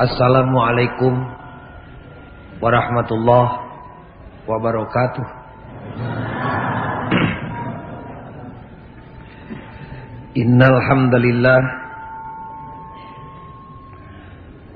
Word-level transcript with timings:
Assalamualaikum 0.00 1.12
warahmatullahi 2.56 3.52
wabarakatuh. 4.48 5.26
Innal 10.40 10.80
hamdalillah 10.88 11.60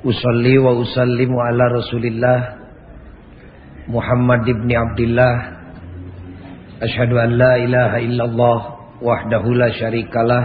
usalli 0.04 0.60
wa 0.60 0.76
usallimu 0.76 1.41
ala 1.41 1.72
Rasulillah 1.72 2.41
Muhammad 3.88 4.45
ibn 4.45 4.68
Abdullah 4.77 5.34
Ashhadu 6.84 7.16
an 7.16 7.41
la 7.41 7.64
ilaha 7.64 7.96
illallah 7.96 8.59
wahdahu 9.00 9.56
la 9.56 9.72
syarikalah 9.72 10.45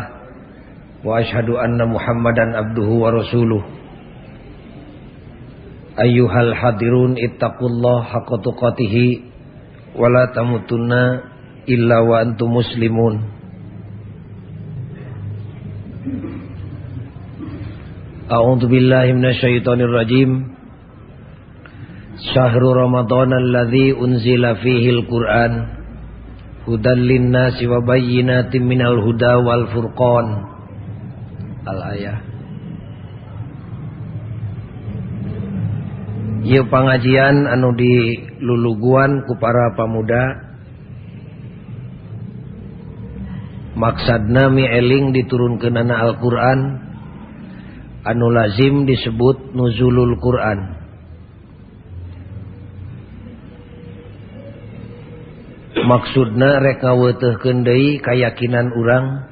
wa 1.03 1.19
ashhadu 1.19 1.59
anna 1.59 1.83
Muhammadan 1.83 2.55
abduhu 2.55 3.03
wa 3.03 3.11
rasuluh 3.11 3.78
Ayuhal 5.99 6.55
hadirun 6.55 7.19
ittaqullah 7.19 8.07
haqqa 8.07 8.39
tuqatih 8.39 9.19
wa 9.99 10.07
la 10.07 10.31
tamutunna 10.31 11.03
illa 11.67 11.97
wa 12.07 12.23
antum 12.23 12.55
muslimun. 12.55 13.19
A'udzu 18.31 18.71
billahi 18.71 19.11
minasyaitonir 19.11 19.91
rajim. 19.91 20.55
Syahrul 22.31 22.79
Ramadan 22.79 23.35
alladzi 23.35 23.91
unzila 23.91 24.55
fihi 24.55 25.03
al-Qur'an 25.03 25.53
hudan 26.63 26.99
lin-nasi 27.11 27.67
wa 27.67 27.83
bayyinatin 27.83 28.63
minal 28.63 29.03
huda 29.03 29.43
wal 29.43 29.67
furqan. 29.67 30.27
Al-ayah 31.67 32.38
Ieu 36.49 36.65
pengajian 36.65 37.45
anu 37.45 37.77
di 37.77 38.25
luluguan 38.41 39.21
ku 39.29 39.37
para 39.37 39.77
pamuda. 39.77 40.49
Maksadna 43.77 44.49
mieling 44.49 45.13
eling 45.13 45.93
Al-Qur'an. 45.93 46.59
Anu 48.01 48.33
lazim 48.33 48.89
disebut 48.89 49.53
nuzulul 49.53 50.17
Quran. 50.17 50.59
Maksudna 55.85 56.65
rek 56.65 56.81
ngaweuteuhkeun 56.81 57.61
deui 57.61 58.01
kayakinan 58.01 58.73
urang 58.73 59.29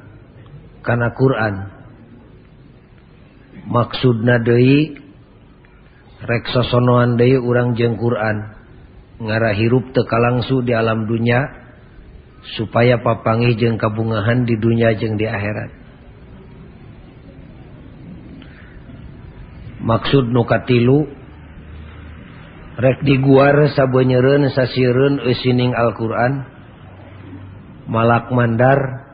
kana 0.86 1.10
Quran. 1.18 1.66
Maksudna 3.66 4.38
deui 4.38 4.97
reksa 6.22 6.66
sonoan 6.66 7.14
Day 7.20 7.38
urang 7.38 7.78
jeng 7.78 7.98
Quran. 7.98 8.56
Ngarah 9.18 9.54
hirup 9.54 9.90
teka 9.90 10.18
langsu 10.18 10.62
di 10.62 10.74
alam 10.74 11.10
dunya 11.10 11.42
supaya 12.58 13.02
papangi 13.02 13.58
jeng 13.58 13.76
kabungahan 13.76 14.46
di 14.46 14.54
dunia 14.54 14.94
jeng 14.94 15.18
di 15.18 15.26
akhirat. 15.26 15.70
Maksud 19.78 20.30
nukatilu 20.30 21.06
rek 22.78 23.02
diguar 23.02 23.74
sabnyeren 23.74 24.50
eusining 24.50 25.22
usining 25.26 25.72
Alquran 25.74 26.46
malak 27.90 28.30
mandar 28.30 29.08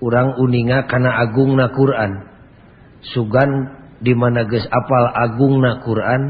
urang 0.00 0.38
uninga 0.40 0.88
kana 0.88 1.20
agung 1.20 1.58
na 1.58 1.68
Quran. 1.74 2.24
Sugan 3.12 3.77
di 3.98 4.14
mana 4.14 4.46
geus 4.46 4.66
apal 4.70 5.10
agungna 5.10 5.82
Quran 5.82 6.22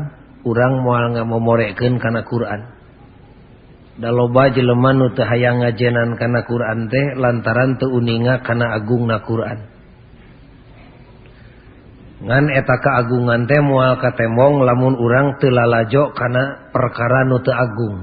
urang 0.44 0.80
moal 0.80 1.12
ngamomorekeun 1.16 2.00
kana 2.00 2.24
Quran. 2.24 2.60
Da 3.98 4.14
loba 4.14 4.48
jelema 4.54 4.94
nu 4.94 5.10
teu 5.10 5.26
hayang 5.26 5.60
ngajenan 5.60 6.14
kana 6.16 6.46
Quran 6.46 6.86
teh 6.86 7.18
lantaran 7.18 7.76
teu 7.76 7.90
uninga 7.90 8.46
kana 8.46 8.78
agungna 8.78 9.20
Quran. 9.26 9.58
Ngan 12.18 12.50
eta 12.50 12.76
kaagungan 12.82 13.46
teh 13.46 13.62
moal 13.62 13.98
katemong 13.98 14.62
lamun 14.62 14.94
urang 14.98 15.38
teu 15.42 15.50
lalajo 15.50 16.14
kana 16.14 16.70
perkara 16.70 17.26
nu 17.26 17.42
teu 17.42 17.54
Agung. 17.54 17.96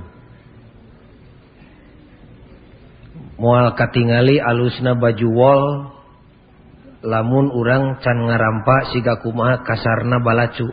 Mual 3.35 3.75
katingali 3.75 4.39
alusna 4.39 4.95
baju 4.95 5.27
wol 5.31 5.63
lamun 7.05 7.53
urang 7.53 8.01
can 8.01 8.17
ngarampa 8.25 8.89
siga 8.89 9.21
kumaha 9.21 9.61
kasarna 9.61 10.17
balacu. 10.19 10.65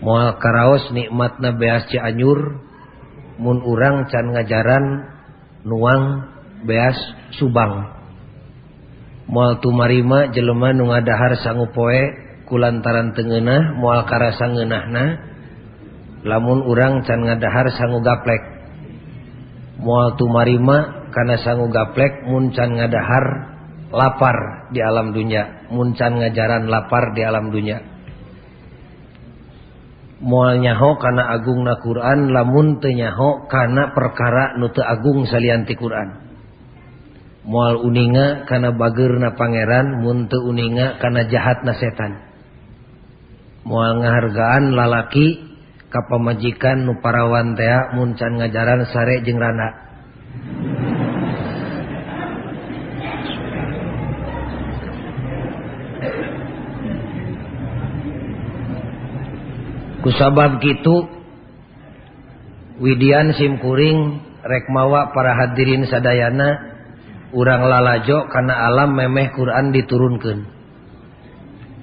Moal 0.00 0.40
karaos 0.40 0.88
nikmatna 0.92 1.56
beas 1.56 1.84
cianjur 1.92 2.64
mun 3.36 3.60
urang 3.60 4.08
can 4.08 4.32
ngajaran 4.32 4.84
nuang 5.68 6.32
beas 6.64 6.96
subang. 7.36 7.92
Moal 9.28 9.60
tumarima 9.60 10.32
jelema 10.32 10.72
nu 10.72 10.88
ngadahar 10.88 11.36
sangu 11.44 11.68
poe 11.76 12.00
kulantaran 12.48 13.12
tengenah 13.12 13.76
moal 13.76 14.06
karasa 14.06 14.48
ngeunahna 14.48 15.04
lamun 16.24 16.64
urang 16.64 17.04
can 17.04 17.20
ngadahar 17.20 17.68
sangu 17.76 18.00
gaplek. 18.00 18.42
Moal 19.76 20.16
tumarima 20.16 21.08
kana 21.12 21.36
sangu 21.40 21.68
gaplek 21.68 22.24
mun 22.24 22.54
can 22.54 22.76
ngadahar 22.80 23.55
lapar 23.90 24.70
di 24.74 24.80
alam 24.82 25.14
dunia. 25.14 25.68
Muncan 25.70 26.22
ngajaran 26.22 26.66
lapar 26.66 27.14
di 27.14 27.22
alam 27.22 27.50
dunia. 27.50 27.78
Mual 30.16 30.64
nyaho 30.64 30.96
karena 30.96 31.28
agung 31.28 31.60
na 31.60 31.76
Quran 31.76 32.32
lamun 32.32 32.80
tenyaho 32.80 33.44
karena 33.52 33.92
perkara 33.92 34.56
nute 34.56 34.80
agung 34.80 35.28
salianti 35.28 35.76
Quran. 35.76 36.24
Mual 37.46 37.78
uninga 37.84 38.48
karena 38.48 38.74
bager 38.74 39.22
na 39.22 39.38
pangeran 39.38 40.02
munte 40.02 40.34
uninga 40.40 40.98
karena 40.98 41.28
jahat 41.30 41.62
na 41.62 41.76
setan. 41.78 42.26
Mual 43.62 44.02
ngahargaan 44.02 44.74
lalaki 44.74 45.46
kapamajikan 45.92 46.88
nuparawan 46.88 47.54
tea 47.54 47.94
muncan 47.94 48.40
ngajaran 48.40 48.88
sare 48.90 49.22
jeng 49.22 49.38
rana. 49.38 49.68
Sabab 60.14 60.62
gitu. 60.62 61.08
Widian 62.76 63.32
simkuring 63.32 64.20
rekmawa 64.44 65.10
para 65.16 65.34
hadirin 65.34 65.88
Sadayana. 65.88 66.76
Urang 67.34 67.66
lalajo 67.66 68.30
karena 68.30 68.64
alam 68.70 68.94
memeh 68.94 69.34
Quran 69.34 69.74
diturunkan 69.74 70.38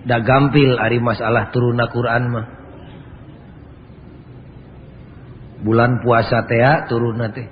da 0.08 0.24
gampil 0.24 0.80
ari 0.80 1.04
masalah 1.04 1.52
turuna 1.52 1.92
Quran 1.92 2.24
mah. 2.32 2.48
Bulan 5.64 6.04
puasa 6.04 6.48
tea 6.48 6.88
turun 6.88 7.24
teh. 7.32 7.48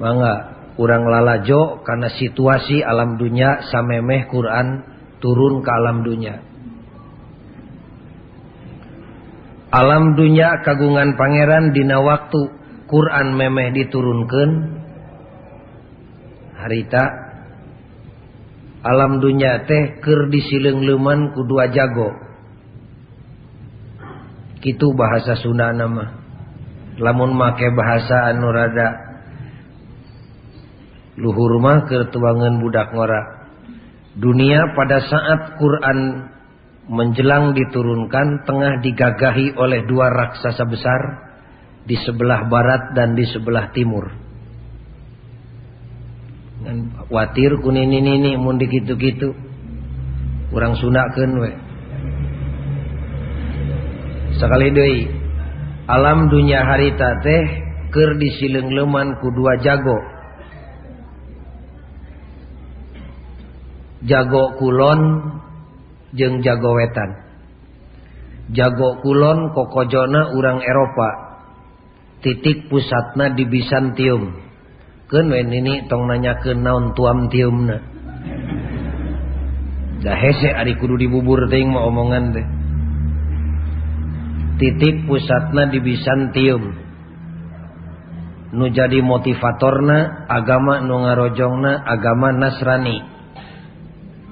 Mangga 0.00 0.34
urang 0.76 1.08
lalajo 1.08 1.84
karena 1.86 2.12
situasi 2.12 2.84
alam 2.84 3.16
dunia 3.16 3.64
samemeh 3.72 4.28
Quran 4.28 4.82
turun 5.22 5.62
ke 5.64 5.70
alam 5.70 6.02
dunia 6.02 6.53
alam 9.74 10.14
dunya 10.14 10.62
kagungan 10.62 11.18
Pangeran 11.18 11.74
Dina 11.74 11.98
waktu 11.98 12.40
Quran 12.86 13.34
memeh 13.34 13.74
diturunkan 13.74 14.50
harita 16.62 17.04
alam 18.86 19.18
dunya 19.18 19.66
teh 19.66 19.98
Ker 19.98 20.30
disileng 20.30 20.84
leman 20.86 21.34
kedua 21.34 21.72
jago. 21.74 22.14
Kitu 24.62 24.94
bahasa 24.94 25.34
Sunda 25.42 25.74
nama 25.74 26.22
lamun 27.00 27.34
make 27.34 27.66
bahasa 27.74 28.30
Anurada 28.30 28.88
luhur 31.18 31.58
mah 31.58 31.82
ketuangan 31.90 32.62
budak 32.62 32.94
ngora. 32.94 33.22
Dunia 34.14 34.70
pada 34.78 35.02
saat 35.02 35.58
Quran 35.58 35.98
menjelang 36.88 37.56
diturunkan 37.56 38.44
tengah 38.44 38.80
digagahi 38.84 39.56
oleh 39.56 39.88
dua 39.88 40.12
raksasa 40.12 40.64
besar 40.68 41.00
di 41.84 41.96
sebelah 42.00 42.48
barat 42.48 42.92
dan 42.92 43.16
di 43.16 43.24
sebelah 43.28 43.72
timur. 43.72 44.08
Dan 46.64 46.96
watir 47.12 47.60
kuning 47.60 47.92
ini 47.92 48.20
ini 48.20 48.32
mun 48.40 48.56
dikitu-kitu. 48.56 49.32
Kurang 50.48 50.76
sunakeun 50.80 51.32
we. 51.40 51.52
Sekali 54.40 54.68
deui 54.72 55.24
alam 55.84 56.32
dunia 56.32 56.64
harita 56.64 57.20
teh 57.20 57.44
keur 57.92 58.16
disileng 58.16 58.72
leman 58.72 59.20
ku 59.20 59.28
dua 59.30 59.60
jago 59.60 60.00
jago 64.08 64.56
kulon 64.56 65.00
jeung 66.14 66.40
jago 66.40 66.78
wetan. 66.78 67.10
Jago 68.54 69.02
kulon 69.02 69.50
kokojona 69.52 70.32
urang 70.38 70.62
Eropa. 70.62 71.10
Titik 72.22 72.72
pusatna 72.72 73.36
di 73.36 73.44
Bizantium. 73.44 74.40
Ken 75.10 75.28
wen 75.28 75.52
ini 75.52 75.84
tong 75.90 76.08
nanya 76.08 76.40
ke 76.40 76.56
naon 76.56 76.96
tuam 76.96 77.28
tiumna. 77.28 77.76
Dah 80.00 80.16
hese 80.16 80.52
ari 80.52 80.76
kudu 80.80 80.96
dibubur 81.00 81.48
teuing 81.48 81.68
mah 81.68 81.84
omongan 81.84 82.24
teh. 82.32 82.46
Titik 84.60 85.04
pusatna 85.04 85.68
di 85.68 85.80
Bizantium. 85.82 86.62
Nu 88.54 88.70
jadi 88.70 89.02
motivatorna 89.02 90.30
agama 90.30 90.78
nu 90.78 91.02
ngarojongna 91.02 91.84
agama 91.84 92.30
Nasrani. 92.30 93.02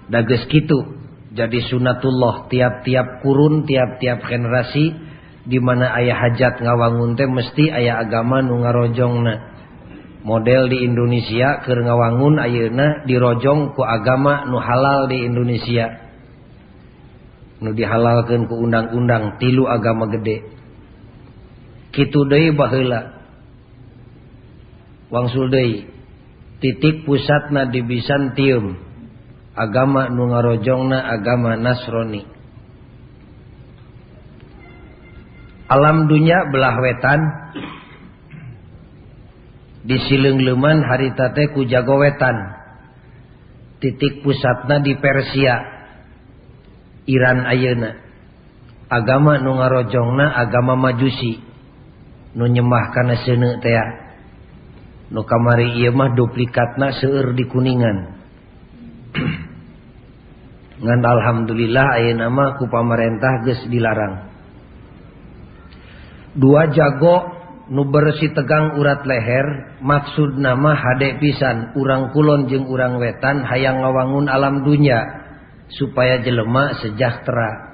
Dages 0.09 0.47
kitu. 0.47 1.02
jadi 1.33 1.59
sunatullah 1.65 2.53
tiap-tiap 2.53 3.25
kurun 3.25 3.65
tiap-tiap 3.65 4.21
generasi 4.29 4.93
di 5.49 5.59
mana 5.59 5.89
ayah 5.97 6.29
hajat 6.29 6.61
ngawangun 6.61 7.17
teh 7.17 7.25
mesti 7.25 7.73
ayah 7.73 8.05
agama 8.05 8.45
nu 8.45 8.61
ngarojongna. 8.61 9.51
Model 10.23 10.71
di 10.71 10.87
Indonesia 10.87 11.65
keur 11.67 11.83
ngawangun 11.83 12.39
ayeuna 12.39 13.03
dirojong 13.09 13.75
ku 13.75 13.83
agama 13.83 14.45
nu 14.47 14.61
halal 14.61 15.09
di 15.09 15.25
Indonesia. 15.25 16.05
Nu 17.65 17.73
dihalalkan 17.73 18.47
ke 18.47 18.55
undang-undang 18.55 19.41
tilu 19.41 19.67
agama 19.67 20.13
gede. 20.13 20.47
Kitu 21.97 22.29
deui 22.29 22.53
baheula. 22.53 23.25
Wangsul 25.09 25.49
deui 25.49 25.89
titik 26.61 27.09
pusatna 27.09 27.67
di 27.73 27.83
Bisantium 27.83 28.92
agama 29.53 30.09
nu 30.09 30.33
ngarojongna 30.33 30.99
agama 31.13 31.57
Nasrani. 31.61 32.25
Alam 35.69 36.09
dunya 36.09 36.49
belah 36.53 36.77
wetan. 36.81 37.21
Di 39.83 39.99
disileungleman 39.99 40.85
harita 40.85 41.33
teh 41.33 41.51
ku 41.51 41.65
jago 41.65 41.99
wetan. 42.01 42.37
Titik 43.81 44.23
pusatna 44.23 44.79
di 44.79 44.95
Persia. 45.01 45.57
Iran 47.09 47.49
ayeuna. 47.49 47.99
Agama 48.93 49.41
nu 49.41 49.59
ngarojongna 49.59 50.39
agama 50.39 50.77
Majusi. 50.77 51.41
Nu 52.37 52.47
nyembah 52.47 52.93
kana 52.93 53.17
seuneu 53.25 53.59
teh. 53.59 53.75
Nu 55.13 55.25
kamari 55.29 55.77
ieu 55.77 55.93
mah 55.93 56.15
duplikatna 56.17 56.97
seueur 57.01 57.37
di 57.37 57.45
Kuningan. 57.45 58.22
ngan 60.83 61.01
alhamdulillah 61.05 61.87
aya 62.01 62.13
nama 62.17 62.59
ku 62.59 62.67
pamarentah 62.67 63.47
geus 63.47 63.63
dilarang. 63.71 64.33
Dua 66.33 66.73
jago 66.73 67.29
nu 67.69 67.87
bersih 67.93 68.33
tegang 68.33 68.81
urat 68.81 69.05
leher 69.05 69.79
maksud 69.85 70.41
nama 70.41 70.73
hade 70.75 71.21
pisan. 71.21 71.77
Urang 71.77 72.11
kulon 72.17 72.49
jeung 72.49 72.67
urang 72.67 72.97
wetan 72.99 73.45
hayang 73.45 73.85
ngawangun 73.85 74.27
alam 74.33 74.65
dunya 74.65 75.23
supaya 75.69 76.21
jelema 76.25 76.81
sejahtera. 76.81 77.73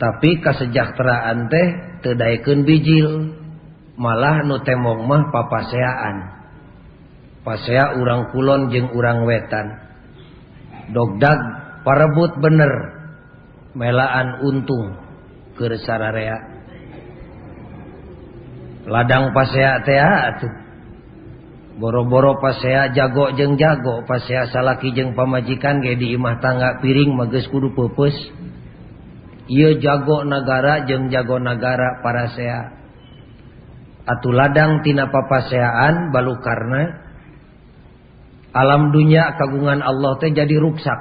Tapi 0.00 0.40
kesejahteraan 0.40 1.52
teh 1.52 1.68
tedaikeun 2.02 2.64
bijil 2.64 3.08
malah 4.00 4.42
nu 4.42 4.64
temong 4.64 5.04
mah 5.04 5.28
papaseaan. 5.28 6.16
Pasea 7.40 7.96
urang 8.00 8.32
kulon 8.32 8.68
jeung 8.72 8.92
urang 8.92 9.24
wetan. 9.24 9.89
dogdag 10.92 11.40
parebut 11.86 12.38
bener. 12.38 12.72
Melaan 13.74 14.42
untung. 14.42 14.98
Ke 15.54 15.76
sararea 15.84 16.60
ladang 18.88 19.36
pasea 19.36 19.84
tea 19.84 20.12
atuh 20.34 20.52
boro-boro 21.76 22.42
pasea 22.42 22.92
jago 22.92 23.32
jeng 23.38 23.56
jago. 23.60 24.04
Pasea 24.04 24.48
salaki 24.48 24.92
jeng 24.92 25.12
pamajikan 25.12 25.80
ge 25.80 25.96
di 25.96 26.12
imah 26.16 26.42
tangga 26.42 26.82
piring 26.82 27.14
mages 27.14 27.48
kudu 27.48 27.72
pepes 27.72 28.16
ieu 29.48 29.80
jago 29.80 30.26
negara 30.26 30.84
jeng 30.84 31.08
jago 31.08 31.38
negara 31.40 32.00
para 32.04 32.32
sea. 32.32 32.60
Atuh 34.04 34.32
ladang 34.32 34.82
tina 34.82 35.12
papaseaan 35.12 36.10
balu 36.10 36.40
karena 36.42 37.09
alam 38.50 38.90
dunya 38.90 39.38
kagungan 39.38 39.82
Allah 39.82 40.18
teh 40.18 40.30
jadi 40.34 40.54
ruksak. 40.58 41.00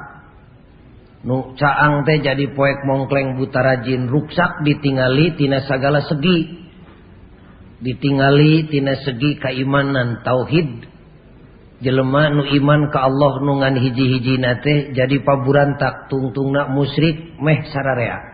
Nu 1.26 1.54
caang 1.60 2.08
teh 2.08 2.24
jadi 2.24 2.48
poek 2.56 2.88
mongkleng 2.88 3.36
buta 3.36 3.60
rajin 3.60 4.08
ruksak 4.08 4.64
ditingali 4.64 5.36
tina 5.36 5.66
segala 5.66 6.06
segi. 6.06 6.68
Ditingali 7.80 8.70
tina 8.70 9.00
segi 9.02 9.40
keimanan 9.40 10.22
tauhid. 10.24 10.90
Jelema 11.80 12.28
nu 12.36 12.44
iman 12.44 12.92
ka 12.92 13.08
Allah 13.08 13.40
nungan 13.40 13.80
hiji-hiji 13.80 14.36
nate 14.36 14.92
jadi 14.92 15.24
paburan 15.24 15.80
tak 15.80 16.12
tungtung 16.12 16.52
nak 16.52 16.76
musyrik 16.76 17.40
meh 17.40 17.64
sararea 17.72 18.30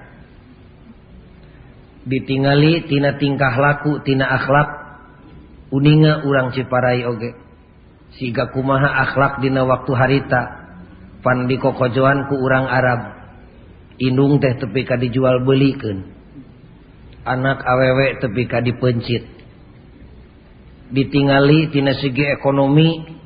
ditingali 2.06 2.86
tina 2.86 3.18
tingkah 3.18 3.54
laku 3.58 4.00
tina 4.06 4.30
akhlak 4.30 4.70
uninga 5.74 6.24
urang 6.24 6.54
ciparai 6.54 7.02
oge. 7.04 7.34
okay. 7.34 7.45
siga 8.18 8.52
kumaha 8.52 8.90
akhlak 9.08 9.44
dina 9.44 9.64
waktu 9.64 9.92
harita. 9.96 10.42
Pan 11.26 11.50
dikokojoan 11.50 12.30
ku 12.30 12.38
urang 12.42 12.70
Arab. 12.70 13.18
Indung 13.98 14.44
teh 14.44 14.54
tepi 14.60 14.84
ka 14.84 15.00
dijual 15.00 15.42
belikeun 15.48 16.16
anak 17.26 17.66
awewe 17.66 18.22
tepi 18.22 18.44
ka 18.46 18.62
dipencit. 18.62 19.26
Ditingali 20.94 21.74
tina 21.74 21.98
segi 21.98 22.30
ekonomi 22.30 23.18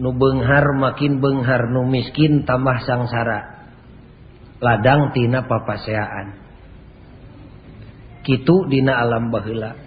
nu 0.00 0.16
benghar 0.16 0.72
makin 0.72 1.20
benghar 1.20 1.68
nu 1.68 1.84
miskin 1.84 2.48
tambah 2.48 2.80
sangsara. 2.88 3.68
Ladang 4.56 5.12
tina 5.12 5.44
papaseaan 5.44 6.48
kitu 8.24 8.66
dina 8.66 8.96
alam 8.98 9.28
baheula. 9.28 9.85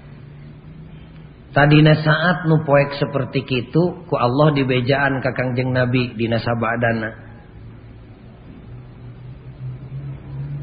Tadina 1.52 1.98
saat 2.00 2.46
nu 2.46 2.62
poek 2.64 2.98
seperti 2.98 3.46
kitu 3.46 4.06
ku 4.06 4.16
Allah 4.16 4.54
dibejaan 4.54 5.22
ka 5.22 5.34
Kangjeng 5.34 5.74
Nabi 5.74 6.14
dina 6.14 6.38
sabadana 6.38 7.30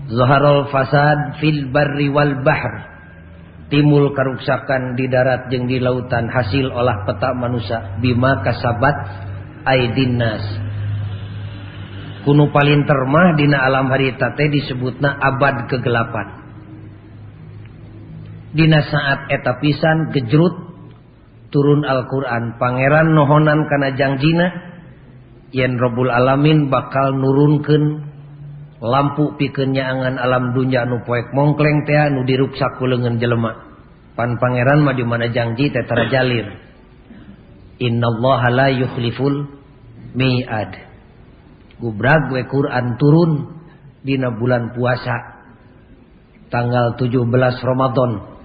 Zaharul 0.06 0.70
fasad 0.70 1.42
fil 1.42 1.74
barri 1.74 2.06
wal 2.06 2.46
bahr. 2.46 2.94
Timbul 3.66 4.14
karuksakan 4.14 4.94
di 4.94 5.10
darat 5.10 5.50
jeng 5.50 5.66
di 5.66 5.82
lautan 5.82 6.30
hasil 6.30 6.70
olah 6.70 7.02
peta 7.02 7.34
manusia. 7.34 7.98
Bima 7.98 8.38
kasabat 8.46 8.96
aidinnas 9.66 10.66
kuno 12.26 12.50
paling 12.50 12.82
termah 12.90 13.38
dina 13.38 13.62
alam 13.62 13.86
harita 13.86 14.34
teh 14.34 14.50
disebutna 14.50 15.14
abad 15.14 15.70
kegelapan. 15.70 16.42
Dina 18.50 18.82
saat 18.82 19.30
eta 19.30 19.62
pisan 19.62 20.10
gejrut 20.10 20.65
turun 21.50 21.82
Alquran. 21.86 22.58
Pangeran 22.58 23.14
nohonan 23.14 23.66
karena 23.70 23.90
janjina 23.94 24.46
yen 25.50 25.78
Robul 25.78 26.10
alamin 26.10 26.68
bakal 26.68 27.14
nurunken 27.16 28.06
lampu 28.82 29.34
pikirnya 29.40 29.88
angan 29.88 30.20
alam 30.20 30.52
dunya 30.52 30.84
nu 30.84 31.00
poek 31.06 31.32
mongkleng 31.32 31.88
teh 31.88 32.12
nu 32.12 32.26
diruksaku 32.26 32.84
lengan 32.86 33.16
jelema. 33.16 33.52
Pan 34.16 34.40
Pangeran 34.40 34.80
mah 34.80 34.96
di 34.96 35.04
mana 35.04 35.28
janji 35.28 35.68
teh 35.68 35.84
terjalin 35.84 36.66
Innallaha 37.76 38.48
la 38.48 38.68
yukhliful 38.72 39.52
mi'ad. 40.16 40.72
Gubrag 41.76 42.32
we 42.32 42.40
Quran 42.48 42.96
turun 42.96 43.60
dina 44.00 44.32
bulan 44.32 44.72
puasa 44.72 45.44
tanggal 46.48 46.96
17 46.96 47.12
Ramadan. 47.60 48.35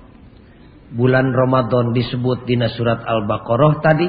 bulan 0.91 1.31
Ramadan 1.31 1.95
disebut 1.95 2.43
dina 2.43 2.67
surat 2.71 3.03
Al-Baqarah 3.03 3.73
tadi 3.79 4.07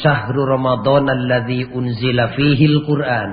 syahrul 0.00 0.46
Ramadan 0.46 1.08
alladzi 1.08 1.64
unzila 1.72 2.36
fihil 2.36 2.84
Quran. 2.84 3.30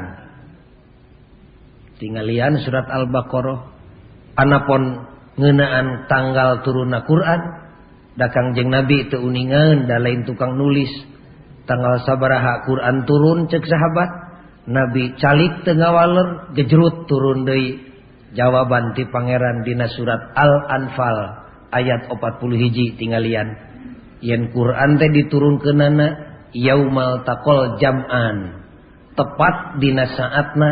Tinggalian 1.98 2.64
surat 2.64 2.88
Al-Baqarah 2.88 3.60
anapun 4.38 5.04
ngeunaan 5.38 6.10
tanggal 6.10 6.62
turunna 6.66 7.04
Quran 7.06 7.42
dakang 8.18 8.58
jeung 8.58 8.74
Nabi 8.74 9.10
teu 9.10 9.22
uningan 9.22 9.86
da 9.86 10.02
lain 10.02 10.26
tukang 10.26 10.58
nulis 10.58 10.90
tanggal 11.70 12.02
sabaraha 12.06 12.66
Quran 12.66 13.06
turun 13.06 13.46
cek 13.46 13.62
sahabat 13.66 14.10
Nabi 14.68 15.14
calik 15.22 15.62
teu 15.66 15.78
ngawaler 15.78 16.54
gejrut 16.58 17.06
turun 17.06 17.46
deui 17.46 17.82
jawaban 18.34 18.98
ti 18.98 19.06
pangeran 19.10 19.66
dina 19.66 19.90
surat 19.90 20.34
Al-Anfal. 20.34 21.47
ayat 21.72 22.08
40 22.12 22.62
hiji 22.62 22.96
tinggalian 22.96 23.58
yen 24.24 24.50
Quran 24.52 24.98
teh 24.98 25.12
diturun 25.12 25.62
ke 25.62 25.72
nana 25.76 26.08
yaumal 26.56 27.24
takol 27.28 27.78
jaman. 27.82 28.66
Tepat 29.18 29.82
dina 29.82 30.06
saatna 30.14 30.70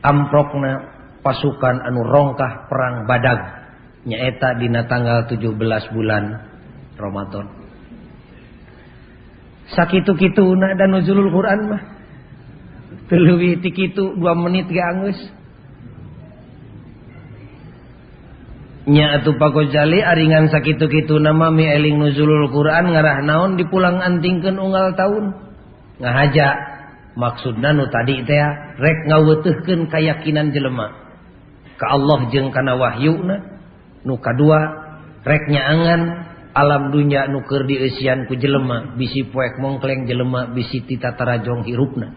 amprokna 0.00 0.72
pasukan 1.20 1.76
anu 1.84 2.00
rongkah 2.08 2.70
perang 2.72 3.04
badag 3.04 3.40
nyaeta 4.08 4.56
dina 4.56 4.88
tanggal 4.88 5.28
17 5.28 5.92
bulan 5.92 6.24
Ramadan. 6.96 7.46
Sakitu-kitu 9.66 10.46
na 10.56 10.78
dan 10.78 10.94
nuzulul 10.94 11.28
Quran 11.34 11.60
mah. 11.68 11.82
Teluwi 13.06 13.58
tikitu 13.62 14.18
dua 14.18 14.34
menit 14.34 14.66
ge 14.70 14.82
angus 14.82 15.18
nya 18.86 19.18
atuh 19.18 19.34
pagojali 19.34 19.98
aringan 19.98 20.46
sakitu-kitu 20.46 21.18
nama 21.18 21.50
mi 21.50 21.66
eling 21.66 21.98
nuzulul 21.98 22.46
Quran 22.54 22.94
ngarah 22.94 23.18
naon 23.26 23.58
dipulang 23.58 23.98
antingkeun 23.98 24.56
unggal 24.62 24.94
tahun 24.94 25.34
ngahaja. 25.98 26.48
Maksudna 27.16 27.72
nu 27.72 27.88
tadi 27.88 28.22
teh 28.28 28.40
rek 28.76 28.98
ngaweuteuhkeun 29.08 29.88
kayakinan 29.88 30.52
jelema. 30.52 30.92
Ka 31.80 31.96
Allah 31.96 32.28
jeung 32.28 32.52
kana 32.52 32.76
wahyuna 32.76 33.36
nu 34.04 34.20
kadua 34.20 34.60
rek 35.24 35.48
nyaangan 35.48 36.00
alam 36.52 36.92
dunya 36.92 37.24
nu 37.26 37.42
keur 37.42 37.64
dieusian 37.64 38.28
ku 38.28 38.36
jelema. 38.38 38.94
Bisi 38.94 39.26
poek 39.26 39.58
mongkleng 39.58 40.04
jelema 40.06 40.52
bisi 40.52 40.84
titatara 40.84 41.40
jong 41.40 41.64
hirupna. 41.64 42.12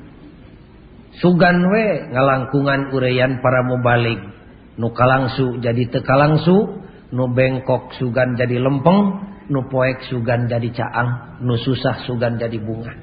Sugan 1.23 1.65
we 1.71 2.13
ngalangkungan 2.13 2.93
ureyan 2.93 3.41
para 3.41 3.65
mubalik. 3.65 4.38
nu 4.79 4.95
kalangsu 4.95 5.59
jadi 5.59 5.91
teu 5.91 6.01
kalangsu 6.07 6.79
nu 7.11 7.27
bengkok 7.35 7.99
sugan 7.99 8.39
jadi 8.39 8.63
lempeng 8.63 9.27
nu 9.51 9.67
poek 9.67 10.07
sugan 10.07 10.47
jadi 10.47 10.71
caang 10.71 11.43
nu 11.43 11.59
susah 11.59 12.07
sugan 12.07 12.39
jadi 12.39 12.55
bunga. 12.63 12.95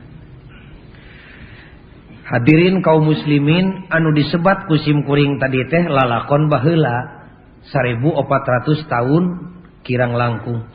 Hadirin 2.26 2.82
kaum 2.82 3.06
muslimin 3.06 3.86
anu 3.86 4.10
disebat 4.10 4.66
kusim 4.66 5.06
kuring 5.06 5.38
tadi 5.38 5.62
teh 5.70 5.86
lalakon 5.86 6.50
bahela 6.50 7.28
1400 7.70 8.82
tahun 8.90 9.24
kirang 9.86 10.18
langkung. 10.18 10.66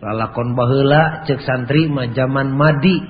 Lalakon 0.00 0.56
bahela 0.56 1.28
cek 1.28 1.44
santri 1.44 1.92
mah 1.92 2.08
zaman 2.16 2.56
madi 2.56 3.04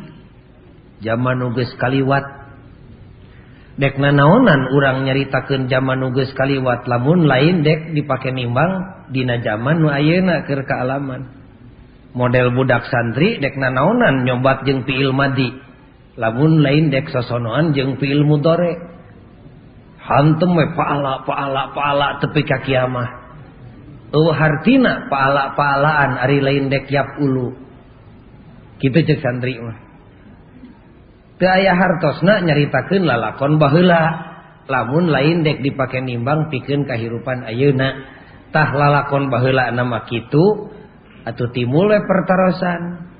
zaman 1.07 1.39
nuges 1.39 1.71
kaliwat. 1.79 2.40
dek 3.81 3.97
na 3.97 4.13
naonan 4.13 4.69
urang 4.77 5.09
nyaritakan 5.09 5.73
zaman 5.73 6.05
nuges 6.05 6.37
kaliwat 6.37 6.85
lamun 6.85 7.25
lain 7.25 7.65
dek 7.65 7.97
dipake 7.97 8.29
nimbang 8.29 9.01
Dina 9.11 9.43
zaman 9.43 9.83
nuayena 9.83 10.47
keur 10.47 10.63
kaalaman. 10.63 11.27
Model 12.15 12.55
budak 12.55 12.87
santri 12.87 13.43
dek 13.43 13.59
na 13.59 13.75
naonan 13.75 14.23
nyobat 14.23 14.63
jeung 14.69 14.87
piil 14.87 15.11
madi 15.11 15.51
lamun 16.15 16.63
lain 16.63 16.95
dek 16.95 17.11
sosonoan 17.11 17.75
jeung 17.75 17.99
piil 17.99 18.23
mudore 18.23 18.79
hantem 19.99 20.51
we 20.55 20.67
paala 20.77 21.27
paala 21.27 21.75
paala 21.75 22.09
tepi 22.23 22.43
ka 22.47 22.63
kiamah. 22.63 23.09
Eueuh 24.15 24.35
hartina 24.35 25.09
paala 25.11 25.55
paalaan 25.57 26.21
ari 26.21 26.39
lain 26.39 26.69
dek 26.71 26.87
yap 26.93 27.19
ulu. 27.19 27.57
Kita 28.79 29.03
cek 29.09 29.19
santri 29.25 29.59
mah. 29.59 29.90
aya 31.49 31.73
hartosna 31.73 32.45
nyaritakeun 32.45 33.09
lalakon 33.09 33.57
baheula. 33.57 34.29
Lamun 34.71 35.11
lain 35.11 35.43
dek 35.43 35.67
dipake 35.67 35.99
nimbang 35.99 36.53
pikeun 36.53 36.85
kahirupan 36.85 37.43
ayeuna. 37.49 38.07
Tah 38.53 38.71
lalakon 38.75 39.33
baheula 39.33 39.73
nama 39.73 40.05
kitu 40.05 40.69
atau 41.25 41.47
timul 41.55 41.91
pertarosan. 42.05 43.11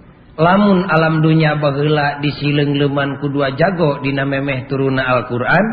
Lamun 0.41 0.89
alam 0.89 1.21
dunya 1.21 1.59
bahla 1.59 2.23
disileng 2.23 2.79
ku 3.21 3.29
dua 3.29 3.53
jago 3.61 4.01
Dina 4.01 4.25
memeh 4.25 4.65
turuna 4.71 5.05
Alquran 5.05 5.67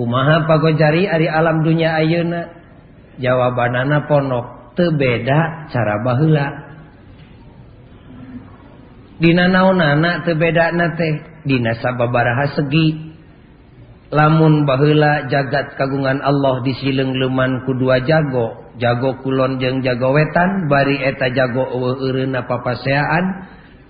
kumaha 0.00 0.48
pagojari 0.48 1.04
Ari 1.04 1.28
alam 1.28 1.60
dunya 1.60 1.92
Ayeuna? 2.00 2.48
Jawabanana 3.20 4.08
ponok 4.08 4.76
tebeda 4.78 5.68
cara 5.68 6.00
baheula. 6.00 6.46
Dina 9.20 9.46
naon 9.46 9.78
teu 10.26 10.34
bedana 10.34 10.96
teh. 10.98 11.31
dinasababaraha 11.46 12.46
segi. 12.58 13.14
Lamun 14.12 14.68
bahla 14.68 15.24
jagat 15.32 15.72
kagungan 15.80 16.20
Allah 16.20 16.60
disileng 16.60 17.16
leman 17.16 17.64
kedua 17.64 18.04
jago. 18.04 18.60
Jago 18.76 19.20
kulon 19.24 19.56
jeng 19.56 19.80
jago 19.80 20.12
wetan 20.12 20.68
bari 20.68 21.00
eta 21.00 21.32
jago 21.32 21.68
papaseaan 22.44 23.24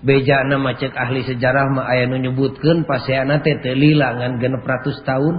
beja 0.03 0.43
nama 0.43 0.75
cek 0.75 0.91
ahli 0.91 1.23
sejarah 1.23 1.71
ma 1.71 1.87
aya 1.87 2.07
nu 2.07 2.19
nyebutkeun 2.19 2.83
paseana 2.83 3.39
teh 3.39 3.63
teu 3.63 3.75
lila 3.75 4.15
ngan 4.19 4.39
600 4.39 5.07
tahun. 5.07 5.35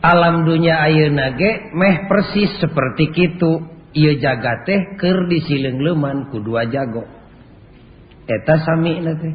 Alam 0.00 0.48
dunia 0.48 0.80
ayeuna 0.80 1.36
ge 1.36 1.74
meh 1.76 2.08
persis 2.08 2.58
seperti 2.58 3.12
kitu. 3.14 3.78
Ieu 3.90 4.22
jagat 4.22 4.70
teh 4.70 4.80
keur 4.98 5.26
disileng 5.26 5.82
leman 5.82 6.30
ku 6.30 6.38
dua 6.38 6.66
jago. 6.70 7.19
eta 8.30 8.54
sami 8.62 9.02
nanti 9.02 9.30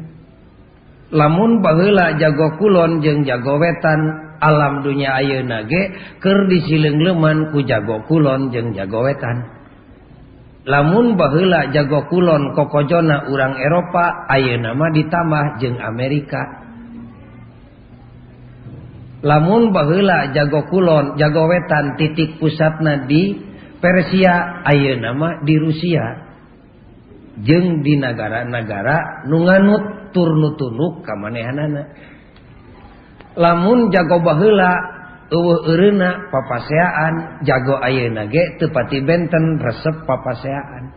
lamun 1.12 1.60
pala 1.60 2.16
jago 2.16 2.56
kulon 2.56 3.04
jeung 3.04 3.28
jago 3.28 3.60
wetan 3.60 4.00
alam 4.40 4.84
dunya 4.84 5.16
ayo 5.16 5.44
nage 5.44 5.92
ker 6.20 6.48
disileng 6.48 7.00
leman 7.00 7.52
ku 7.52 7.64
jago 7.64 8.04
kulon 8.08 8.52
jeung 8.52 8.72
jago 8.76 9.04
wetan. 9.04 9.56
Lamun 10.66 11.14
bahla 11.14 11.70
jago 11.70 12.10
kulon 12.10 12.50
kokojona 12.58 13.30
urang 13.30 13.54
Eropa 13.54 14.26
ayo 14.26 14.58
nama 14.58 14.90
ditambah 14.90 15.62
jeung 15.62 15.78
Amerika. 15.78 16.42
Lamun 19.22 19.70
bahla 19.70 20.34
jago 20.34 20.66
kulon 20.66 21.14
jago 21.22 21.46
wetan 21.46 21.94
titik 21.94 22.42
pusatna 22.42 23.06
di 23.06 23.46
Persia 23.78 24.66
ayo 24.66 24.98
nama 24.98 25.38
di 25.46 25.54
Rusia. 25.54 26.25
jeng 27.44 27.84
di 27.84 28.00
negara-negara 28.00 29.28
nunganut 29.28 30.12
turnu 30.16 30.56
tunuk 30.56 31.04
kamanehanana. 31.04 31.82
Lamun 33.36 33.92
jago 33.92 34.24
bahla 34.24 34.72
eureuna 35.28 36.30
papaseaan 36.32 37.44
jago 37.44 37.76
ayeuna 37.82 38.30
ge 38.30 38.56
teu 38.56 38.70
tepati 38.70 39.02
benten 39.02 39.58
resep 39.58 40.06
papaseaan 40.06 40.94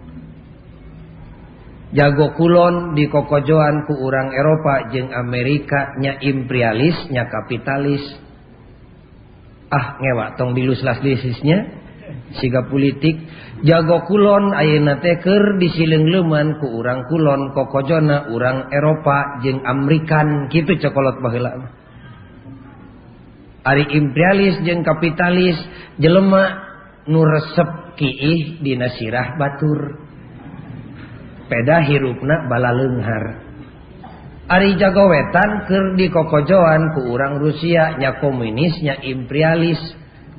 jago 1.92 2.38
kulon 2.38 2.94
di 2.94 3.10
kokojoan 3.10 3.90
ku 3.90 3.98
urang 3.98 4.30
Eropa 4.30 4.94
jeung 4.94 5.10
Amerika 5.10 5.98
nya 5.98 6.22
imperialis 6.22 7.10
nya 7.10 7.26
kapitalis. 7.28 8.04
Ah 9.70 10.02
ngewa 10.02 10.34
tong 10.34 10.58
dilus-las-lisisnya 10.58 11.58
siga 12.42 12.66
politik 12.70 13.22
jago 13.66 14.08
kulon 14.08 14.56
ayeuna 14.56 15.00
teker 15.04 15.60
disileng 15.60 16.08
leman 16.08 16.60
ku 16.60 16.80
urang 16.80 17.08
kulon 17.08 17.52
kokojona 17.56 18.32
urang 18.32 18.72
Eropa 18.72 19.42
jeung 19.44 19.64
Amerikan. 19.64 20.48
Gitu 20.52 20.80
cokolot 20.80 21.20
baheula. 21.20 21.52
Ari 23.68 23.86
imperialis 23.96 24.64
jeung 24.64 24.82
kapitalis 24.88 25.60
jelema 26.00 26.44
nu 27.12 27.22
resep 27.28 28.00
kiih 28.00 28.64
dina 28.64 28.88
sirah 28.96 29.36
batur. 29.36 30.00
Peda 31.50 31.82
hirupna 31.82 32.46
bala 32.46 32.70
leunghar 32.78 33.50
Ari 34.50 34.82
jago 34.82 35.14
wetan 35.14 35.70
keur 35.70 35.94
dikokojoan 35.94 36.98
ku 36.98 37.14
urang 37.14 37.38
Rusia 37.38 38.02
nya 38.02 38.18
komunis 38.18 38.82
nya 38.82 38.98
imperialis. 38.98 39.78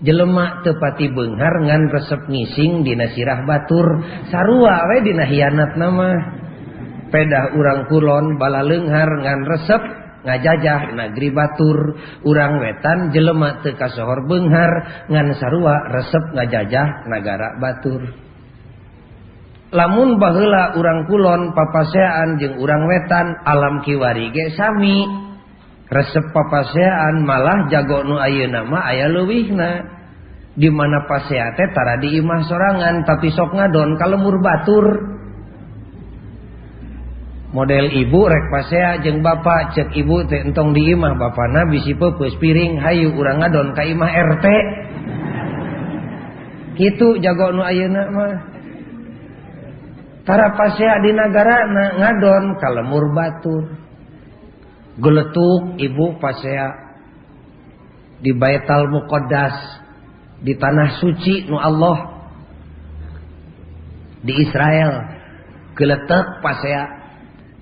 jelemak 0.01 0.65
tepati 0.65 1.13
Benghar 1.13 1.55
ngan 1.65 1.93
resep 1.93 2.29
ngising 2.29 2.85
Dina 2.85 3.13
sirah 3.13 3.45
Batur. 3.45 3.87
Sarua 4.33 4.85
we 4.89 4.97
Dina 5.05 5.25
hianat 5.29 5.77
nama. 5.77 6.11
Pedah 7.11 7.59
urang 7.59 7.91
kulon 7.91 8.39
bala 8.39 8.63
lenghar 8.63 9.11
ngan 9.11 9.41
resep 9.49 9.83
ngajajah 10.25 10.95
negeri 10.97 11.29
Batur. 11.33 11.79
Urang 12.25 12.61
wetan 12.61 13.13
jelemak 13.13 13.65
tekasohor 13.65 14.25
Benghar 14.29 15.05
ngan 15.09 15.37
sarua 15.37 15.77
resep 15.93 16.25
ngajajah 16.37 16.89
negara 17.09 17.57
Batur. 17.61 18.03
Lamun 19.71 20.19
bahela 20.19 20.75
urang 20.75 21.07
kulon 21.07 21.55
papasean 21.55 22.43
jeung 22.43 22.59
urang 22.59 22.91
wetan 22.91 23.39
alam 23.47 23.87
kiwari 23.87 24.35
ge 24.35 24.51
sami. 24.59 25.30
resep 25.91 26.31
papaseaan 26.31 27.27
malah 27.27 27.67
jago 27.67 28.07
nu 28.07 28.15
aya 28.23 28.47
nama 28.47 28.79
ayah 28.95 29.11
luwihna 29.11 30.01
dimana 30.55 31.07
paseate 31.11 31.75
tara 31.75 31.99
diimah 31.99 32.47
sorangan 32.47 33.03
tapi 33.03 33.35
sok 33.35 33.59
ngadon 33.59 33.99
kalemur 33.99 34.39
batur. 34.39 34.87
Model 37.51 37.91
ibu 37.91 38.31
rek 38.31 38.47
pasea 38.55 39.03
jeng 39.03 39.27
bapak 39.27 39.75
cek 39.75 39.91
ibu 39.99 40.23
teh 40.31 40.39
entong 40.47 40.71
diimah 40.71 41.19
bapak 41.19 41.51
bapana 41.51 41.67
bisi 41.67 41.99
pepus 41.99 42.39
piring 42.39 42.79
hayu 42.79 43.11
urang 43.11 43.43
ngadon 43.43 43.75
ka 43.75 43.83
imah 43.83 44.07
RT 44.07 44.47
gitu 46.79 47.19
jago 47.19 47.51
nu 47.51 47.67
ayeuna 47.67 48.03
mah. 48.15 48.35
Tara 50.23 50.55
pasea 50.55 51.03
di 51.03 51.11
negara 51.11 51.67
na 51.67 51.85
ngadon 51.99 52.45
kalemur 52.63 53.11
batur. 53.11 53.90
Geletuk 54.99 55.79
ibu 55.79 56.19
pasea 56.19 56.91
di 58.21 58.35
Baital 58.35 58.91
Muqaddas 58.91 59.57
di 60.41 60.57
tanah 60.57 60.99
suci 60.99 61.47
nu 61.47 61.61
Allah 61.61 61.99
di 64.21 64.33
Israel. 64.41 65.21
Geletek 65.77 66.45
pasea 66.45 66.83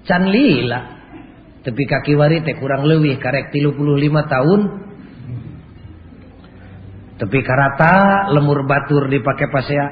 can 0.07 0.27
lila? 0.31 0.81
Tapi 1.63 1.83
kaki 1.85 2.17
wari 2.17 2.43
teh 2.43 2.57
kurang 2.57 2.87
lebih 2.87 3.21
karek 3.21 3.53
35 3.53 4.33
tahun. 4.33 4.61
Tapi 7.19 7.39
karata 7.43 8.31
lemur 8.31 8.63
batur 8.67 9.11
dipakai 9.11 9.51
pasea 9.51 9.87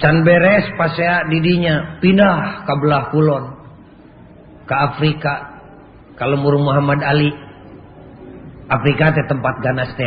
can 0.00 0.26
beres 0.26 0.66
pasea 0.76 1.28
didinya 1.30 2.02
pindah 2.02 2.66
ke 2.66 2.74
belah 2.82 3.04
kulon 3.14 3.44
ke 4.66 4.74
Afrika 4.74 5.51
kalau 6.22 6.38
mur 6.38 6.54
Muhammad 6.62 7.02
Ali 7.02 7.34
Afrika 8.70 9.10
teh 9.10 9.26
tempat 9.26 9.58
ganas 9.58 9.90
teh 9.98 10.06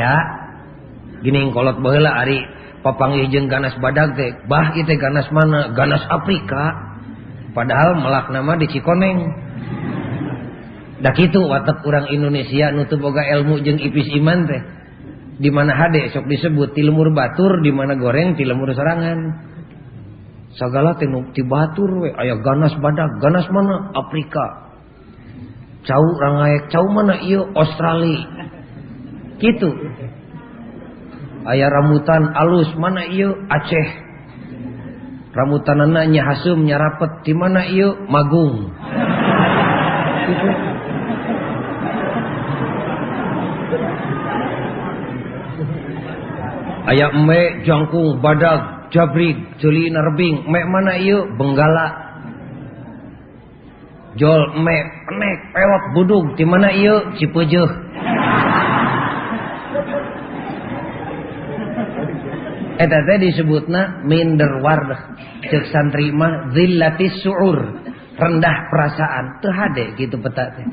gini 1.27 1.51
kolot 1.51 1.83
baheula 1.83 2.23
Ari 2.23 2.39
papang 2.79 3.19
ijeng 3.19 3.51
ganas 3.51 3.75
badak 3.83 4.15
teh 4.15 4.31
bah 4.47 4.71
itu 4.79 4.95
ganas 4.95 5.27
mana? 5.35 5.75
Ganas 5.75 6.07
Afrika. 6.07 6.95
Padahal 7.51 7.99
melak 7.99 8.31
nama 8.31 8.55
di 8.55 8.71
Cikoneng. 8.71 9.19
Dah 11.03 11.11
gitu 11.19 11.43
watak 11.51 11.83
orang 11.83 12.07
Indonesia 12.07 12.71
nutup 12.71 13.03
boga 13.03 13.27
ilmu 13.35 13.59
jeng 13.59 13.83
ipis 13.83 14.07
iman 14.15 14.47
teh. 14.47 14.61
Di 15.35 15.51
mana 15.51 15.75
hade 15.75 16.15
sok 16.15 16.31
disebut 16.31 16.71
tilemur 16.71 17.11
batur 17.11 17.59
di 17.59 17.75
mana 17.75 17.99
goreng 17.99 18.39
tilemur 18.39 18.71
serangan. 18.71 19.51
Segala 20.55 20.95
teh 20.95 21.11
ti 21.35 21.43
batur 21.43 22.07
we 22.07 22.09
aya 22.15 22.39
ganas 22.39 22.71
badak 22.79 23.19
ganas 23.19 23.51
mana? 23.51 23.91
Afrika. 23.91 24.64
Cau 25.85 26.05
rangaek 26.19 26.69
cau 26.73 26.85
mana? 26.89 27.21
Iyo 27.21 27.49
Australia. 27.53 28.49
Gitu. 29.39 29.69
Ayah 31.45 31.69
rambutan 31.69 32.33
alus 32.33 32.69
mana? 32.77 33.05
Iyo 33.05 33.33
Aceh. 33.47 33.89
Rambutan 35.35 35.83
anaknya 35.83 36.25
hasum 36.25 36.65
nyarapet 36.65 37.21
di 37.23 37.33
mana? 37.37 37.65
Iyo 37.69 37.95
Magung. 38.09 38.73
Gitu. 40.25 40.49
aya 46.85 47.09
emme 47.11 47.65
jangkung 47.65 48.21
badak 48.21 48.93
jabrig 48.93 49.57
jeli 49.57 49.89
nerbing 49.89 50.45
mek 50.45 50.65
mana? 50.69 50.93
Iya 51.01 51.25
benggala 51.33 52.04
jol 54.15 54.41
mek 54.63 55.07
penek 55.07 55.37
pewak 55.51 55.83
budug 55.95 56.25
di 56.39 56.43
mana 56.47 56.71
iya? 56.71 57.15
Cipeujuh 57.19 57.69
eta 62.75 62.97
teh 63.07 63.17
disebutna 63.19 64.03
minder 64.03 64.59
wardah. 64.59 65.15
Cek 65.47 65.71
santri 65.71 66.11
mah 66.11 66.51
zillatis 66.51 67.23
suur. 67.23 67.59
Rendah 68.15 68.57
perasaan. 68.71 69.43
Teu 69.43 69.51
hade 69.51 69.95
gitu 69.99 70.19
peta 70.19 70.55
teh. 70.55 70.67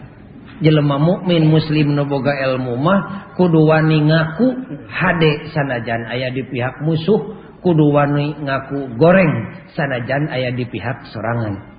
Jelema 0.62 0.94
mukmin 0.94 1.50
muslim 1.50 1.98
nu 1.98 2.06
boga 2.06 2.30
ilmu 2.38 2.78
mah 2.78 3.34
kudu 3.34 3.66
wani 3.66 3.98
ngaku 4.06 4.46
hade 4.86 5.50
sanajan 5.50 6.06
aya 6.06 6.30
di 6.30 6.42
pihak 6.46 6.82
musuh. 6.86 7.38
Kudu 7.62 7.94
wani 7.94 8.34
ngaku 8.42 8.98
goreng 8.98 9.62
sanajan 9.74 10.26
aya 10.30 10.50
di 10.50 10.66
pihak 10.66 11.06
sorangan 11.14 11.71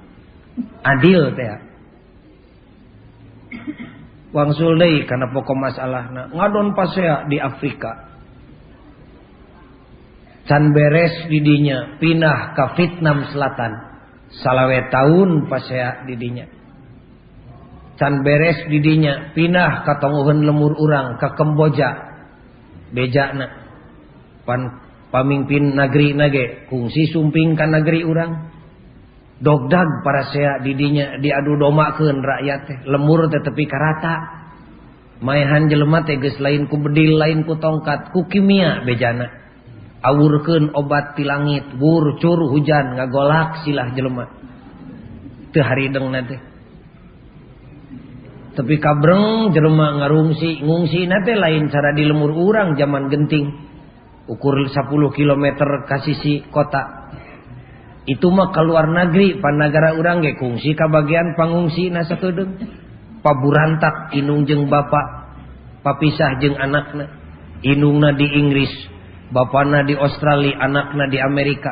adil 0.84 1.34
teh. 1.34 1.74
Wangsul 4.34 4.82
deui 4.82 5.06
kana 5.06 5.30
pokok 5.30 5.58
masalahna. 5.58 6.34
Ngadon 6.34 6.74
pasea 6.74 7.30
di 7.30 7.38
Afrika. 7.38 8.10
Can 10.50 10.76
beres 10.76 11.30
didinya 11.30 12.02
pindah 12.02 12.58
ke 12.58 12.64
Vietnam 12.76 13.30
Selatan. 13.30 13.74
Salawe 14.44 14.90
tahun 14.90 15.48
pasea 15.48 16.10
didinya. 16.10 16.50
Can 18.02 18.26
beres 18.26 18.66
didinya 18.68 19.32
pindah 19.38 19.86
ka 19.86 20.02
tonguhan 20.02 20.42
lemur 20.42 20.74
urang 20.82 21.22
ke 21.22 21.30
Kemboja. 21.38 21.90
Bejana. 22.90 23.48
Pan 24.44 24.82
pamimpin 25.14 25.78
negeri 25.78 26.18
nage. 26.18 26.66
Kungsi 26.74 27.14
sumping 27.14 27.54
kan 27.54 27.70
negeri 27.70 28.02
urang 28.02 28.53
dogdag 29.44 30.08
para 30.08 30.32
saya 30.32 30.64
didinya 30.64 31.20
diadu 31.20 31.60
domaken 31.60 32.24
rakyat 32.24 32.60
teh. 32.64 32.78
Lemur 32.88 33.28
teh 33.28 33.44
tepi 33.44 33.68
karata. 33.68 34.16
Maehan 35.20 35.68
jelema 35.68 36.08
teh 36.08 36.16
geus 36.20 36.40
lain 36.40 36.72
ku 36.72 36.80
bedil 36.80 37.20
lain 37.20 37.44
ku 37.44 37.60
tongkat 37.60 38.16
ku 38.16 38.24
kimia 38.32 38.88
bejana. 38.88 39.28
Awurkeun 40.04 40.76
obat 40.76 41.16
ti 41.16 41.24
langit 41.28 41.76
wurcur 41.80 42.40
hujan 42.56 42.96
ngagolak 42.96 43.64
silah 43.68 43.92
jelema. 43.92 44.32
Teu 45.52 45.64
haridengna 45.64 46.24
teh. 46.24 46.42
Tapi 48.54 48.76
kabreng 48.78 49.52
jelema 49.52 49.98
ngarungsi 49.98 50.62
ngungsi 50.62 51.10
nate 51.10 51.34
lain 51.36 51.68
cara 51.74 51.92
di 51.92 52.04
lemur 52.06 52.32
urang 52.32 52.80
zaman 52.80 53.12
genting. 53.12 53.48
Ukur 54.24 54.56
10 54.56 54.88
km 54.88 55.46
ka 55.84 56.00
sisi 56.00 56.48
kota. 56.48 57.12
itu 58.04 58.28
mah 58.28 58.52
keluar 58.52 58.92
negeri 58.92 59.40
Panagara 59.40 59.96
urang 59.96 60.20
ge 60.20 60.36
kungsi 60.36 60.76
ka 60.76 60.92
bagian 60.92 61.40
pangungsi 61.40 61.88
na 61.88 62.04
kedeng 62.04 62.60
paburantak 63.24 64.12
inung 64.12 64.44
jeung 64.44 64.68
bapak 64.68 65.24
papisah 65.84 66.40
jeung 66.44 66.60
anakna. 66.60 67.24
Inungna 67.64 68.12
di 68.12 68.28
Inggris 68.28 68.72
bapana 69.32 69.88
di 69.88 69.96
Australia 69.96 70.60
anakna 70.60 71.08
di 71.08 71.20
Amerika. 71.24 71.72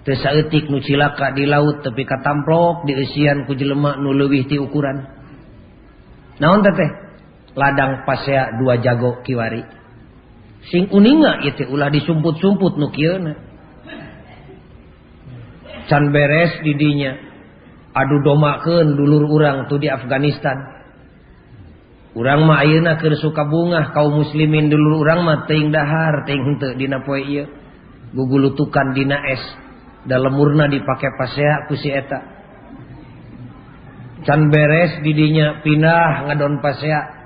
Teu 0.00 0.16
saeutik 0.16 0.72
nu 0.72 0.80
cilaka 0.80 1.36
di 1.36 1.44
laut 1.44 1.84
tapi 1.84 2.08
katamplok 2.08 2.88
diusian 2.88 3.44
ku 3.44 3.52
jelema 3.52 4.00
nu 4.00 4.16
leuwih 4.16 4.48
ti 4.48 4.56
ukuran. 4.56 5.04
Naon 6.40 6.64
teh 6.64 6.90
ladang 7.52 8.08
pasea 8.08 8.56
dua 8.56 8.80
jago 8.80 9.20
kiwari. 9.20 9.60
Sing 10.72 10.88
uninga 10.88 11.44
ieu 11.44 11.68
ulah 11.68 11.92
disumput-sumput 11.92 12.80
nu 12.80 12.88
kieu 12.88 13.20
na. 13.20 13.49
can 15.90 16.14
beres 16.14 16.62
didinya. 16.62 17.18
Adu 17.90 18.22
domaken 18.22 18.94
dulur 18.94 19.26
urang 19.26 19.66
tuh 19.66 19.82
di 19.82 19.90
Afghanistan. 19.90 20.78
Urang 22.14 22.46
Mauna 22.46 23.02
ke 23.02 23.10
suka 23.18 23.42
bungah 23.50 23.90
kaum 23.90 24.22
muslimin 24.22 24.70
dulur 24.70 25.02
urang 25.02 25.26
mateng 25.26 25.74
dahar 25.74 26.26
gugulutukan 28.10 28.94
Dina 28.94 29.18
es 29.30 29.42
dalam 30.06 30.34
murna 30.34 30.66
dipakai 30.66 31.14
pasea 31.14 31.70
kusieta 31.70 32.18
can 34.26 34.50
beres 34.50 34.98
didinya 35.06 35.62
pindah 35.62 36.26
ngadon 36.26 36.58
pasea 36.58 37.20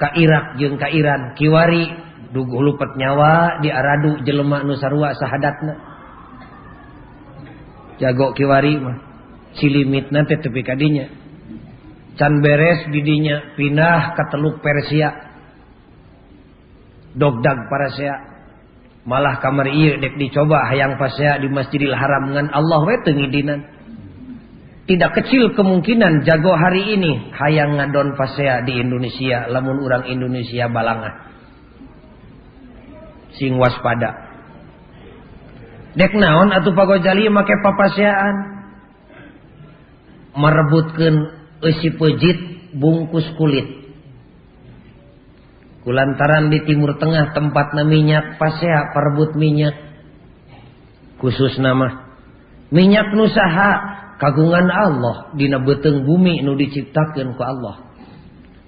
Ka 0.00 0.16
Irak 0.16 0.56
jeung 0.56 0.80
ka 0.80 0.88
Iran. 0.88 1.36
Kiwari 1.36 1.84
dugu 2.32 2.64
lupet 2.64 2.96
nyawa 2.96 3.60
di 3.60 3.68
Aradu 3.68 4.24
jelemak 4.24 4.64
Nusarwa 4.64 5.12
sahadatna. 5.12 5.89
Jago 8.00 8.32
kiwari 8.32 8.80
mah. 8.80 8.98
Cilimitna 9.60 10.24
teh 10.24 10.38
tepi 10.38 10.62
kadinya 10.62 11.20
can 12.20 12.44
beres 12.44 12.84
didinya 12.92 13.56
pindah 13.56 14.12
ka 14.12 14.28
teluk 14.28 14.60
Persia. 14.60 15.32
Dogdag 17.10 17.66
parasea 17.66 18.14
malah 19.02 19.42
kamar 19.42 19.66
ieu 19.72 19.98
dek 19.98 20.14
dicoba 20.20 20.68
hayang 20.70 20.94
pasea 20.94 21.42
di 21.42 21.50
Masjidil 21.50 21.96
Haram 21.96 22.30
ngan 22.30 22.52
Allah 22.54 22.80
we 22.86 22.94
teu 23.02 23.16
ngidinan. 23.16 23.60
Tidak 24.86 25.10
kecil 25.16 25.54
kemungkinan 25.54 26.22
jago 26.26 26.54
hari 26.54 26.98
ini 26.98 27.32
hayang 27.34 27.78
ngadon 27.78 28.14
pasea 28.14 28.62
di 28.62 28.78
Indonesia. 28.78 29.50
Lamun 29.50 29.82
orang 29.82 30.06
Indonesia 30.06 30.70
balangah 30.70 31.30
sing 33.40 33.56
waspada 33.56 34.29
dek 35.94 36.12
naon 36.14 36.54
atau 36.54 36.70
pagojali 36.74 37.26
make 37.30 37.54
papaseaan 37.62 38.36
merebutkan 40.38 41.14
isi 41.66 41.90
pejit 41.94 42.38
bungkus 42.76 43.26
kulit. 43.34 43.66
Kulantaran 45.80 46.52
di 46.52 46.60
timur 46.68 47.00
tengah 47.00 47.32
tempat 47.32 47.72
minyak 47.88 48.36
pasea 48.36 48.92
perebut 48.92 49.32
minyak. 49.34 49.74
Khusus 51.20 51.56
nama 51.60 52.16
minyak 52.72 53.12
nusaha 53.12 53.70
kagungan 54.16 54.68
Allah 54.72 55.32
dina 55.36 55.60
beteng 55.60 56.04
bumi 56.04 56.40
nu 56.44 56.56
diciptakan 56.56 57.36
ku 57.36 57.42
Allah. 57.44 57.92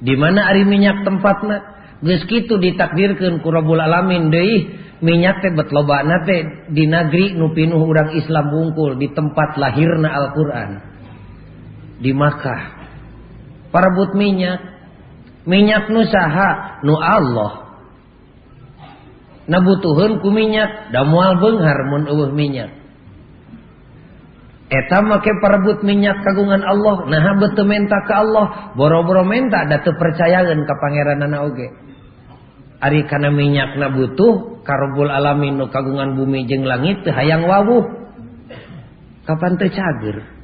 Di 0.02 0.18
mana 0.18 0.50
ari 0.50 0.66
minyak 0.66 1.06
tempatna 1.06 1.71
geus 2.02 2.22
kitu 2.26 2.58
ditakdirkeun 2.58 3.40
ku 3.40 3.48
Rabbul 3.48 3.78
alamin 3.78 4.28
deui 4.28 4.74
minyak 5.02 5.42
teh 5.42 5.50
bet 5.54 5.70
lobana 5.74 6.22
teh 6.22 6.70
di 6.70 6.86
negeri 6.86 7.34
nupinuh 7.34 7.82
urang 7.82 8.14
Islam 8.14 8.50
bungkul 8.54 8.98
di 8.98 9.10
tempat 9.10 9.58
lahirna 9.58 10.08
Al-Qur'an. 10.10 10.70
Di 12.02 12.10
Makkah. 12.14 12.62
Parebut 13.74 14.14
minyak. 14.14 14.62
Minyak 15.42 15.90
nusaha 15.90 16.82
nu 16.86 16.94
Allah. 16.98 17.82
Nabutuhun 19.50 20.22
ku 20.22 20.30
minyak 20.30 20.94
dan 20.94 21.10
mual 21.10 21.34
mun 21.42 22.06
eueuh 22.06 22.30
minyak. 22.30 22.82
Eta 24.72 25.04
make 25.04 25.28
perebut 25.44 25.84
minyak 25.84 26.24
kagungan 26.24 26.64
Allah 26.64 27.04
nah 27.04 27.36
betul 27.36 27.68
menta 27.68 28.00
ke 28.08 28.14
Allah 28.16 28.72
boro-boro 28.72 29.20
menta 29.20 29.68
da 29.68 29.84
teu 29.84 29.92
ke 29.92 30.74
pangeran 30.80 31.20
Nana 31.20 31.44
Oge. 31.44 31.91
Ari 32.82 33.06
kana 33.06 33.30
minyak 33.30 33.78
na 33.78 33.94
butuh 33.94 34.62
karobul 34.66 35.06
alamin 35.06 35.54
nu 35.54 35.70
kagungan 35.70 36.18
bumi 36.18 36.50
jeung 36.50 36.66
langit 36.66 37.06
teu 37.06 37.14
hayang 37.14 37.46
wawuh 37.46 37.86
kapan 39.22 39.54
teu 39.54 39.70
cager 39.70 40.42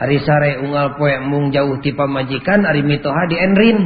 Hari 0.00 0.16
sare 0.24 0.60
unggal 0.64 0.96
poe 0.96 1.12
mung 1.24 1.52
jauh 1.52 1.76
ti 1.84 1.92
pamajikan 1.92 2.64
ari 2.64 2.80
mitoha 2.80 3.28
di 3.28 3.36
enrin. 3.36 3.78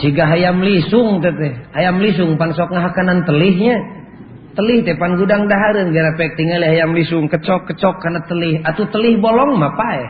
Siga 0.00 0.28
hayam 0.28 0.60
lisung 0.64 1.20
teh 1.20 1.32
hayam 1.76 2.00
lisung 2.00 2.40
pan 2.40 2.56
sok 2.56 2.72
ngahakanan 2.72 3.28
telihnya. 3.28 3.76
Telih 4.56 4.80
teh 4.80 4.96
pan 4.96 5.20
gudang 5.20 5.44
dahareun 5.44 5.92
gara 5.92 6.16
pek 6.16 6.40
tinggal 6.40 6.64
hayam 6.64 6.96
lisung 6.96 7.28
kecok-kecok 7.28 7.96
kana 8.00 8.24
telih 8.24 8.60
atuh 8.64 8.88
telih 8.88 9.20
bolong 9.20 9.60
mah 9.60 9.76
pae. 9.76 10.04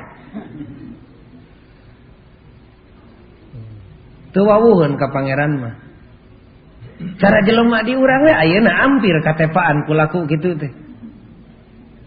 wawuhun 4.42 4.98
ke 4.98 5.06
pangeran 5.08 5.52
mah. 5.60 5.74
Cara 7.20 7.44
jelema 7.44 7.84
di 7.84 7.92
urang 7.92 8.24
we 8.24 8.32
ayeuna 8.32 8.72
ampir 8.88 9.16
katepaan 9.20 9.84
kulaku 9.84 10.24
gitu 10.32 10.56
teh. 10.56 10.72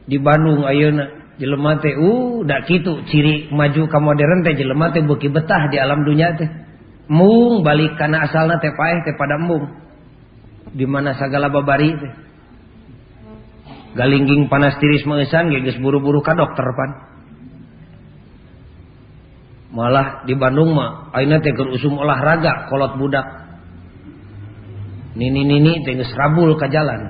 Di 0.09 0.17
Bandung 0.17 0.65
ayeuna 0.65 1.37
jelema 1.37 1.77
teh 1.77 1.93
uh 1.93 2.41
da 2.41 2.65
kitu 2.65 3.05
ciri 3.05 3.53
maju 3.53 3.85
ka 3.85 3.97
modern 4.01 4.41
teh 4.41 4.57
jelema 4.57 4.89
teh 4.89 5.05
beuki 5.05 5.29
betah 5.29 5.69
di 5.69 5.77
alam 5.77 6.01
dunia 6.01 6.33
teh. 6.37 6.49
Mung 7.09 7.61
balik 7.61 7.97
kana 7.97 8.25
asalna 8.25 8.57
teh 8.57 8.73
paeh 8.73 9.05
teh 9.05 9.13
pada 9.13 9.37
mung 9.37 9.69
di 10.73 10.85
mana 10.89 11.13
sagala 11.17 11.53
babari 11.53 11.93
teh. 11.93 12.13
Galingging 13.93 14.49
panas 14.49 14.77
tiris 14.77 15.05
meusan 15.05 15.49
geus 15.49 15.77
buru-buru 15.81 16.21
ka 16.21 16.33
dokter 16.37 16.65
pan. 16.77 17.08
Malah 19.69 20.25
di 20.25 20.33
Bandung 20.33 20.73
mah 20.73 21.13
ayeuna 21.13 21.41
teh 21.41 21.53
keur 21.53 21.69
usum 21.73 21.97
olahraga 21.97 22.69
kolot 22.69 22.97
budak. 22.97 23.25
Nini 25.17 25.45
nini 25.45 25.83
tengah 25.85 26.09
rabul 26.15 26.57
ke 26.57 26.67
jalan. 26.69 27.01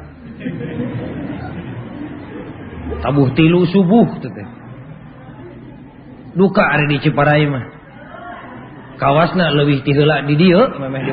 Tabuh 3.00 3.30
tilu 3.38 3.63
subuh 3.69 4.08
tete 4.19 4.43
duka 6.36 6.63
ada 6.63 6.86
di 6.88 6.98
Ciparai 7.00 7.48
mah. 7.48 7.65
Kawasna 9.00 9.56
lebih 9.56 9.80
tihela 9.88 10.28
di 10.28 10.36
dia 10.36 10.60
memang 10.76 11.02
di 11.08 11.12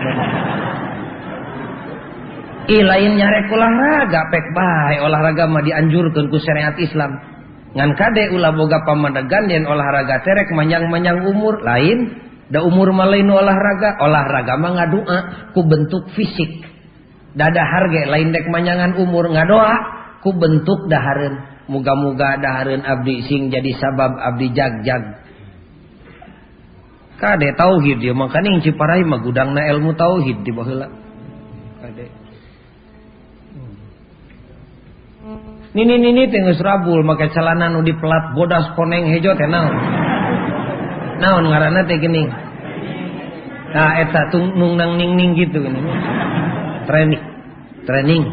I 2.66 2.82
lain 2.82 3.14
nyarek 3.14 3.46
olahraga 3.46 4.26
pek 4.26 4.46
bae 4.50 4.98
olahraga 4.98 5.46
mah 5.46 5.62
dianjurkan 5.62 6.26
ku 6.26 6.42
syariat 6.42 6.74
Islam 6.82 7.35
ngan 7.76 7.92
kade 7.92 8.32
ulah 8.32 8.56
boga 8.56 8.80
pamadagan 8.88 9.52
dan 9.52 9.68
olahraga 9.68 10.24
terek 10.24 10.48
manyang-manyang 10.56 11.28
umur. 11.28 11.60
Lain 11.60 12.24
da 12.48 12.64
umur 12.64 12.96
malain 12.96 13.28
olahraga 13.28 14.00
olahraga 14.00 14.56
mah 14.56 14.72
ngadua 14.80 15.18
ku 15.52 15.60
bentuk 15.68 16.08
fisik. 16.16 16.64
Dada 17.36 17.60
harga 17.60 18.08
lain 18.08 18.32
dek 18.32 18.48
manyangan 18.48 18.96
umur 18.96 19.28
ngadoa 19.28 19.74
ku 20.24 20.32
bentuk 20.32 20.88
dahareun 20.88 21.68
muga-muga 21.68 22.40
dahareun 22.40 22.80
abdi 22.80 23.20
sing 23.28 23.52
jadi 23.52 23.76
sabab 23.76 24.16
abdi 24.16 24.56
jag-jag. 24.56 25.20
Kade 27.20 27.48
tauhid 27.60 28.00
dia 28.00 28.12
makanya 28.16 28.56
yang 28.56 28.64
ciparai 28.64 29.04
mah 29.04 29.20
gudangna 29.20 29.68
ilmu 29.72 29.92
tauhid 29.92 30.44
di 30.44 30.52
baheula. 30.52 30.88
Kade 31.84 32.25
nini 35.76 36.00
nini 36.00 36.32
tengus 36.32 36.56
rabul 36.64 37.04
make 37.04 37.28
celana 37.36 37.68
nu 37.68 37.84
dipelat 37.84 38.32
bodas 38.32 38.72
koneng 38.72 39.12
hejo 39.12 39.36
teh 39.36 39.44
naon? 39.44 39.76
Naon 41.20 41.44
ngaranna 41.52 41.84
teh 41.84 42.00
geuning 42.00 42.32
nah 43.76 44.00
eta 44.00 44.32
tung 44.32 44.56
nung 44.56 44.80
nang 44.80 44.96
ning 44.96 45.20
ning 45.20 45.36
gitu 45.36 45.60
gini. 45.60 45.80
Training 46.88 47.22
training. 47.84 48.24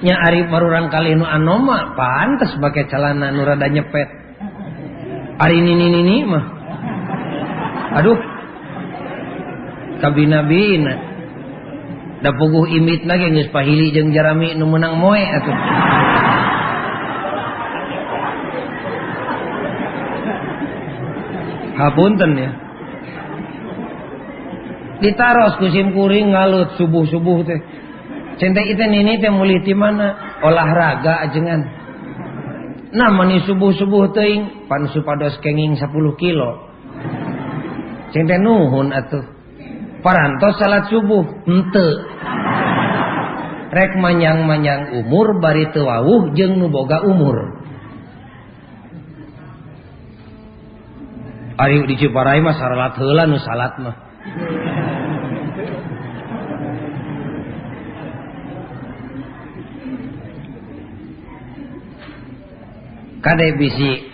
Nya 0.00 0.16
ari 0.16 0.48
marurang 0.48 0.88
kali 0.88 1.12
nu 1.12 1.28
anoma 1.28 1.92
pantes 1.92 2.56
make 2.56 2.88
celana 2.88 3.28
nu 3.28 3.44
rada 3.44 3.68
nyepet. 3.68 4.08
Ari 5.44 5.60
nini 5.60 5.86
nini 5.92 6.16
mah. 6.24 6.44
Aduh. 8.00 8.16
Kabina 10.00 10.40
bina 10.44 11.05
da 12.24 12.30
puguh 12.32 12.68
imit 12.70 13.04
lagi 13.04 13.32
geus 13.32 13.50
pahili 13.52 13.92
jeung 13.92 14.12
jarami 14.12 14.56
nu 14.56 14.64
menang 14.68 14.96
moe 14.96 15.20
atuh 15.20 15.56
hapunten 21.76 22.32
ya 22.36 22.50
ditaros 25.00 25.60
kusim 25.60 25.92
kuring 25.92 26.32
ngalut 26.32 26.76
subuh-subuh 26.80 27.38
teh. 27.44 27.60
Cinta 28.36 28.60
itu 28.64 28.84
ini 28.84 29.16
teh 29.20 29.32
mulai 29.32 29.64
di 29.64 29.72
mana? 29.72 30.38
Olahraga 30.44 31.24
ajengan. 31.28 31.60
Nah 32.96 33.10
mani 33.12 33.44
subuh-subuh 33.44 34.12
teuing 34.12 34.68
pan 34.68 34.88
supados 34.92 35.36
kenging 35.40 35.76
10 35.76 35.88
kilo. 36.20 36.68
Cinta 38.12 38.40
nuhun 38.40 38.92
atuh. 38.92 39.35
parantos 40.06 40.54
salat 40.62 40.86
subuh. 40.86 41.26
Ente. 41.50 41.88
Rek 43.74 43.98
manyang-manyang 43.98 44.94
umur 45.02 45.42
bari 45.42 45.74
teu 45.74 45.90
wawuh 45.90 46.30
jeung 46.38 46.62
nu 46.62 46.70
boga 46.70 47.02
umur. 47.02 47.66
Ari 51.58 51.82
di 51.90 51.98
Ciparai 51.98 52.38
mah 52.38 52.54
salat 52.54 52.94
heula 52.94 53.26
nu 53.26 53.42
salat 53.42 53.74
mah. 53.82 53.96
Kade 63.26 63.58
bisi 63.58 64.06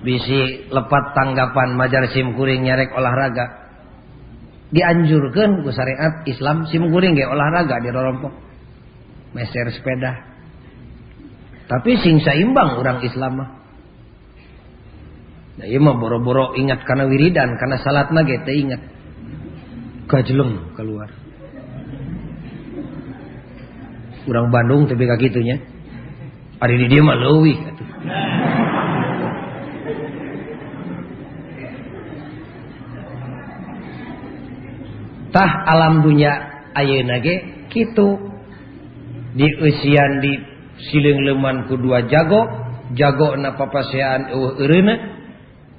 bisi 0.00 0.72
lepat 0.72 1.12
tanggapan 1.12 1.76
majar 1.76 2.08
simkuring 2.08 2.64
nyarek 2.64 2.96
olahraga. 2.96 3.63
Dianjurkan 4.72 5.64
ku 5.66 5.70
syariat 5.74 6.24
Islam 6.24 6.64
sim 6.70 6.86
kuring 6.88 7.18
ge 7.18 7.28
olahraga 7.28 7.82
di 7.82 7.88
rorompok 7.92 8.32
meser 9.36 9.68
sepeda 9.74 10.12
tapi 11.68 11.96
sing 12.00 12.20
saimbang 12.20 12.80
orang 12.80 13.00
Islam 13.04 13.32
mah 13.40 13.50
Nah, 15.54 15.70
iya 15.70 15.78
mah 15.78 15.94
boro-boro 15.94 16.58
ingat 16.58 16.82
karena 16.82 17.06
wiridan, 17.06 17.54
karena 17.54 17.78
salat 17.78 18.10
mah 18.10 18.26
ge 18.26 18.42
ingat. 18.42 18.82
Gajleng 20.10 20.74
keluar. 20.74 21.08
Urang 24.26 24.48
Bandung 24.50 24.90
tapi 24.90 25.06
kagitunya. 25.06 25.62
Ari 26.58 26.74
di 26.74 26.86
dia 26.90 27.02
mah 27.06 27.16
atuh. 27.16 27.93
tah 35.34 35.66
alam 35.66 36.06
dunya 36.06 36.30
ayeuna 36.78 37.18
nage 37.18 37.66
kitu. 37.74 38.30
Di 39.34 39.50
usian 39.58 40.22
di 40.22 40.38
siling 40.78 41.26
leman 41.26 41.66
kedua 41.66 42.06
jago 42.06 42.46
jago 42.94 43.34
na 43.34 43.58
papasean 43.58 44.30
eueuh 44.30 44.62
eureuna 44.62 44.94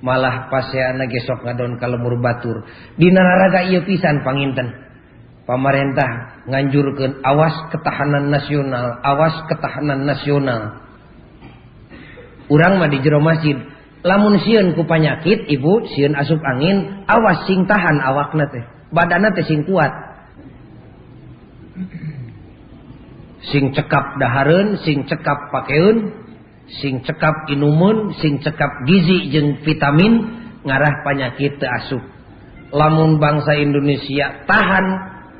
malah 0.04 0.52
pasean 0.52 1.00
nage 1.00 1.24
sok 1.24 1.48
ngadon 1.48 1.80
ka 1.80 1.88
lemur 1.88 2.20
batur. 2.20 2.68
Di 3.00 3.08
naraga 3.16 3.64
ieu 3.72 3.88
pisan 3.88 4.28
panginten. 4.28 4.84
Pamarentah 5.46 6.44
nganjurkeun 6.50 7.22
awas 7.22 7.70
ketahanan 7.70 8.34
nasional 8.34 9.00
awas 9.06 9.46
ketahanan 9.48 10.04
nasional. 10.04 10.84
Urang 12.52 12.82
mah 12.82 12.90
di 12.92 13.00
jero 13.00 13.24
masjid 13.24 13.56
lamun 14.04 14.42
sieun 14.42 14.76
ku 14.76 14.84
panyakit 14.84 15.48
ibu 15.48 15.86
sieun 15.96 16.18
asup 16.18 16.42
angin 16.44 17.08
awas 17.08 17.48
sing 17.48 17.64
tahan 17.70 18.04
awakna 18.04 18.52
teh. 18.52 18.75
Teh 18.92 19.46
sing 19.48 19.64
kuat. 19.66 19.94
Sing 23.46 23.74
cekap 23.78 24.18
dahareun 24.18 24.82
sing 24.82 25.06
cekap 25.06 25.54
pakeun 25.54 26.26
sing 26.82 27.06
cekap 27.06 27.46
inumun 27.54 28.18
sing 28.18 28.42
cekap 28.42 28.90
gizi 28.90 29.30
jeung 29.30 29.62
vitamin 29.62 30.26
ngarah 30.66 31.06
penyakit 31.06 31.62
teu 31.62 31.70
asup. 31.70 32.04
Lamun 32.74 33.22
bangsa 33.22 33.54
Indonesia 33.56 34.44
tahan 34.50 34.86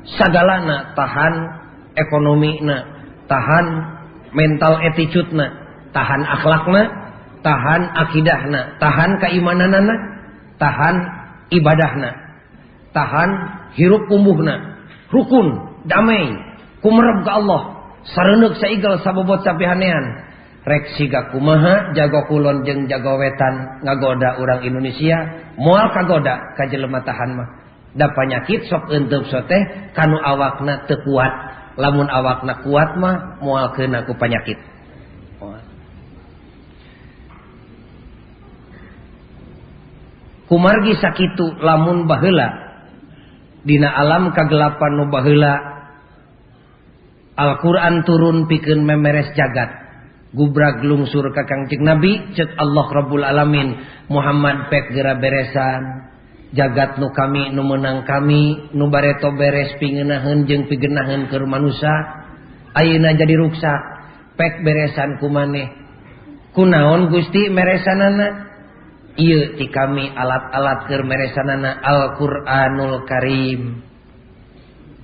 sagalana 0.06 0.94
tahan 0.94 1.34
ekonomi 1.98 2.62
na 2.62 2.86
tahan 3.26 3.66
mental 4.30 4.78
attitude 4.78 5.34
na 5.34 5.50
tahan 5.90 6.22
akhlakna 6.22 6.82
tahan 7.42 7.82
akidahna 8.06 8.78
tahan 8.78 9.18
keimanan 9.18 9.74
anak 9.74 10.00
tahan 10.62 10.96
ibadahna 11.50 12.25
tahan 12.96 13.30
hirup 13.76 14.08
umbuhna 14.08 14.80
rukun 15.12 15.76
damai 15.84 16.32
kumerep 16.80 17.18
ke 17.26 17.30
Allah. 17.30 17.62
Sareneuk 18.06 18.56
saigal 18.62 19.02
sabobot 19.02 19.42
sapihanean. 19.42 20.24
Rek 20.66 20.98
siga 20.98 21.30
kumaha 21.30 21.94
jago 21.94 22.26
kulon 22.26 22.66
jeung 22.66 22.90
jago 22.90 23.18
wetan 23.22 23.86
ngagoda 23.86 24.42
orang 24.42 24.66
Indonesia 24.66 25.46
moal 25.62 25.94
kagoda 25.94 26.58
ka 26.58 26.66
jelema 26.66 27.06
tahan 27.06 27.38
mah. 27.38 27.48
Da 27.94 28.10
panyakit 28.10 28.66
sok 28.66 28.90
eunteub 28.90 29.30
soteh 29.30 29.92
kanu 29.94 30.18
awakna 30.18 30.86
teu 30.90 30.98
kuat. 31.06 31.32
Lamun 31.78 32.10
awakna 32.10 32.66
kuat 32.66 32.98
mah 32.98 33.38
moal 33.42 33.70
keuna 33.78 34.06
ku 34.10 34.14
panyakit. 34.18 34.58
Kumargi 40.46 40.94
sakitu 41.02 41.58
lamun 41.58 42.06
baheula 42.06 42.65
Dina 43.66 43.90
alam 43.90 44.30
kagelapan 44.30 44.92
nubahla 44.94 45.54
Alquran 47.36 48.06
turun 48.08 48.48
piken 48.48 48.86
memeres 48.86 49.34
jagat. 49.36 49.84
Gubrak 50.32 50.80
lungsur 50.80 51.28
kakangcik 51.36 51.84
nabi 51.84 52.32
cek 52.32 52.56
Allah 52.56 52.86
robbul 52.88 53.26
alamin. 53.26 53.76
Muhammad 54.08 54.72
pek 54.72 54.94
gera 54.96 55.18
beresan. 55.20 56.08
Jagat 56.56 56.96
nu 56.96 57.12
kami 57.12 57.52
nu 57.52 57.66
menang 57.66 58.08
kami 58.08 58.72
nubareto 58.72 59.34
beres 59.36 59.76
pingenahan 59.82 60.46
jeng 60.48 60.70
pigenahan 60.70 61.26
ke 61.26 61.36
manusia 61.44 61.92
Ayeuna 62.76 63.12
jadi 63.16 63.34
ruksa. 63.40 63.72
Pek 64.36 64.64
beresan 64.64 65.20
ku 65.20 65.28
maneh. 65.32 65.72
Kunaon 66.52 67.12
Gusti 67.12 67.52
meresan 67.52 68.00
anak 68.00 68.32
I 69.16 69.56
ti 69.56 69.66
kami 69.72 70.12
alat-alat 70.12 70.92
keur 70.92 71.08
meresanana 71.08 71.80
Al-Qur'anul 71.80 73.08
Karim. 73.08 73.80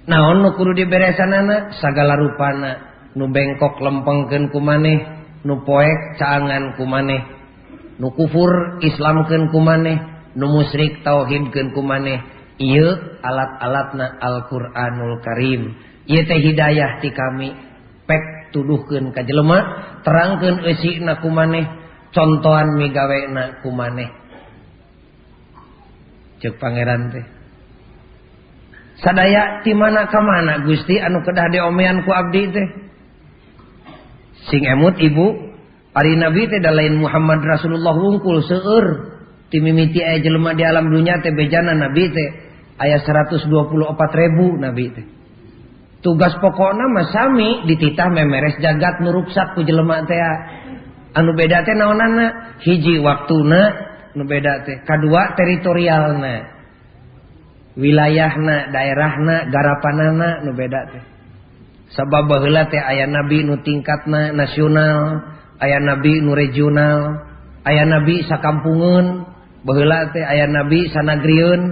Naon 0.04 0.44
nu 0.44 0.52
kudu 0.52 0.76
diberesanana 0.76 1.72
Sagala 1.80 2.20
rupana 2.20 2.70
nu 3.16 3.32
bengkok 3.32 3.80
lempengkenku 3.80 4.60
maneh 4.60 5.00
nu 5.48 5.64
poek 5.64 6.20
caanganku 6.20 6.84
maneh 6.84 7.22
nu 7.96 8.12
kufur 8.12 8.84
Islamkenku 8.84 9.58
maneh 9.64 9.96
nu 10.36 10.44
musyrik 10.44 11.00
tauhidkenku 11.00 11.80
maneh. 11.80 12.20
Ieu 12.60 12.92
alat-alatna 13.24 14.20
Al-Qur'anul 14.20 15.24
Karim. 15.24 15.72
Yete 16.04 16.36
hidayah 16.36 17.00
ti 17.00 17.08
kami 17.10 17.48
pek 18.04 18.52
tuduhken 18.52 19.16
jelema, 19.16 19.58
terangkan 20.04 20.68
eusina 20.68 21.16
naku 21.16 21.32
maneh 21.32 21.81
contohan 22.12 22.76
migawek 22.76 23.32
na 23.32 23.58
ku 23.64 23.72
maneh. 23.72 24.08
Cek 26.44 26.60
pangeran 26.60 27.10
teh. 27.10 27.26
Sadaya 29.02 29.64
ti 29.66 29.74
mana 29.74 30.06
ka 30.06 30.20
mana 30.22 30.62
Gusti? 30.62 31.00
Anu 31.00 31.24
kedah 31.26 31.50
diomean 31.50 32.06
ku 32.06 32.10
abdi 32.14 32.42
teh. 32.52 32.68
Sing 34.52 34.62
emut 34.68 35.00
ibu. 35.00 35.50
Ari 35.92 36.16
Nabi 36.16 36.48
teh 36.48 36.60
lain 36.62 37.00
Muhammad 37.00 37.42
Rasulullah 37.42 37.96
wungkul 37.96 38.44
seueur. 38.46 38.86
Ti 39.50 39.60
mimiti 39.60 40.00
aya 40.00 40.22
jelema 40.24 40.56
di 40.56 40.64
alam 40.64 40.88
dunia 40.88 41.18
teh 41.20 41.34
bejana 41.34 41.74
Nabi 41.74 42.04
teh. 42.12 42.28
Aya 42.78 43.00
124 43.00 43.50
ribu 44.18 44.46
Nabi 44.58 44.86
teh. 44.92 45.06
Tugas 46.02 46.34
pokokna 46.42 46.90
mah 46.90 47.06
sami 47.14 47.62
dititah 47.70 48.10
memeres 48.10 48.58
jagat 48.58 48.98
nuruksak 49.06 49.54
ku 49.54 49.62
jelema 49.62 50.02
teh 50.02 50.18
anu 51.12 51.30
beda 51.36 51.64
teh 51.64 51.76
naonana 51.76 52.56
hiji 52.60 53.00
waktuna 53.00 53.60
nu 54.16 54.22
beda 54.28 54.64
teh. 54.64 54.80
Kedua 54.84 55.36
teritorialna. 55.36 56.34
Wilayahna 57.72 58.68
daerahna 58.68 59.48
garapanana 59.48 60.44
nu 60.44 60.52
beda 60.52 60.80
teh. 60.92 61.02
Sabab 61.92 62.28
baheula 62.28 62.68
teh 62.72 62.80
aya 62.80 63.08
nabi 63.08 63.44
nu 63.44 63.60
tingkatna 63.60 64.32
nasional 64.32 65.24
aya 65.60 65.78
nabi 65.80 66.20
nu 66.20 66.32
regional 66.32 67.20
aya 67.64 67.84
nabi 67.84 68.24
sakampungeun. 68.24 69.28
Baheula 69.62 70.10
teh 70.10 70.24
aya 70.24 70.50
nabi 70.50 70.90
sanagriun 70.90 71.62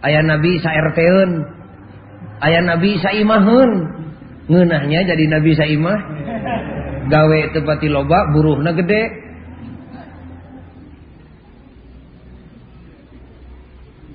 aya 0.00 0.20
nabi 0.24 0.58
sa 0.64 0.72
RTeun 0.72 1.30
aya 2.40 2.60
nabi 2.64 2.96
sa 2.98 3.12
imahun 3.12 3.70
ngeunahnya 4.48 5.00
jadi 5.06 5.24
nabi 5.28 5.52
sa 5.54 5.68
imah 5.68 6.00
gawe 7.10 7.38
tepati 7.50 7.90
loba 7.90 8.30
buruhna 8.30 8.70
gede. 8.78 9.30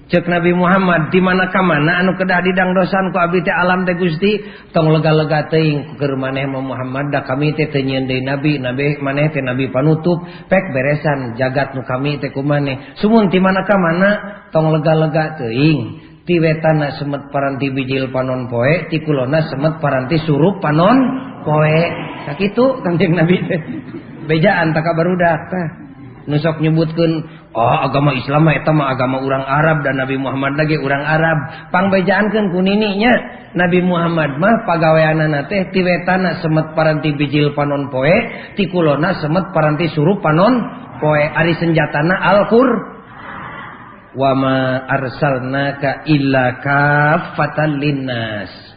Cek 0.06 0.30
Nabi 0.30 0.54
Muhammad 0.54 1.10
di 1.10 1.18
mana 1.18 1.50
ka 1.50 1.66
mana 1.66 1.98
anu 2.06 2.14
kedah 2.14 2.46
didang 2.46 2.78
dosan 2.78 3.10
ku 3.10 3.18
abdi 3.18 3.42
teh 3.42 3.50
alam 3.50 3.90
teh 3.90 3.98
Gusti 3.98 4.38
tong 4.70 4.94
lega-lega 4.94 5.50
teuing 5.50 5.98
keur 5.98 6.14
maneh 6.14 6.46
mah 6.46 6.62
Muhammad 6.62 7.10
da 7.10 7.26
kami 7.26 7.58
teh 7.58 7.74
teu 7.74 7.82
nyieun 7.82 8.06
deui 8.06 8.22
nabi 8.22 8.62
nabi 8.62 9.02
maneh 9.02 9.34
teh 9.34 9.42
nabi 9.42 9.74
panutup 9.74 10.22
pek 10.46 10.72
beresan 10.78 11.34
jagat 11.42 11.74
nu 11.74 11.82
kami 11.82 12.22
teh 12.22 12.30
kumaneh 12.30 12.94
sumun 13.02 13.34
di 13.34 13.42
mana 13.42 13.66
ka 13.66 13.76
mana 13.82 14.10
tong 14.54 14.70
lega-lega 14.78 15.42
teuing 15.42 16.06
ti 16.22 16.38
wetana 16.38 17.02
semet 17.02 17.34
paranti 17.34 17.74
bijil 17.74 18.14
panon 18.14 18.46
poe 18.46 18.86
ti 18.94 19.02
kulona 19.02 19.42
semet 19.50 19.82
paranti 19.82 20.22
surup 20.22 20.62
panon 20.62 20.98
poe 21.46 21.80
itu 22.42 22.66
kanjeng 22.82 23.14
nabi. 23.14 23.38
Bejaan 24.26 24.74
tak 24.74 24.84
kabar 24.84 25.06
udah. 25.06 25.38
Nusok 26.26 26.58
nyebutkan 26.58 27.22
oh 27.54 27.78
agama 27.86 28.18
Islam 28.18 28.50
etama 28.50 28.90
agama 28.90 29.22
urang 29.22 29.46
Arab 29.46 29.86
dan 29.86 30.02
Nabi 30.02 30.18
Muhammad 30.18 30.58
lagi 30.58 30.82
urang 30.82 31.06
Arab. 31.06 31.70
Pangbejaankan 31.70 32.50
kunininya 32.50 33.14
Nabi 33.54 33.86
Muhammad 33.86 34.42
mah 34.42 34.66
pagaweanana 34.66 35.46
teh 35.46 35.70
tiwetana 35.70 36.42
semet 36.42 36.74
paranti 36.74 37.14
bijil 37.14 37.54
panon 37.54 37.94
poe 37.94 38.18
tikulona 38.58 39.22
semet 39.22 39.54
paranti 39.54 39.86
suruh 39.94 40.18
panon 40.18 40.54
poe. 40.98 41.22
Ari 41.22 41.54
senjatana 41.62 42.18
Al-Qur. 42.18 42.98
Wama 44.16 44.88
arsalnaka 44.90 46.10
illa 46.10 46.58
kafatan 46.64 47.78
linnas. 47.78 48.75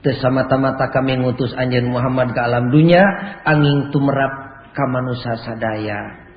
Teu 0.00 0.16
samata-mata 0.16 0.88
kami 0.88 1.20
ngutus 1.20 1.52
anjeun 1.52 1.92
Muhammad 1.92 2.32
ke 2.32 2.40
alam 2.40 2.72
dunia 2.72 3.04
angin 3.44 3.92
tumerap 3.92 4.32
ka 4.72 4.88
manusia 4.88 5.36
sadaya. 5.44 6.30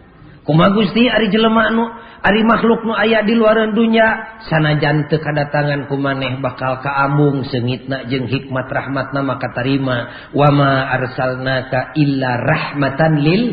Kuma 0.44 0.76
Gusti 0.76 1.08
ari 1.08 1.32
jelema 1.32 1.72
anu 1.72 1.88
ari 2.20 2.44
makhluk 2.44 2.84
nu 2.84 2.92
aya 2.92 3.24
di 3.24 3.32
luaran 3.32 3.72
dunia 3.72 4.44
sanajan 4.52 5.08
teu 5.08 5.24
kadatangan 5.24 5.88
ku 5.88 5.96
maneh 5.96 6.44
bakal 6.44 6.84
kaambung 6.84 7.48
seungitna 7.48 8.04
jeung 8.12 8.28
hikmat 8.28 8.68
rahmatna 8.68 9.24
maka 9.24 9.56
tarima 9.56 10.28
wa 10.36 10.50
ma 10.52 10.92
arsalnaka 11.00 11.96
illa 11.96 12.36
rahmatan 12.36 13.14
lil 13.24 13.44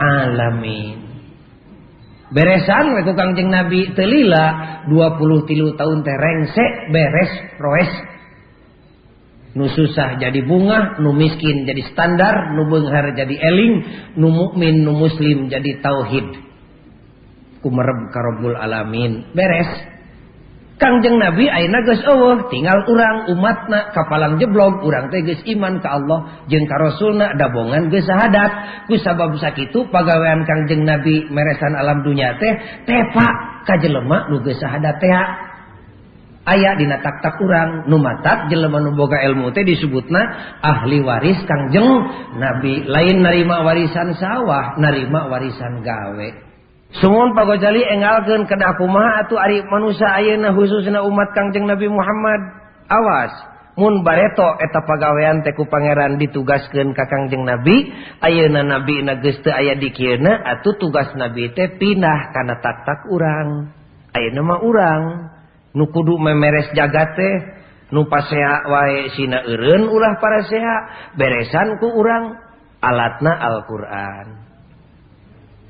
alamin. 0.00 0.98
Beresan 2.32 2.96
we 2.96 3.04
ku 3.04 3.12
Kangjeng 3.12 3.52
Nabi 3.52 3.92
teu 3.92 4.08
lila 4.08 4.44
23 4.88 5.76
tahun 5.76 5.98
teh 6.00 6.16
rengsek 6.16 6.72
beres 6.88 7.32
roes 7.60 7.92
nu 9.56 9.64
susah 9.72 10.20
jadi 10.20 10.44
bunga 10.44 11.00
nu 11.00 11.16
miskin 11.16 11.64
jadi 11.64 11.80
standar 11.88 12.52
nu 12.52 12.68
beunghar 12.68 13.16
jadi 13.16 13.32
eling 13.32 13.74
nu 14.20 14.28
mukmin 14.28 14.84
nu 14.84 14.92
muslim 14.92 15.48
jadi 15.48 15.80
tauhid. 15.80 16.44
Kumerem 17.64 18.12
karobul 18.12 18.54
alamin. 18.54 19.32
Beres. 19.32 19.98
Kangjeng 20.78 21.18
nabi 21.18 21.50
ayeuna 21.50 21.82
geus 21.82 21.98
eueuh 22.06 22.46
tinggal 22.54 22.86
urang 22.86 23.26
umatna 23.34 23.90
kapalang 23.90 24.38
jeblog 24.38 24.86
urang 24.86 25.10
teh 25.10 25.26
geus 25.26 25.42
iman 25.42 25.82
ka 25.82 25.98
Allah 25.98 26.46
jeung 26.46 26.70
ka 26.70 26.78
rasulna 26.78 27.34
dabongan 27.34 27.90
geus 27.90 28.06
sahadat. 28.06 28.86
Ku 28.86 28.94
sabab 29.02 29.34
sakitu 29.42 29.90
pagawean 29.90 30.46
kangjeng 30.46 30.86
nabi 30.86 31.26
meresan 31.34 31.74
alam 31.74 32.06
dunya 32.06 32.38
teh 32.38 32.84
tepa 32.86 33.26
ka 33.66 33.74
jelema 33.82 34.30
nu 34.30 34.38
geus 34.46 34.62
sahadat 34.62 35.02
teh 35.02 35.10
aya 36.48 36.72
dina 36.80 37.04
taktak 37.04 37.36
kurang 37.36 37.84
numatat 37.84 38.48
boga 38.96 39.20
ilmu 39.28 39.52
teh 39.52 39.62
disebutna 39.68 40.20
ahli 40.64 41.04
waris 41.04 41.44
Kangjeng 41.44 41.88
nabi 42.40 42.88
lain 42.88 43.20
narima 43.20 43.60
warisan 43.60 44.16
sawah 44.16 44.80
narima 44.80 45.28
warisan 45.28 45.84
gawe. 45.84 46.28
Sumun 46.88 47.36
pagojali 47.36 47.84
engalken 47.84 48.48
kedakumaha 48.48 49.28
atau 49.28 49.36
Ari 49.36 49.60
manusia 49.68 50.08
ayeuna 50.08 50.56
khususna 50.56 51.04
umat 51.04 51.36
Kangjeng 51.36 51.68
Nabi 51.68 51.84
Muhammad. 51.84 52.40
Awas 52.88 53.32
Mun 53.78 54.02
bareto 54.02 54.58
eta 54.58 54.82
pagawean 54.82 55.46
teku 55.46 55.70
Pangeran 55.70 56.18
ditugaskeun 56.18 56.98
ka 56.98 57.06
Kangjeng 57.06 57.46
nabi. 57.46 57.94
Ayeuna 58.18 58.66
nabi 58.66 59.06
na 59.06 59.22
geus 59.22 59.38
teu 59.38 59.54
aya 59.54 59.78
di 59.78 59.94
kieuna 59.94 60.34
atuh 60.34 60.74
tugas 60.82 61.14
nabi 61.14 61.54
teh 61.54 61.78
pindah 61.78 62.34
kana 62.34 62.58
taktak 62.58 63.06
urang. 63.06 63.70
Ayeuna 64.10 64.42
mah 64.42 64.60
urang. 64.66 65.02
nu 65.78 65.86
kudu 65.94 66.18
memeres 66.18 66.74
jagat 66.74 67.14
teh 67.14 67.34
nu 67.94 68.10
pasea 68.10 68.66
wae 68.66 69.14
sina 69.14 69.46
eureun 69.46 69.86
ulah 69.86 70.18
para 70.18 70.42
seha 70.42 70.76
beresan 71.14 71.78
ku 71.78 71.94
urang 71.94 72.34
alatna 72.82 73.32
Alquran. 73.38 74.26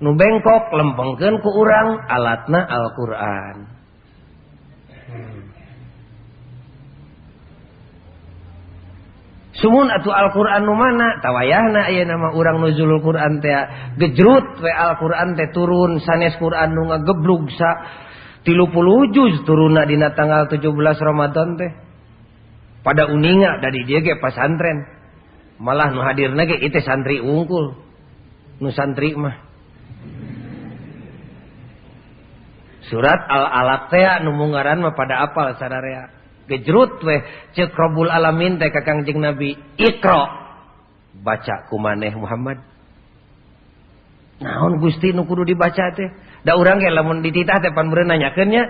Nu 0.00 0.16
bengkok 0.16 0.72
lempengkeun 0.72 1.44
ku 1.44 1.50
urang 1.52 2.00
alatna 2.08 2.60
Alquran. 2.64 3.56
Sumun 9.58 9.90
atau 9.90 10.14
Alquran 10.14 10.62
nu 10.62 10.78
mana? 10.78 11.18
Tawayahna 11.18 11.90
aya 11.90 12.06
nama 12.06 12.30
urang 12.30 12.62
nuzulul 12.62 13.02
Quran 13.02 13.42
teh 13.42 13.50
gejrut 13.98 14.62
we 14.62 14.70
Alquran 14.70 15.34
teh 15.34 15.50
turun 15.50 15.98
sanes 15.98 16.38
Quran 16.38 16.78
nu 16.78 16.94
ngageblug 16.94 17.50
sa. 17.58 17.70
tilupuluh 18.42 19.10
juz 19.14 19.42
turuna 19.46 19.86
dina 19.88 20.14
tanggal 20.14 20.50
17 20.50 20.62
Ramadan 21.02 21.58
teh. 21.58 21.72
Pada 22.82 23.10
uninga 23.10 23.58
dari 23.58 23.84
dia 23.84 24.00
ge 24.00 24.16
pasantren 24.22 24.86
malah 25.58 25.90
nu 25.90 26.00
hadirna 26.00 26.46
ge 26.46 26.62
itu 26.62 26.78
santri 26.80 27.18
unggul 27.18 27.74
nu 28.62 28.68
santri 28.70 29.14
mah. 29.18 29.36
Surat 32.88 33.20
al-alaq 33.28 33.92
teh 33.92 34.06
nu 34.24 34.32
mungaran 34.32 34.80
mah 34.80 34.94
pada 34.94 35.26
apal 35.26 35.52
sadarea 35.58 36.18
gejrut 36.48 37.04
weh 37.04 37.20
cek 37.52 37.76
robul 37.76 38.08
alamin 38.08 38.56
teh 38.56 38.72
ka 38.72 38.80
kangjeng 38.82 39.20
nabi. 39.20 39.54
Ikro 39.76 40.22
baca 41.20 41.68
kumaneh 41.68 42.16
Muhammad. 42.16 42.64
Naon 44.40 44.80
gusti 44.80 45.12
nu 45.12 45.28
kudu 45.28 45.44
dibaca 45.44 45.92
teh? 45.92 46.08
Da 46.46 46.54
urang 46.54 46.78
ge 46.78 46.90
lamun 46.90 47.24
dititah 47.24 47.58
teh 47.58 47.72
pan 47.74 47.90
nanyakeunnya. 47.90 48.64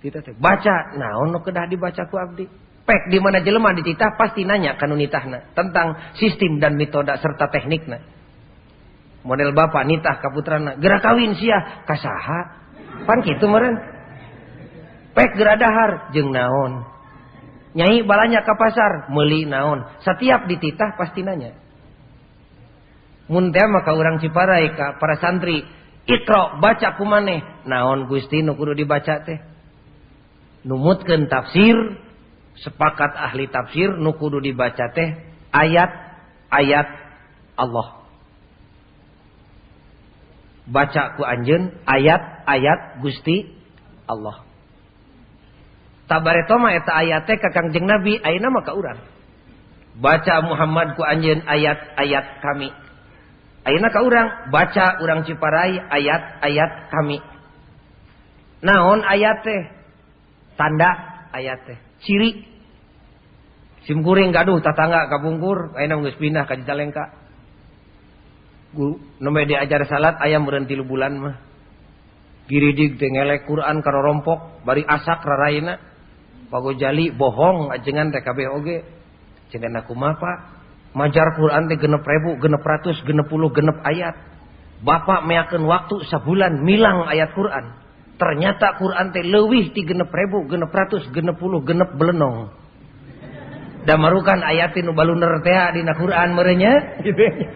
Titah 0.00 0.22
teh 0.24 0.32
baca 0.36 0.96
naon 0.96 1.32
nu 1.32 1.40
kedah 1.44 1.68
dibaca 1.68 2.08
ku 2.08 2.16
abdi. 2.16 2.48
Pek 2.88 3.12
di 3.12 3.20
mana 3.20 3.44
jelema 3.44 3.76
dititah 3.76 4.16
pasti 4.16 4.42
nanya 4.42 4.74
kanu 4.80 4.96
nitahna 4.96 5.52
tentang 5.52 6.16
sistem 6.16 6.58
dan 6.58 6.74
metoda 6.80 7.20
serta 7.20 7.52
teknikna. 7.52 8.00
Model 9.20 9.52
bapak 9.52 9.84
nitah 9.84 10.16
ka 10.16 10.32
putrana, 10.32 10.80
gerak 10.80 11.04
kawin 11.04 11.36
sia 11.36 11.84
ka 11.84 11.92
saha? 12.00 12.40
Pan 13.04 13.20
kitu 13.20 13.44
meureun. 13.44 13.76
Pek 15.12 15.36
geradahar 15.36 16.08
jeung 16.16 16.32
naon. 16.32 16.88
Nyai 17.76 18.02
balanya 18.02 18.42
ke 18.42 18.54
pasar, 18.56 19.12
meuli 19.12 19.44
naon. 19.44 19.84
Setiap 20.02 20.48
dititah 20.48 20.96
pasti 20.96 21.20
nanya. 21.20 21.54
Mun 23.30 23.54
maka 23.54 23.94
urang 23.94 24.18
Ciparai 24.18 24.74
ka 24.74 24.98
para 24.98 25.14
santri 25.22 25.62
Ikro 26.10 26.58
baca 26.58 26.98
kumaneh. 26.98 27.62
Naon 27.70 28.10
Gusti 28.10 28.42
nu 28.42 28.58
kudu 28.58 28.74
dibaca 28.74 29.22
teh? 29.22 29.38
Numutkeun 30.66 31.30
tafsir 31.30 31.76
sepakat 32.58 33.14
ahli 33.14 33.46
tafsir 33.46 33.94
nu 33.94 34.18
kudu 34.18 34.42
dibaca 34.42 34.90
teh 34.90 35.14
ayat-ayat 35.54 36.88
Allah. 37.54 37.88
Baca 40.66 41.14
ku 41.14 41.22
anjeun 41.22 41.78
ayat-ayat 41.86 43.02
Gusti 43.02 43.46
Allah. 44.10 44.42
Tabareto 46.10 46.58
mah 46.58 46.74
eta 46.74 46.90
ayat 46.90 47.30
teh 47.30 47.38
ka 47.38 47.54
Kangjeng 47.54 47.86
Nabi 47.86 48.18
ayeuna 48.18 48.50
mah 48.50 48.66
ka 48.66 48.74
urang. 48.74 48.98
Baca 49.94 50.42
Muhammad 50.42 50.98
ku 50.98 51.06
anjeun 51.06 51.46
ayat-ayat 51.46 52.42
kami. 52.42 52.74
Ayeuna 53.60 53.92
ka 53.92 54.00
urang 54.00 54.28
baca 54.48 55.04
urang 55.04 55.20
Ciparai 55.28 55.76
ayat-ayat 55.76 56.88
kami. 56.88 57.20
Naon 58.64 59.04
ayat 59.04 59.44
teh? 59.44 59.62
Tanda 60.56 60.90
ayat 61.32 61.60
teh. 61.68 61.78
Ciri. 62.00 62.48
Simkuring 63.84 64.32
gaduh 64.32 64.64
tatangga 64.64 65.12
kabungkur. 65.12 65.76
ayeuna 65.76 66.00
geus 66.08 66.16
pindah 66.16 66.48
ka 66.48 66.56
Cicalengka. 66.56 67.04
nembe 69.20 69.42
diajar 69.44 69.84
salat 69.90 70.16
ayam 70.24 70.48
berhenti 70.48 70.72
lu 70.72 70.88
bulan 70.88 71.20
mah. 71.20 71.36
Giridig 72.48 72.96
tengelek 72.96 73.44
Quran 73.44 73.84
karo 73.84 74.00
rompok. 74.00 74.64
Bari 74.64 74.88
asak 74.88 75.20
raraina. 75.20 75.76
pagojali 76.50 77.12
bohong 77.12 77.70
ajengan 77.76 78.08
TKB 78.08 78.38
oge. 78.56 78.78
Cenah 79.52 79.84
aku 79.84 79.92
mah 79.92 80.16
pak. 80.16 80.59
majar 80.96 81.34
Quran 81.38 81.70
genep 81.70 82.02
ribu, 82.02 82.38
genep 82.42 82.62
ratus 82.62 82.98
genep 83.06 83.26
puluh 83.30 83.50
genep 83.54 83.78
ayat. 83.86 84.16
Bapak 84.80 85.28
meyaken 85.28 85.68
waktu 85.68 86.08
sebulan 86.08 86.64
milang 86.64 87.04
ayat 87.04 87.36
Quran. 87.36 87.76
Ternyata 88.16 88.76
Quran 88.80 89.12
teh 89.12 89.24
lewih 89.24 89.72
ti 89.72 89.84
genep 89.84 90.08
ribu, 90.12 90.48
genep 90.48 90.72
ratus 90.72 91.08
genep 91.12 91.36
puluh 91.36 91.60
genep 91.64 91.92
belenong. 91.96 92.52
Damarukan 93.84 94.44
ayatin 94.44 94.92
ubaluner 94.92 95.40
teh 95.40 95.56
dina 95.76 95.96
Quran 95.96 96.36
merenya 96.36 96.72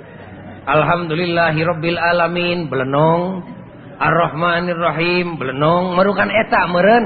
Alhamdulillahirabbil 0.75 2.01
alamin 2.01 2.73
belenong. 2.73 3.45
Ar-Rahmanir 3.95 4.81
Rahim 4.81 5.37
belenong. 5.37 5.95
Merukan 5.95 6.29
eta 6.33 6.67
meren 6.67 7.05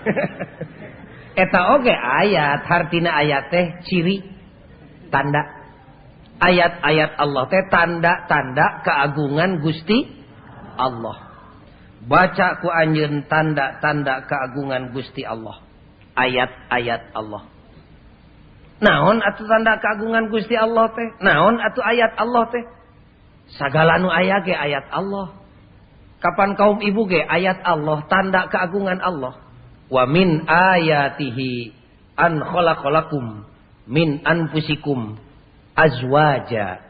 eta 1.44 1.60
oge 1.76 1.92
ayat 1.92 2.64
hartina 2.64 3.20
ayat 3.20 3.50
teh 3.52 3.66
ciri. 3.84 4.39
Tanda. 5.10 5.42
Ayat-ayat 6.40 7.20
Allah 7.20 7.44
teh 7.52 7.62
tanda-tanda 7.68 8.80
keagungan 8.80 9.60
Gusti 9.60 10.08
Allah. 10.80 11.28
Baca 12.00 12.64
ku 12.64 12.72
anjeun 12.72 13.28
tanda-tanda 13.28 14.24
keagungan 14.24 14.96
Gusti 14.96 15.20
Allah. 15.20 15.60
Ayat-ayat 16.16 17.12
Allah. 17.12 17.44
Naon 18.80 19.20
atau 19.20 19.44
tanda 19.44 19.76
keagungan 19.76 20.32
Gusti 20.32 20.56
Allah 20.56 20.88
teh? 20.96 21.08
Naon 21.20 21.60
atau 21.60 21.84
ayat 21.84 22.16
Allah 22.16 22.44
teh? 22.48 22.64
Sagala 23.60 24.00
nu 24.00 24.08
aya 24.08 24.40
ge 24.40 24.56
ayat 24.56 24.88
Allah. 24.88 25.36
Kapan 26.24 26.56
kaum 26.56 26.80
ibu 26.80 27.04
ge 27.04 27.20
ayat 27.20 27.60
Allah 27.68 28.00
tanda 28.08 28.48
keagungan 28.48 28.96
Allah? 29.04 29.36
Wa 29.92 30.08
min 30.08 30.48
ayatihi 30.48 31.76
an 32.16 32.40
khalaqalakum 32.40 33.44
min 33.86 34.20
anfusikum 34.24 35.16
azwaja. 35.76 36.82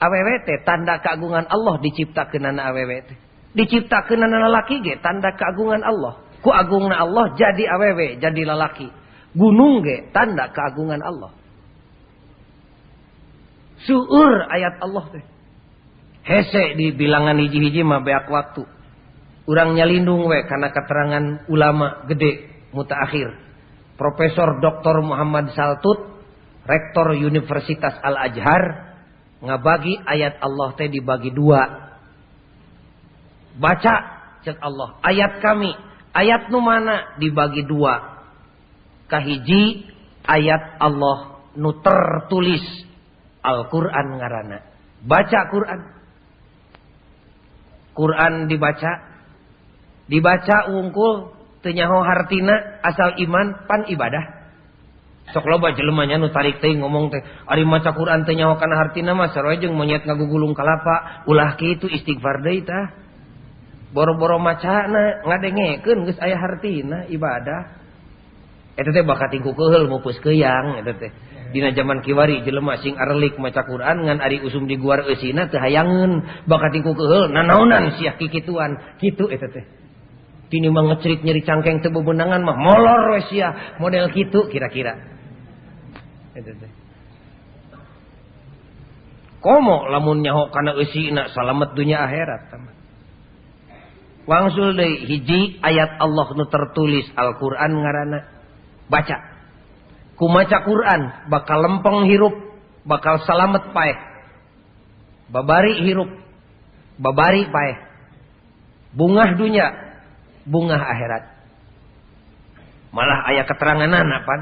awewT 0.00 0.48
tanda 0.64 1.00
keagungan 1.00 1.48
Allah 1.48 1.80
diciptakeun 1.80 2.44
anak 2.44 2.76
teh 3.08 3.18
diciptakeun 3.54 4.20
anak 4.20 4.68
ge 4.68 5.00
tanda 5.00 5.32
keagungan 5.34 5.80
Allah. 5.80 6.20
Ku 6.44 6.52
agungna 6.52 7.00
Allah 7.00 7.32
jadi 7.40 7.72
awewe, 7.72 8.20
jadi 8.20 8.42
lalaki. 8.44 8.92
gunung 9.34 9.82
ge 9.82 10.12
tanda 10.14 10.52
keagungan 10.52 11.00
Allah. 11.00 11.32
Suur 13.84 14.44
ayat 14.48 14.78
Allah 14.80 15.04
teh. 15.10 15.24
Hese 16.24 16.76
di 16.80 16.92
bilangan 16.96 17.36
hiji-hiji 17.36 17.84
mah 17.84 18.00
beak 18.00 18.28
waktu. 18.32 18.64
Urang 19.44 19.76
nyalindung 19.76 20.24
we 20.24 20.40
karena 20.48 20.72
keterangan 20.72 21.24
ulama 21.52 22.08
gede 22.08 22.48
mutaakhir. 22.72 23.43
Profesor 23.94 24.58
Dr. 24.58 25.02
Muhammad 25.04 25.54
Saltut 25.54 25.98
Rektor 26.64 27.14
Universitas 27.14 27.94
Al-Azhar 28.00 28.96
ngabagi 29.44 30.00
ayat 30.08 30.40
Allah 30.40 30.72
teh 30.74 30.88
dibagi 30.88 31.28
dua 31.28 31.92
baca 33.60 33.94
cek 34.40 34.56
Allah 34.58 34.96
ayat 35.04 35.44
kami 35.44 35.70
ayat 36.16 36.48
nu 36.48 36.64
mana 36.64 37.14
dibagi 37.20 37.62
dua 37.68 38.24
kahiji 39.12 39.84
ayat 40.24 40.80
Allah 40.80 41.44
nu 41.54 41.70
tertulis 41.84 42.64
Al-Quran 43.44 44.06
ngarana. 44.16 44.58
Baca 45.04 45.40
Quran. 45.52 45.80
Quran 47.92 48.48
dibaca. 48.48 48.92
Dibaca 50.08 50.72
ungkul. 50.72 51.33
tenyaho 51.64 52.04
hartina 52.04 52.84
asal 52.84 53.16
iman 53.16 53.64
pan 53.64 53.88
ibadah. 53.88 54.44
Sok 55.32 55.48
loba 55.48 55.72
jelemanya 55.72 56.20
nu 56.20 56.28
tarik 56.28 56.60
teh 56.60 56.76
ngomong 56.76 57.08
teh 57.08 57.24
ari 57.48 57.64
maca 57.64 57.96
Quran 57.96 58.28
teh 58.28 58.36
nyawa 58.36 58.60
kana 58.60 58.76
hartina 58.76 59.16
mah 59.16 59.32
sarua 59.32 59.56
jeung 59.56 59.72
monyet 59.72 60.04
ngagugulung 60.04 60.52
kalapa 60.52 61.24
ulah 61.24 61.56
kitu 61.56 61.88
istighfar 61.88 62.44
deui 62.44 62.60
tah. 62.60 62.92
Boro-boro 63.96 64.36
macana 64.36 65.24
ngadengekeun 65.24 66.04
geus 66.04 66.20
aya 66.20 66.36
hartina 66.36 67.08
ibadah. 67.08 67.80
Eta 68.76 68.90
teh 68.92 69.00
bakat 69.06 69.32
tingku 69.32 69.56
keheul 69.56 69.88
mupus 69.88 70.20
keuyang 70.20 70.84
eta 70.84 70.92
teh. 70.92 71.12
Dina 71.56 71.72
zaman 71.72 72.04
kiwari 72.04 72.44
jelema 72.44 72.76
sing 72.82 72.98
arelik 72.98 73.40
maca 73.40 73.64
Quran 73.64 74.04
ngan 74.04 74.18
ari 74.20 74.42
usum 74.44 74.68
di 74.68 74.76
guar 74.76 75.08
eusina 75.08 75.48
teh 75.48 75.56
hayangeun. 75.56 76.44
Bakat 76.44 76.76
tingku 76.76 76.92
keheul 76.92 77.32
nanaonan 77.32 77.96
sia 77.96 78.20
kikituan. 78.20 79.00
Kitu 79.00 79.32
eta 79.32 79.48
teh. 79.48 79.83
Tini 80.54 80.70
mah 80.70 80.86
ngecerit 80.86 81.26
nyeri 81.26 81.42
cangkeng 81.42 81.82
teu 81.82 81.90
bebenangan 81.90 82.46
mah. 82.46 82.54
Molor 82.54 83.18
we 83.18 83.26
sia. 83.26 83.74
Model 83.82 84.06
kitu 84.14 84.46
kira-kira. 84.46 84.94
Eta 86.30 86.54
teh. 86.54 86.70
Komo 89.42 89.90
lamun 89.90 90.22
nyaho 90.22 90.54
kana 90.54 90.78
eusina 90.78 91.26
salamet 91.34 91.74
dunia 91.74 92.06
akhirat 92.06 92.54
Wangsul 94.30 94.78
deui 94.78 95.10
hiji 95.10 95.58
ayat 95.58 95.98
Allah 95.98 96.26
nu 96.38 96.46
tertulis 96.46 97.10
Al-Qur'an 97.18 97.74
ngaranna 97.74 98.18
baca. 98.86 99.34
Kumaca 100.14 100.62
Quran 100.62 101.34
bakal 101.34 101.66
lempeng 101.66 102.06
hirup 102.06 102.34
bakal 102.86 103.26
salamet 103.26 103.74
paeh. 103.74 103.98
Babari 105.34 105.82
hirup 105.82 106.14
babari 106.94 107.42
paeh. 107.50 107.76
Bungah 108.94 109.34
dunya 109.34 109.83
bunga 110.44 110.78
akhirat. 110.78 111.24
Malah 112.94 113.26
ayah 113.32 113.44
keterangan 113.48 113.90
pan. 114.22 114.40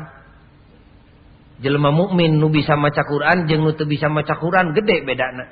Jelma 1.63 1.95
mukmin 1.95 2.37
nu 2.43 2.51
bisa 2.51 2.75
maca 2.75 3.07
Quran 3.07 3.47
jeung 3.47 3.63
nu 3.63 3.73
bisa 3.87 4.11
maca 4.11 4.35
Quran 4.37 4.75
gede 4.77 5.07
bedana. 5.07 5.47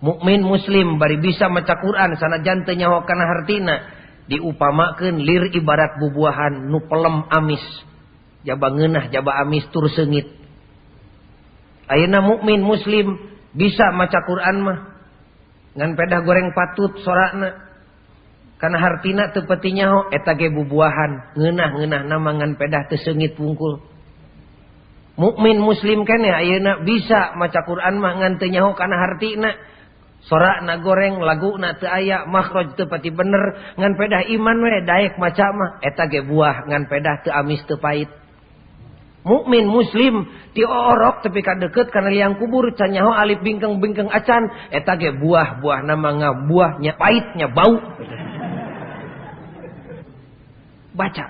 Mukmin 0.00 0.42
muslim 0.42 0.96
bari 0.98 1.20
bisa 1.20 1.46
maca 1.52 1.78
Quran 1.78 2.16
sanajan 2.18 2.66
teu 2.66 2.74
nyaho 2.74 3.04
kana 3.06 3.24
hartina. 3.28 3.76
Diupamakeun 4.24 5.20
lir 5.20 5.52
ibarat 5.52 6.00
bubuahan 6.00 6.72
nu 6.72 6.80
pelem 6.88 7.28
amis. 7.28 7.62
Jaba 8.42 8.72
ngeunah 8.72 9.12
jaba 9.12 9.44
amis 9.44 9.68
tur 9.68 9.86
seungit. 9.92 10.28
Ayeuna 11.84 12.24
mukmin 12.24 12.64
muslim 12.64 13.20
bisa 13.52 13.92
maca 13.92 14.24
Quran 14.24 14.56
mah. 14.64 14.78
Ngan 15.76 15.90
pedah 15.94 16.20
goreng 16.24 16.56
patut 16.56 16.96
sorakna 17.04 17.73
karena 18.64 18.80
hartina 18.80 19.28
teu 19.28 19.44
peuting 19.44 19.76
nyaho 19.76 20.08
eta 20.08 20.32
ge 20.40 20.48
bubuahan. 20.48 21.36
Ngeunah-ngeunah 21.36 22.02
nama 22.08 22.30
ngan 22.40 22.56
pedah 22.56 22.88
teu 22.88 22.96
seungit 22.96 23.36
pungkul. 23.36 23.76
Mukmin 25.20 25.60
muslim 25.60 26.08
kan 26.08 26.24
ya 26.24 26.40
ayeuna 26.40 26.80
bisa 26.80 27.36
maca 27.36 27.60
Quran 27.68 28.00
mah 28.00 28.24
ngan 28.24 28.40
teu 28.40 28.48
nyaho 28.48 28.72
kana 28.72 28.96
hartina 28.96 29.52
sorakna 30.24 30.80
goreng 30.80 31.20
laguna 31.20 31.76
teu 31.76 31.92
aya 31.92 32.24
makhraj 32.24 32.72
teu 32.72 32.88
pati 32.88 33.12
bener. 33.12 33.76
Ngan 33.76 34.00
pedah 34.00 34.32
iman 34.32 34.56
we 34.56 34.80
daek 34.80 35.20
maca 35.20 35.46
mah 35.52 35.70
eta 35.84 36.08
ge 36.08 36.24
buah. 36.24 36.64
Ngan 36.64 36.88
pedah 36.88 37.20
teu 37.20 37.36
amis 37.36 37.60
teu 37.68 37.76
pait 37.76 38.08
mukmin 39.24 39.64
muslim 39.64 40.28
ti 40.52 40.62
orok 40.62 41.24
tapi 41.24 41.40
ka 41.40 41.56
deukeut 41.56 41.88
kana 41.88 42.12
liang 42.12 42.36
kubur 42.36 42.68
can 42.76 42.92
nyaho 42.92 43.10
alif 43.10 43.40
bingkeng-bingkeng 43.40 44.12
acan. 44.12 44.48
Eta 44.70 44.94
ge 45.00 45.16
buah-buah 45.16 45.84
nama 45.84 46.08
ngabuahnya 46.16 46.96
pahitnya 47.00 47.52
bau 47.52 47.76
baca. 50.94 51.26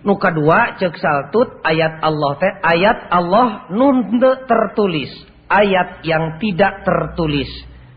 Nuka 0.00 0.32
dua 0.32 0.80
cek 0.80 0.96
saltut 0.96 1.60
ayat 1.60 2.00
Allah 2.00 2.32
teh 2.40 2.52
ayat 2.64 2.98
Allah 3.12 3.68
nun 3.68 4.16
tertulis 4.48 5.12
ayat 5.50 6.06
yang 6.06 6.38
tidak 6.38 6.86
tertulis. 6.86 7.50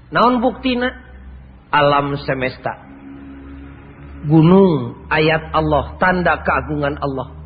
Naon 0.09 0.41
buktina? 0.41 0.89
Alam 1.69 2.17
semesta. 2.25 2.89
Gunung 4.25 5.05
ayat 5.09 5.53
Allah 5.53 5.95
tanda 6.01 6.41
keagungan 6.41 6.97
Allah. 6.97 7.45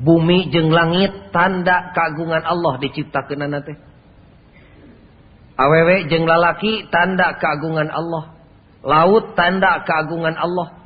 Bumi 0.00 0.48
jeng 0.48 0.72
langit 0.72 1.32
tanda 1.32 1.92
keagungan 1.92 2.44
Allah 2.44 2.80
diciptakeun 2.80 3.52
teh. 3.64 3.76
Awewe 5.60 6.08
jeng 6.08 6.24
lalaki 6.24 6.88
tanda 6.88 7.36
keagungan 7.36 7.92
Allah. 7.92 8.38
Laut 8.80 9.36
tanda 9.36 9.84
keagungan 9.84 10.40
Allah 10.40 10.79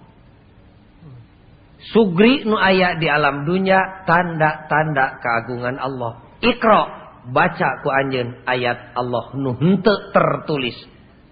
Sugri 1.92 2.48
nu 2.48 2.56
aya 2.56 2.96
di 2.96 3.04
alam 3.12 3.44
dunia 3.44 4.06
tanda-tanda 4.08 5.20
keagungan 5.20 5.76
Allah. 5.76 6.24
Ikra 6.40 6.80
baca 7.28 7.84
ku 7.84 7.92
anjeun 7.92 8.40
ayat 8.48 8.96
Allah 8.96 9.36
nu 9.36 9.52
henteu 9.52 10.12
tertulis. 10.16 10.76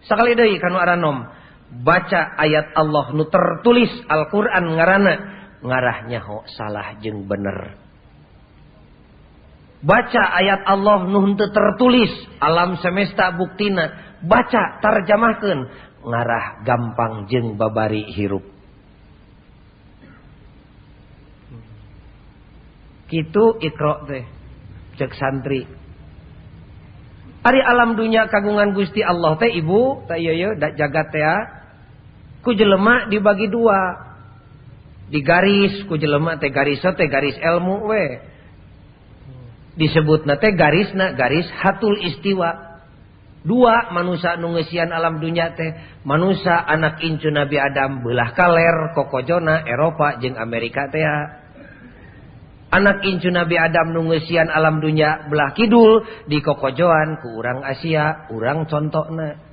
Sakali 0.05 0.37
deui 0.37 0.61
kanu 0.61 0.77
aranom 0.77 1.25
baca 1.81 2.37
ayat 2.37 2.77
Allah 2.77 3.17
nu 3.17 3.25
tertulis 3.33 3.89
Al-Qur'an 4.05 4.77
ngaranna 4.77 5.15
ngarahnya 5.65 6.21
ho 6.21 6.45
salah 6.53 7.01
jeung 7.01 7.25
bener. 7.25 7.81
Baca 9.81 10.23
ayat 10.37 10.69
Allah 10.69 11.09
nu 11.09 11.33
henteu 11.33 11.49
tertulis 11.49 12.13
alam 12.45 12.77
semesta 12.85 13.33
buktina 13.33 13.89
baca 14.21 14.85
tarjamahkeun 14.85 15.61
ngarah 16.05 16.61
gampang 16.69 17.25
jeung 17.33 17.57
babari 17.57 18.05
hirup. 18.13 18.52
Kitu 23.13 23.61
ikro 23.61 24.09
teh. 24.09 24.25
Cek 24.97 25.13
santri. 25.21 25.69
Ari 27.45 27.61
alam 27.61 27.93
dunia 27.93 28.25
kagungan 28.33 28.73
Gusti 28.73 29.05
Allah 29.05 29.37
teh 29.37 29.53
ibu, 29.53 30.09
teh 30.09 30.17
iya 30.17 30.33
iya 30.33 30.49
jagat 30.57 31.13
teh. 31.13 31.25
Ku 32.41 32.57
jelema 32.57 33.13
dibagi 33.13 33.53
dua. 33.53 34.09
Di 35.13 35.21
garis 35.21 35.85
ku 35.93 36.01
jelema 36.01 36.41
teh 36.41 36.49
garis 36.49 36.81
teh 36.81 37.09
garis 37.13 37.37
ilmu 37.37 37.85
we. 37.93 38.05
Disebut 39.77 40.25
teh 40.25 40.53
garis 40.57 40.97
na 40.97 41.13
garis 41.13 41.45
hatul 41.61 42.01
istiwa. 42.01 42.81
Dua 43.45 43.93
manusia 43.93 44.41
nungesian 44.41 44.89
alam 44.89 45.21
dunia 45.21 45.53
teh 45.53 46.01
manusia 46.09 46.65
anak 46.65 47.05
incu 47.05 47.29
Nabi 47.29 47.61
Adam 47.61 48.01
belah 48.01 48.33
kaler 48.33 48.97
kokojona 48.97 49.69
Eropa 49.69 50.17
jeng 50.17 50.41
Amerika 50.41 50.89
teh 50.89 51.05
anak 52.73 53.05
Incu 53.05 53.29
Nabi 53.29 53.61
Adam 53.61 53.93
nungesian 53.93 54.49
alam 54.49 54.81
dunya 54.81 55.29
belah 55.29 55.53
Kidul 55.53 56.03
di 56.27 56.41
kokojoan 56.41 57.21
ku 57.21 57.39
urang 57.39 57.61
Asia 57.63 58.27
urang 58.33 58.65
contohna 58.65 59.53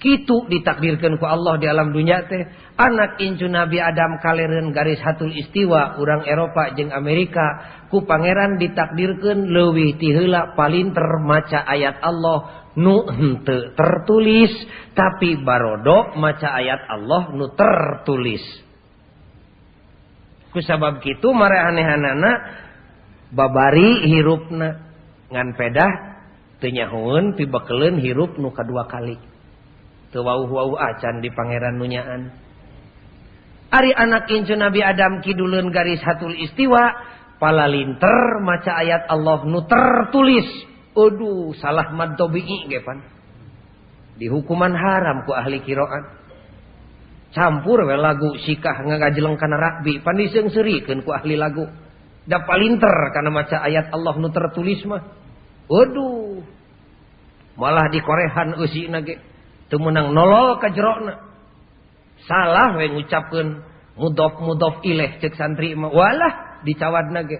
Kitu 0.00 0.48
ditakdirkan 0.48 1.20
ku 1.20 1.28
Allah 1.28 1.60
di 1.60 1.68
alam 1.68 1.92
dunya 1.92 2.24
teh. 2.24 2.48
Anak 2.80 3.20
Incu 3.20 3.44
Nabi 3.52 3.76
Adam 3.76 4.16
kaleren 4.24 4.72
garis 4.72 4.96
hatul 5.04 5.28
istiwa 5.28 6.00
urang 6.00 6.24
Eropa 6.24 6.72
jeung 6.72 6.88
Amerika. 6.88 7.44
Ku 7.92 8.08
Pangeran 8.08 8.56
ditakdirkan 8.56 9.52
lewih 9.52 10.00
tihela 10.00 10.56
palinter 10.56 11.04
maca 11.20 11.68
ayat 11.68 12.00
Allah. 12.00 12.72
Nu 12.80 13.04
henteu 13.12 13.76
tertulis 13.76 14.56
tapi 14.96 15.36
barodo 15.44 16.16
maca 16.16 16.48
ayat 16.48 16.80
Allah 16.88 17.36
nu 17.36 17.52
tertulis. 17.52 18.40
Kusabab 20.50 21.02
gitu 21.02 21.30
marehanehhanana 21.34 22.30
babari 23.34 24.06
hirupna. 24.10 24.90
Ngan 25.30 25.54
pedah 25.54 25.92
tenyahun 26.58 27.38
pibakelen 27.38 28.02
hirup 28.02 28.34
nuka 28.36 28.66
dua 28.66 28.90
kali. 28.90 29.14
Tewau-wau 30.10 30.74
acan 30.74 31.22
di 31.22 31.30
pangeran 31.30 31.78
nunyaan 31.78 32.34
Ari 33.70 33.94
anak 33.94 34.26
incu 34.26 34.58
Nabi 34.58 34.82
Adam 34.82 35.22
kidulun 35.22 35.70
garis 35.70 36.02
hatul 36.02 36.34
istiwa 36.34 36.90
pala 37.38 37.70
linter 37.70 38.42
maca 38.42 38.74
ayat 38.82 39.06
Allah 39.06 39.46
nu 39.46 39.62
tertulis. 39.62 40.66
Aduh 40.90 41.54
salah 41.54 41.94
mad 41.94 42.18
tobi'i 42.18 42.66
gepan. 42.66 42.98
Di 44.18 44.26
hukuman 44.26 44.74
haram 44.74 45.22
ku 45.22 45.30
ahli 45.30 45.62
kiroan 45.62 46.19
campur 47.30 47.86
we 47.86 47.94
lagu 47.94 48.34
sikah 48.42 48.86
ngagajleng 48.86 49.38
kana 49.38 49.56
rakbi. 49.56 50.02
Paniseng 50.02 50.50
serikeun 50.50 51.06
ku 51.06 51.10
ahli 51.14 51.38
lagu. 51.38 51.66
Da 52.26 52.42
palinter 52.44 52.92
kana 53.14 53.30
maca 53.30 53.62
ayat 53.62 53.90
Allah 53.94 54.14
nu 54.18 54.28
tertulis 54.30 54.82
mah. 54.86 55.02
Waduh. 55.70 56.42
Malah 57.58 57.86
dikorehan 57.92 58.58
eusina 58.58 59.02
nage 59.02 59.20
teu 59.70 59.78
meunang 59.78 60.10
nolol 60.10 60.58
ka 60.58 60.72
jerona 60.74 61.22
salah 62.26 62.74
we 62.74 62.90
ngucapkeun 62.90 63.62
mudof 63.94 64.42
mudof 64.42 64.82
ileh 64.82 65.22
cek 65.22 65.38
santri 65.38 65.74
mah. 65.78 65.90
Walah 65.90 66.62
dicawad 66.66 67.14
nage 67.14 67.38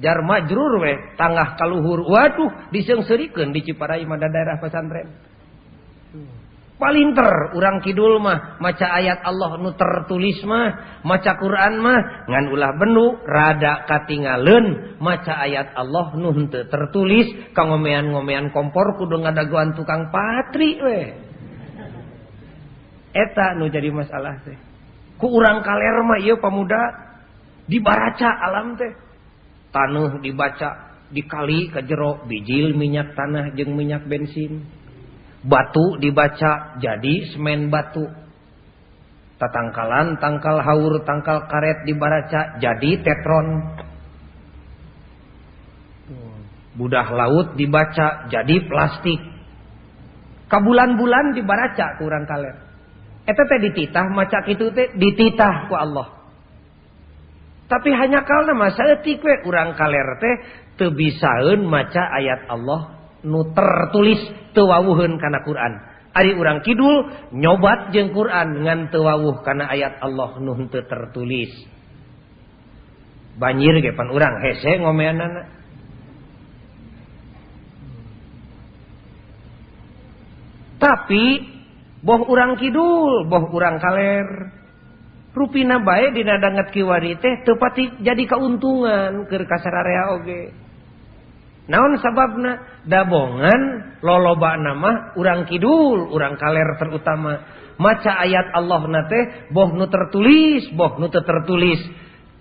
jar 0.00 0.24
majrur 0.24 0.80
we 0.80 0.92
tangah 1.20 1.60
kaluhur. 1.60 2.08
Waduh 2.08 2.72
disengserikeun 2.72 3.52
di 3.52 3.60
Ciparai 3.68 4.04
mah 4.08 4.16
daerah 4.16 4.56
pesantren. 4.56 5.08
hmm. 6.16 6.49
palinter 6.80 7.52
urang 7.52 7.84
Kidul 7.84 8.16
mah 8.18 8.56
maca 8.56 8.88
ayat 8.96 9.20
Allah 9.22 9.60
nu 9.60 9.76
tertulis 9.76 10.40
mah 10.48 11.00
maca 11.04 11.36
Quran 11.36 11.78
mah 11.78 12.26
ngan 12.26 12.44
ulah 12.48 12.72
benu 12.80 13.20
rada 13.28 13.84
katingalen 13.84 14.96
maca 14.96 15.44
ayat 15.44 15.76
Allah 15.76 16.16
nu 16.16 16.32
henteu 16.32 16.64
tertulis 16.66 17.52
kangomean-ngomean 17.52 18.48
kompor 18.50 18.96
kudu 18.96 19.20
ngadaguan 19.20 19.76
tukang 19.76 20.08
patri 20.08 20.80
we 20.80 21.00
eta 23.14 23.58
nu 23.58 23.66
jadi 23.66 23.90
masalah 23.90 24.38
teh. 24.46 24.58
Ku 25.18 25.28
urang 25.28 25.60
kaler 25.60 26.00
mah 26.06 26.18
ieu 26.22 26.38
pamuda 26.40 26.80
dibaraca 27.68 28.30
alam 28.40 28.78
teh. 28.78 28.92
Tanuh 29.70 30.18
dibaca 30.18 30.98
dikali 31.10 31.70
ke 31.70 31.86
jero 31.86 32.26
bijil 32.26 32.74
minyak 32.74 33.14
tanah 33.14 33.54
jeung 33.54 33.74
minyak 33.74 34.06
bensin. 34.06 34.66
Batu 35.44 36.00
dibaca 36.00 36.80
jadi 36.80 37.14
semen 37.32 37.68
batu. 37.72 38.04
Tatangkalan 39.40 40.20
tangkal 40.20 40.60
haur 40.60 41.00
tangkal 41.08 41.48
karet 41.48 41.88
dibaraca 41.88 42.60
jadi 42.60 42.90
tetron. 43.00 43.76
Budah 46.76 47.08
laut 47.12 47.56
dibaca 47.56 48.28
jadi 48.28 48.56
plastik. 48.68 49.20
Kabulan-bulan 50.50 51.32
dibaraca 51.32 51.96
kurang 51.96 52.28
kalet 52.28 52.70
eta 53.30 53.42
teh 53.46 53.58
dititah 53.70 54.06
maca 54.10 54.38
itu 54.50 54.66
teh 54.74 54.90
dititah 54.98 55.70
ku 55.70 55.74
Allah. 55.78 56.18
Tapi 57.70 57.90
hanya 57.94 58.26
kalna 58.26 58.58
masa 58.58 58.82
etik 58.98 59.22
we? 59.22 59.34
Urang 59.46 59.78
kaler 59.78 60.18
teh 60.18 60.34
tebisaun 60.80 61.70
maca 61.70 62.02
ayat 62.18 62.50
Allah 62.50 62.99
nu 63.24 63.52
tertulis 63.52 64.20
tewawuhun 64.56 65.20
karena 65.20 65.40
Quran. 65.44 65.72
Ari 66.10 66.34
urang 66.34 66.58
Kidul 66.66 67.06
nyobat 67.30 67.94
jeng 67.94 68.10
Quran 68.10 68.66
ngan 68.66 68.90
tewawuh 68.90 69.46
karena 69.46 69.70
ayat 69.70 70.02
Allah 70.02 70.42
nu 70.42 70.58
teu 70.66 70.82
tertulis. 70.82 71.54
Banjir 73.38 73.78
ge 73.78 73.94
pan 73.94 74.10
urang 74.10 74.42
hese 74.42 74.82
ngomeanana. 74.82 75.42
Tapi 80.80 81.24
boh 82.02 82.26
urang 82.26 82.58
Kidul 82.58 83.30
boh 83.30 83.44
urang 83.54 83.78
kaler. 83.78 84.58
Rupina 85.30 85.78
baik 85.78 86.18
dina 86.18 86.42
danget 86.42 86.74
kiwari 86.74 87.14
teh 87.22 87.46
tepati 87.46 88.02
jadi 88.02 88.26
keuntungan 88.26 89.30
ke 89.30 89.38
kasararea 89.46 90.18
oge. 90.18 90.69
Naon 91.70 91.96
sababna? 92.02 92.82
Dabongan 92.82 93.60
loloba 94.02 94.58
nama 94.58 95.14
urang 95.14 95.46
kidul 95.46 96.10
urang 96.10 96.34
kaler 96.34 96.74
terutama. 96.76 97.46
Maca 97.80 98.12
ayat 98.20 98.52
Allah 98.52 98.82
nate 98.90 99.48
boh 99.54 99.72
nu 99.72 99.86
tertulis 99.86 100.68
boh 100.74 100.98
nu 100.98 101.06
tertulis. 101.08 101.80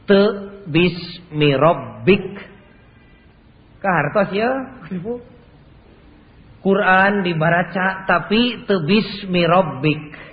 Te 0.09 0.21
bismi 0.65 1.53
rabbik. 1.53 2.25
Kahartos 3.79 4.29
ya 4.35 4.51
Quran 6.59 7.23
dibaca 7.23 8.03
tapi 8.03 8.67
te 8.67 8.75
bismi 8.83 9.47
rabbik 9.47 10.28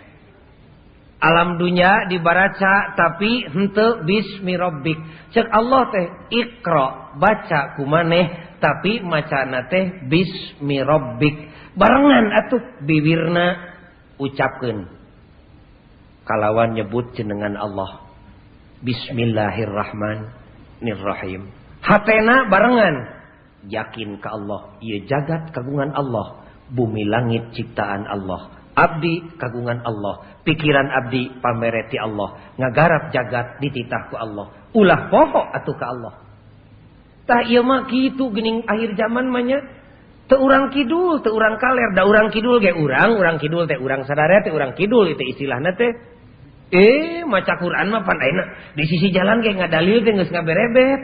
alam 1.26 1.58
dunia 1.58 2.06
dibaraca 2.06 2.94
tapi 2.94 3.50
hente 3.50 4.06
bismi 4.06 4.54
rabbik. 4.54 4.94
Cek 5.34 5.50
Allah 5.50 5.90
teh 5.90 6.06
ikra 6.30 7.18
baca 7.18 7.74
kumaneh 7.74 8.54
tapi 8.62 9.02
macana 9.02 9.66
teh 9.66 10.06
bismi 10.06 10.86
rabbik. 10.86 11.50
Barengan 11.74 12.30
atuh 12.30 12.62
bibirna 12.86 13.58
ucapkeun. 14.22 14.86
Kalawan 16.22 16.78
nyebut 16.78 17.10
jenengan 17.18 17.58
Allah. 17.58 18.06
Bismillahirrahmanirrahim. 18.86 21.50
Hatena 21.82 22.46
barengan. 22.46 23.18
Yakin 23.66 24.22
ke 24.22 24.30
Allah. 24.30 24.78
Ieu 24.78 25.02
jagat 25.10 25.50
kagungan 25.50 25.90
Allah. 25.90 26.46
Bumi 26.70 27.02
langit 27.06 27.54
ciptaan 27.54 28.10
Allah 28.10 28.55
Abdi 28.76 29.40
kagungan 29.40 29.80
Allah. 29.88 30.36
Pikiran 30.44 30.92
abdi 30.92 31.32
pamereti 31.40 31.96
Allah. 31.96 32.52
Ngagarap 32.60 33.08
jagat 33.08 33.56
dititah 33.64 34.12
ku 34.12 34.20
Allah. 34.20 34.52
Ulah 34.76 35.08
pokok 35.08 35.46
atuh 35.56 35.76
ke 35.80 35.86
Allah. 35.88 36.14
Tah 37.24 37.42
iya 37.42 37.64
mah 37.64 37.88
gitu 37.88 38.28
gening 38.36 38.68
akhir 38.68 38.94
zaman 39.00 39.32
mahnya. 39.32 39.64
Teu 40.28 40.42
urang 40.42 40.74
kidul, 40.74 41.22
teu 41.22 41.32
urang 41.32 41.56
kaler, 41.56 41.94
da 41.94 42.02
urang 42.02 42.34
kidul 42.34 42.58
ge 42.58 42.74
urang, 42.74 43.16
urang 43.16 43.38
kidul 43.38 43.64
teh 43.64 43.78
urang 43.78 44.02
sadare 44.04 44.42
teh 44.42 44.52
urang 44.52 44.74
kidul 44.76 45.08
itu 45.08 45.22
istilahna 45.24 45.72
teh. 45.72 45.90
Eh, 46.66 47.22
maca 47.24 47.56
Quran 47.56 47.94
mah 47.94 48.02
pandaina. 48.04 48.74
Di 48.74 48.84
sisi 48.84 49.08
jalan 49.08 49.40
ge 49.40 49.56
ngadalil 49.56 50.04
teh 50.04 50.12
geus 50.12 50.30
ngaberebet. 50.34 51.00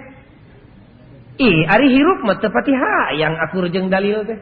Ih, 1.41 1.65
ari 1.73 1.89
hirup 1.89 2.21
mah 2.21 2.37
teu 2.37 2.53
patiha 2.53 3.17
yang 3.17 3.33
akur 3.41 3.65
jeung 3.73 3.89
dalil 3.89 4.29
teh. 4.29 4.39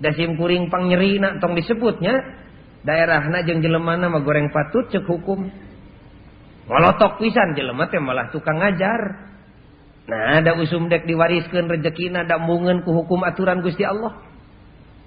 dasim 0.00 0.34
kuring 0.40 0.72
pangnyerina 0.72 1.38
tong 1.38 1.52
disebutnya 1.54 2.16
daerah 2.80 3.20
jeung 3.44 3.60
jelemana 3.60 4.08
mah 4.08 4.24
goreng 4.24 4.48
patut 4.48 4.88
cek 4.88 5.04
hukum. 5.04 5.48
Ngolotok 6.70 7.20
pisan 7.20 7.52
jelema 7.58 7.90
teh 7.92 8.00
malah 8.00 8.32
tukang 8.32 8.58
ngajar. 8.62 9.30
Nah 10.08 10.42
ada 10.42 10.56
usum 10.58 10.88
dek 10.88 11.04
diwariskan 11.06 11.68
rejekina 11.68 12.24
ada 12.24 12.40
mungen 12.40 12.82
ku 12.82 12.90
hukum 12.96 13.22
aturan 13.26 13.60
Gusti 13.60 13.84
Allah. 13.84 14.29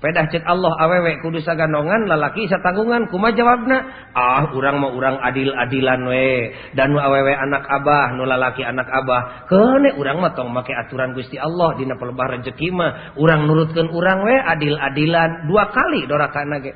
pedah 0.04 0.28
cet 0.28 0.44
Allah 0.44 0.76
awewe 0.84 1.24
kudusa 1.24 1.56
ganongan 1.56 2.12
lalaki 2.12 2.44
satanggungan 2.52 3.08
kuma 3.08 3.32
jawabna. 3.32 4.12
Ah 4.12 4.52
urang 4.52 4.84
mau 4.84 4.92
urang 4.92 5.16
adil-adilan 5.24 6.04
we. 6.12 6.52
Dan 6.76 6.92
nu 6.92 7.00
awewe 7.00 7.32
anak 7.32 7.64
Abah 7.64 8.12
nu 8.20 8.28
lalaki 8.28 8.68
anak 8.68 8.92
Abah. 8.92 9.48
Kene 9.48 9.96
urang 9.96 10.20
mah 10.20 10.36
tong 10.36 10.52
make 10.52 10.76
aturan 10.76 11.16
Gusti 11.16 11.40
Allah 11.40 11.80
dina 11.80 11.96
pelebah 11.96 12.36
rezeki 12.36 12.68
mah. 12.76 13.16
Urang 13.16 13.48
nurutkeun 13.48 13.88
urang 13.96 14.28
we 14.28 14.36
adil-adilan. 14.36 15.48
Dua 15.48 15.72
kali 15.72 16.04
dorakana 16.04 16.60
ge 16.60 16.76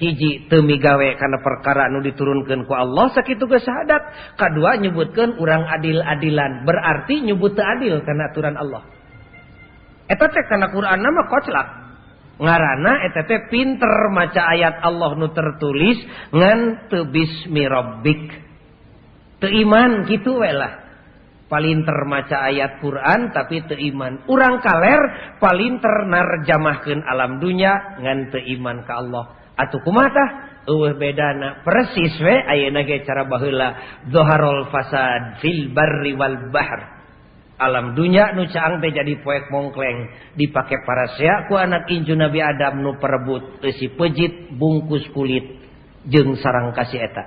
hiji 0.00 0.48
temi 0.48 0.80
gawe 0.80 1.08
karena 1.20 1.38
perkara 1.44 1.92
nu 1.92 2.00
diturunkan 2.00 2.64
ku 2.64 2.72
Allah 2.72 3.12
sakitu 3.12 3.44
ge 3.44 3.60
syahadat. 3.60 4.02
Kedua 4.40 4.80
nyebutkan 4.80 5.36
urang 5.36 5.68
adil-adilan 5.68 6.64
berarti 6.64 7.28
nyebut 7.28 7.52
adil 7.60 8.00
karena 8.00 8.32
aturan 8.32 8.56
Allah. 8.56 8.88
Eta 10.08 10.32
teh 10.32 10.44
karena 10.48 10.72
Quran 10.72 11.00
nama 11.04 11.28
koclak. 11.28 11.83
ngarana 12.38 12.92
ETP 13.10 13.50
pinter 13.50 14.10
maca 14.10 14.42
ayat 14.50 14.82
Allah 14.82 15.14
nu 15.14 15.30
tertulis 15.30 16.02
ngan 16.34 16.90
tebismirobik 16.90 18.22
keiman 19.38 20.08
gitu 20.08 20.40
welah. 20.40 20.82
Paling 21.44 21.84
termaca 21.84 22.50
ayat 22.50 22.80
Quran 22.80 23.30
tapi 23.30 23.62
teiman 23.68 24.24
urang 24.26 24.64
kaler 24.64 25.36
paling 25.38 25.78
ternarjamahkan 25.78 27.04
alam 27.04 27.38
dunya 27.38 28.00
ngan 28.00 28.32
teiman 28.32 28.82
ke 28.82 28.92
Allah. 28.92 29.54
Atau 29.54 29.78
kumata 29.84 30.54
Uh, 30.64 30.96
bedana 30.96 31.60
persis 31.60 32.16
we 32.24 32.32
ayeuna 32.32 32.88
ge 32.88 33.04
cara 33.04 33.28
baheula. 33.28 34.00
Zaharul 34.08 34.72
fasad 34.72 35.44
fil 35.44 35.68
barri 35.76 36.16
wal 36.16 36.48
bahr. 36.48 37.03
alam 37.54 37.94
dunya 37.94 38.34
nucaang 38.34 38.82
teh 38.82 38.90
jadi 38.90 39.14
poek 39.22 39.50
mongkleng. 39.54 40.10
Dipakai 40.34 40.82
para 40.82 41.14
seaku 41.14 41.54
anak 41.54 41.86
Inju 41.86 42.18
Nabi 42.18 42.42
Adam 42.42 42.82
nu 42.82 42.98
perebut 42.98 43.62
isi 43.62 43.94
pejit 43.94 44.50
bungkus 44.58 45.06
kulit 45.14 45.62
jeng 46.10 46.34
sarang 46.42 46.74
kasih 46.74 46.98
eta. 46.98 47.24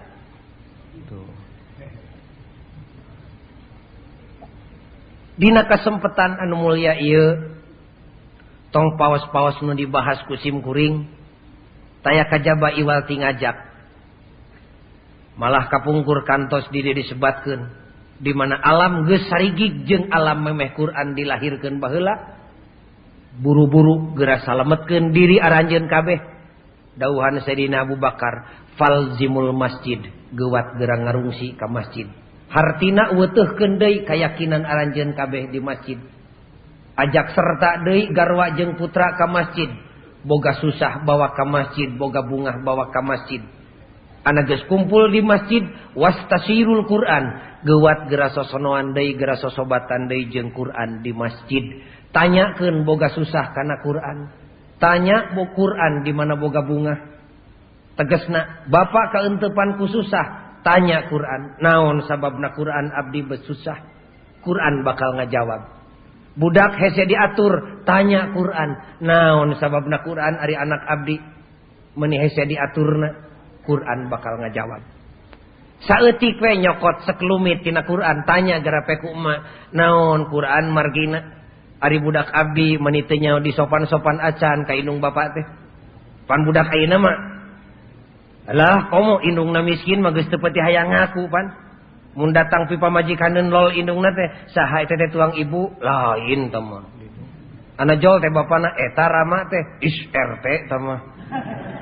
Dina 5.38 5.69
kesempatan 5.69 6.41
anu 6.41 6.65
mulia 6.65 6.97
iya 6.97 7.53
tong 8.73 8.97
pawas-pawas 8.97 9.61
nu 9.61 9.78
dibahas 9.78 10.25
kusim 10.25 10.65
kuring 10.65 11.05
taya 12.01 12.25
kajaba 12.25 12.73
iwal 12.73 13.05
tingajak. 13.05 13.55
Malah 15.38 15.69
kapungkur 15.69 16.25
kantos 16.25 16.65
diri 16.73 16.97
disebatkan 16.97 17.87
di 18.18 18.34
mana 18.34 18.57
alam 18.57 19.05
gesarigi 19.05 19.86
jeung 19.86 20.09
alam 20.09 20.41
memeh 20.41 20.74
Quran 20.74 21.13
dilahirkan 21.13 21.78
bahula 21.78 22.38
buru-buru 23.38 24.18
gera 24.18 24.41
salametkeun 24.41 25.13
diri 25.13 25.38
aranjen 25.38 25.86
kabeh. 25.86 26.20
Dauhan 26.97 27.38
Sayyidina 27.45 27.86
Abu 27.86 28.01
Bakar 28.01 28.65
falzimul 28.74 29.53
masjid 29.53 30.01
gewat 30.34 30.82
gerang 30.82 31.05
ngarungsi 31.05 31.53
ke 31.53 31.65
masjid. 31.70 32.09
Hartina 32.49 33.13
weteh 33.13 33.53
kendai 33.53 34.01
kayakinan 34.01 34.65
aranjen 34.65 35.13
kabeh 35.13 35.53
di 35.53 35.61
masjid. 35.61 36.01
Ajak 36.97 37.38
serta 37.38 37.86
Dei 37.86 38.09
garwa 38.09 38.49
jeung 38.57 38.74
putra 38.82 39.13
ke 39.13 39.26
masjid. 39.30 39.70
Boga 40.26 40.57
susah 40.57 41.05
bawa 41.05 41.38
ke 41.38 41.45
masjid 41.45 41.93
boga 41.93 42.26
bungah 42.26 42.65
bawa 42.65 42.89
ke 42.89 43.01
masjid. 43.05 43.41
Anak 44.26 44.49
geus 44.49 44.65
kumpul 44.65 45.13
di 45.13 45.22
masjid 45.22 45.63
wastasirul 45.93 46.89
Quran 46.89 47.26
gewat 47.68 48.07
gerasa 48.07 48.47
sonoan 48.47 48.95
deui 48.95 49.20
gerasa 49.20 49.51
sobatan 49.51 50.07
deui 50.07 50.32
jeung 50.32 50.55
Quran 50.55 51.03
di 51.03 51.11
masjid. 51.11 51.84
Tanyakeun 52.15 52.88
boga 52.88 53.11
susah 53.11 53.51
kana 53.51 53.84
Quran. 53.84 54.32
Tanya 54.80 55.36
bo 55.36 55.51
Quran 55.51 56.07
di 56.07 56.15
mana 56.15 56.39
boga 56.39 56.63
bunga. 56.63 56.95
Tegasna 57.99 58.63
bapak 58.72 59.11
kaentepan 59.11 59.76
ku 59.76 59.91
susah. 59.91 60.55
Tanya 60.63 61.11
Quran 61.11 61.59
naon 61.59 62.07
sababna 62.07 62.55
Quran 62.55 62.91
abdi 62.91 63.24
besusah 63.24 63.78
Quran 64.43 64.84
bakal 64.84 65.15
ngajawab 65.20 65.78
budak 66.38 66.78
hese 66.80 67.03
diatur. 67.09 67.84
Tanya 67.84 68.32
Quran 68.32 69.01
naon 69.03 69.57
sababna 69.59 70.05
Quran 70.05 70.38
ari 70.39 70.55
anak 70.55 70.82
abdi? 70.88 71.18
Meni 71.97 72.22
hese 72.22 72.45
diaturna 72.45 73.09
Quran 73.65 74.07
bakal 74.07 74.38
ngajawab. 74.39 74.97
saeutik 75.86 76.41
we 76.41 76.57
nyokot 76.57 77.05
sekelumit 77.05 77.61
tina 77.61 77.86
Quran 77.86 78.25
tanya 78.25 78.57
garape 78.65 78.97
ku 78.97 79.13
emak 79.13 79.69
naon 79.75 80.25
Quran 80.34 80.73
margina? 80.73 81.38
Ari 81.78 82.01
budak 82.01 82.34
abdi 82.34 82.82
teu 83.05 83.38
di 83.38 83.51
sopan-sopan 83.53 84.17
acan 84.17 84.65
ka 84.65 84.73
indung 84.73 84.97
bapak 84.97 85.38
teh. 85.38 85.45
Pan 86.25 86.41
budak 86.41 86.73
ayeuna 86.73 86.97
mah 86.97 87.17
alah 88.49 88.89
komo 88.89 89.21
indungna 89.21 89.61
miskin 89.61 90.01
mah 90.01 90.09
geus 90.09 90.25
teu 90.34 90.41
peuti 90.41 90.57
hayang 90.57 90.89
ngaku 90.89 91.30
pan. 91.30 91.45
Mun 92.17 92.34
datang 92.34 92.65
pi 92.65 92.82
pamajikaneun 92.82 93.53
lol 93.53 93.69
indungna 93.78 94.09
teh 94.09 94.49
saha 94.49 94.82
eta 94.82 94.97
teh 94.97 95.13
tuang 95.13 95.38
ibu? 95.38 95.78
Lain 95.78 96.49
teman 96.49 96.84
ana 97.78 97.93
jol 98.01 98.17
teh 98.25 98.34
bapana 98.34 98.73
eh, 98.73 98.89
eta 98.89 99.05
rama 99.05 99.45
teh. 99.45 99.63
Is 99.86 99.93
RT 100.09 100.45
tamah 100.73 100.99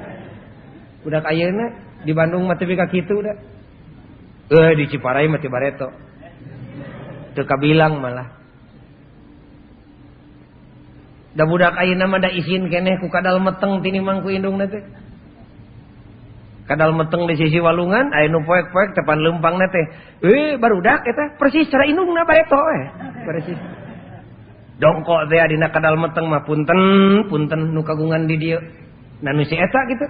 budak 1.07 1.23
ayeuna 1.23 1.65
di 2.03 2.11
Bandung 2.11 2.51
mah 2.51 2.59
tepi 2.59 2.75
ka 2.75 2.91
kitu 2.91 3.15
da 3.23 3.54
eh 4.49 4.71
di 4.77 4.85
Ciparai 4.89 5.25
mati 5.25 5.49
Bareto. 5.49 5.89
Teka 7.33 7.55
bilang 7.57 7.99
malah. 7.99 8.27
Da 11.35 11.43
budak 11.43 11.75
ayeuna 11.75 12.07
mah 12.07 12.23
da 12.23 12.31
izin 12.31 12.71
keneh 12.71 12.95
ku 13.03 13.11
kadal 13.11 13.43
meteng 13.43 13.83
tini 13.83 13.99
mangku 13.99 14.31
indung 14.31 14.55
teh 14.55 14.79
kadal 16.63 16.95
meteng 16.95 17.27
di 17.27 17.35
sisi 17.35 17.59
walungan 17.59 18.09
aya 18.15 18.31
nu 18.31 18.39
poek-poek 18.41 18.95
depan 18.95 19.19
lempang 19.19 19.59
teh 19.59 19.85
eh 20.23 20.55
barudak 20.55 21.03
eta 21.03 21.35
persis 21.35 21.67
cara 21.67 21.83
indungna 21.91 22.23
bareto 22.23 22.55
eh. 22.55 22.83
Persis. 23.27 23.59
Dongkok 24.79 25.27
teh 25.27 25.43
dina 25.51 25.67
kadal 25.75 25.99
meteng 25.99 26.31
mah 26.31 26.47
punten 26.47 26.79
punten 27.27 27.75
nu 27.75 27.83
kagungan 27.83 28.31
di 28.31 28.39
dieu. 28.39 28.59
Nanu 29.19 29.43
si 29.43 29.59
eta 29.59 29.79
gitu. 29.91 30.05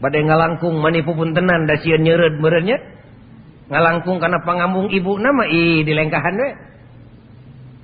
Badai 0.00 0.24
ngalangkung 0.24 0.80
manipu 0.80 1.12
puntenan 1.12 1.68
da 1.68 1.76
sieun 1.76 2.00
nyeureud 2.02 2.40
meureunnya 2.40 2.80
ngalangkung 3.70 4.18
kana 4.18 4.42
pangambung 4.42 4.88
ibu 4.90 5.20
nama 5.20 5.46
i 5.46 5.84
di 5.84 5.92
lengkahan 5.92 6.34
we. 6.40 6.50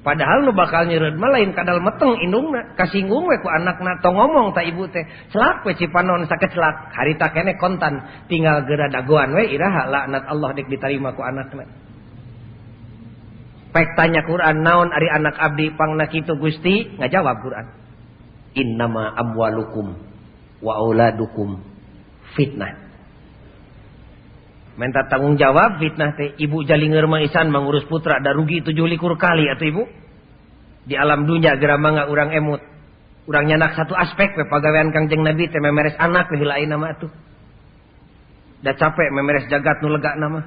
Padahal 0.02 0.46
nu 0.46 0.54
bakal 0.56 0.88
nyeureud 0.88 1.18
mah 1.18 1.34
kadal 1.52 1.78
meteng 1.84 2.16
indungna 2.24 2.72
kasinggung 2.74 3.28
we 3.28 3.36
ku 3.38 3.52
anakna 3.52 4.00
tong 4.00 4.16
ngomong 4.16 4.56
ta 4.56 4.64
ibu 4.64 4.88
teh. 4.88 5.04
Celak 5.30 5.62
we 5.68 5.76
cipanon 5.76 6.24
sakecelak 6.26 6.90
harita 6.96 7.30
kene 7.30 7.54
kontan 7.60 8.02
tinggal 8.26 8.64
geura 8.64 8.88
dagoan 8.88 9.36
we 9.36 9.52
iraha 9.52 9.86
laknat 9.86 10.24
Allah 10.26 10.50
dek 10.56 10.66
ditarima 10.72 11.12
ku 11.14 11.22
anakna 11.22 11.68
Pek 13.76 13.92
tanya 13.92 14.24
Quran 14.24 14.64
naon 14.64 14.88
ari 14.88 15.12
anak 15.12 15.36
abdi 15.36 15.68
pangna 15.76 16.08
kitu 16.08 16.32
Gusti? 16.40 16.96
Ngajawab 16.96 17.44
Quran. 17.44 17.66
Innama 18.56 19.12
amwalukum 19.20 20.00
wa 20.64 20.80
auladukum 20.80 21.75
fitnah. 22.36 22.86
Minta 24.76 25.08
tanggung 25.08 25.40
jawab 25.40 25.80
fitnah 25.80 26.12
teh. 26.14 26.36
Ibu 26.36 26.62
jalinger 26.68 27.08
isan 27.24 27.48
mengurus 27.48 27.88
putra 27.88 28.20
da 28.20 28.36
rugi 28.36 28.60
tujuh 28.60 28.84
likur 28.84 29.16
kali 29.16 29.48
atau 29.48 29.64
ibu. 29.64 29.82
Di 30.86 30.94
alam 30.94 31.24
dunia 31.24 31.56
gerama 31.56 31.96
nggak 31.96 32.08
urang 32.12 32.30
emut. 32.30 32.60
Urang 33.26 33.48
nyanak 33.48 33.74
satu 33.74 33.96
aspek 33.96 34.38
we 34.38 34.44
pagawean 34.46 34.94
kangjeng 34.94 35.24
nabi 35.24 35.50
teh 35.50 35.58
memeres 35.58 35.98
anak 35.98 36.30
we 36.30 36.38
hilain 36.38 36.70
nama 36.70 36.94
tuh 36.94 37.10
da 38.66 38.72
capek 38.74 39.14
memeres 39.14 39.46
jagat 39.46 39.78
nu 39.78 39.94
lega 39.94 40.18
nama. 40.18 40.40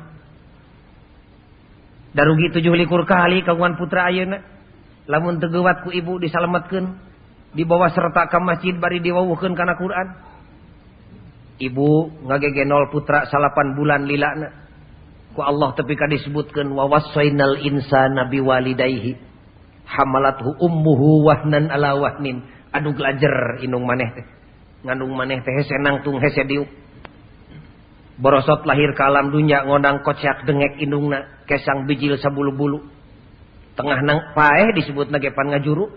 Da 2.11 2.25
rugi 2.25 2.49
tujuh 2.51 2.73
likur 2.73 3.05
kali 3.05 3.45
kagungan 3.45 3.77
putra 3.77 4.09
ayeuna. 4.09 4.41
Lamun 5.09 5.41
tegewat 5.41 5.85
ku 5.85 5.89
ibu 5.89 6.21
disalametkeun 6.21 6.93
dibawa 7.53 7.89
serta 7.93 8.29
ke 8.29 8.37
masjid 8.41 8.75
bari 8.77 9.01
diwawuhkeun 9.01 9.53
kana 9.55 9.77
Quran. 9.77 10.07
ibu 11.59 12.09
ngagegenol 12.25 12.89
putra 12.89 13.27
salapan 13.27 13.75
bulan 13.75 14.07
lilana. 14.07 14.49
Ku 15.35 15.45
Allah 15.45 15.75
tepika 15.77 16.09
disebutkan 16.09 16.71
wa 16.73 16.89
wasainal 16.89 17.61
insana 17.61 18.25
biwalidayhi 18.31 19.13
hamalathu 19.85 20.57
ummuhu 20.57 21.27
wahnan 21.27 21.69
ala 21.69 21.99
wahnin. 21.99 22.41
Aduh 22.73 22.95
glajer 22.95 23.61
inung 23.61 23.85
maneh 23.85 24.09
teh. 24.15 24.25
Ngandung 24.87 25.13
maneh 25.13 25.43
teh 25.43 25.53
hese 25.53 25.75
nangtung 25.81 26.17
hese 26.17 26.47
diuk. 26.47 26.69
Borosot 28.19 28.67
lahir 28.67 28.91
ke 28.95 29.03
alam 29.03 29.31
dunya 29.31 29.63
ngondang 29.63 30.03
kocak 30.03 30.43
dengek 30.43 30.75
indungna 30.83 31.43
kesang 31.47 31.87
bijil 31.87 32.19
sabulu-bulu. 32.19 32.83
Tengah 33.79 33.99
nang 34.03 34.35
paeh 34.35 34.75
disebut 34.75 35.07
nagepan 35.07 35.55
ngajuru. 35.55 35.87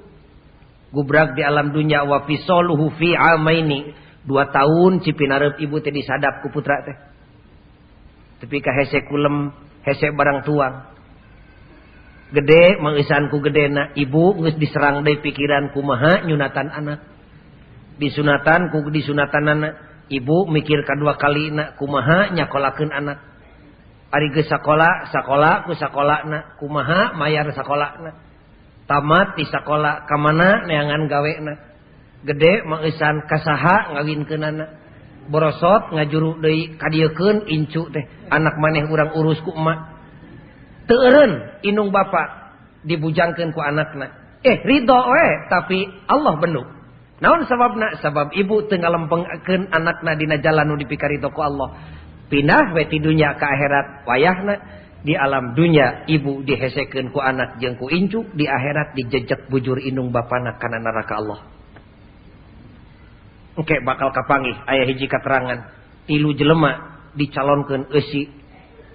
Gubrak 0.93 1.35
di 1.35 1.43
alam 1.43 1.73
dunya 1.75 2.05
wa 2.07 2.23
fisoluhu 2.29 2.95
fi 2.95 3.17
amaini. 3.17 3.91
dua 4.27 4.51
tahun 4.51 5.03
Cipinarep 5.03 5.59
ibu 5.59 5.79
teh 5.83 5.91
disadap 5.91 6.43
ku 6.43 6.51
putra 6.51 6.83
teh. 6.87 6.97
Tapi 8.43 8.57
ka 8.59 8.70
hese 8.75 9.07
kulem 9.07 9.55
hese 9.87 10.11
barang 10.11 10.43
tuang. 10.47 10.75
Gede 12.33 12.81
mengisanku 12.81 13.45
gedena 13.45 13.93
ibu 13.93 14.41
nges 14.41 14.57
diserang 14.57 15.05
dari 15.05 15.20
pikiran 15.20 15.70
kumaha 15.77 16.25
nyunatan 16.25 16.68
anak. 16.73 17.01
Disunatan 18.01 18.73
ku 18.73 18.89
disunatan 18.89 19.45
anak 19.47 19.75
ibu 20.09 20.49
mikir 20.49 20.83
kedua 20.83 21.20
kali 21.20 21.53
nak 21.53 21.77
kumaha 21.77 22.33
nyakolakeun 22.33 22.91
anak. 22.91 23.20
Ari 24.12 24.29
geus 24.33 24.49
sakola 24.49 25.09
sakola 25.12 25.64
ku 25.68 25.73
sakolana 25.77 26.57
kumaha 26.61 27.16
mayar 27.16 27.49
sakolana 27.53 28.33
tamat 28.93 29.41
di 29.41 29.49
sakola 29.49 30.05
ka 30.05 30.16
mana 30.20 30.68
neangan 30.68 31.09
gawena 31.09 31.55
gede 32.23 32.62
mengisan 32.66 33.27
kasaha 33.27 33.99
ngawin 33.99 34.23
ke 34.27 34.37
nana 34.39 34.83
borosot 35.31 35.95
ngajuru 35.95 36.43
dari 36.43 36.75
kadiakan 36.75 37.47
incu 37.47 37.87
teh. 37.93 38.05
Anak 38.33 38.59
maneh 38.59 38.89
urang 38.89 39.14
urus 39.14 39.39
ku 39.45 39.55
emak. 39.55 39.79
Teeren 40.91 41.62
inung 41.62 41.95
bapak 41.95 42.59
dibujangkan 42.83 43.55
ku 43.55 43.61
anakna. 43.62 44.39
Eh 44.43 44.59
ridho 44.66 44.99
we 44.99 45.27
tapi 45.47 45.87
Allah 46.11 46.35
benuk. 46.43 46.66
Naon 47.23 47.47
sababna? 47.47 48.03
Sabab 48.03 48.35
ibu 48.35 48.66
tengah 48.66 48.91
lempengkan 48.91 49.70
anakna 49.70 50.18
dina 50.18 50.43
jalan 50.43 50.66
nu 50.66 50.75
dipikari 50.75 51.23
ku 51.23 51.39
Allah. 51.39 51.79
Pindah 52.27 52.75
we 52.75 52.83
ti 52.91 52.99
dunya 52.99 53.39
ke 53.39 53.47
akhirat 53.47 54.09
wayahna. 54.09 54.55
Di 55.03 55.18
alam 55.18 55.59
dunya 55.59 56.07
ibu 56.07 56.47
dihesekeun 56.47 57.14
ku 57.14 57.23
anak 57.23 57.62
jeung 57.62 57.79
ku 57.79 57.87
incu. 57.87 58.27
Di 58.35 58.51
akhirat 58.51 58.99
dijejek 58.99 59.47
bujur 59.47 59.79
inung 59.79 60.11
bapana 60.11 60.59
kana 60.59 60.83
neraka 60.83 61.14
Allah. 61.23 61.62
Oke 63.53 63.84
bakal 63.84 64.09
kapangih 64.16 64.57
ayah 64.64 64.86
hiji 64.88 65.07
katerangan. 65.09 65.68
Tilu 66.09 66.32
jelema 66.32 67.00
dicalonkeun 67.12 67.92
eusi 67.92 68.32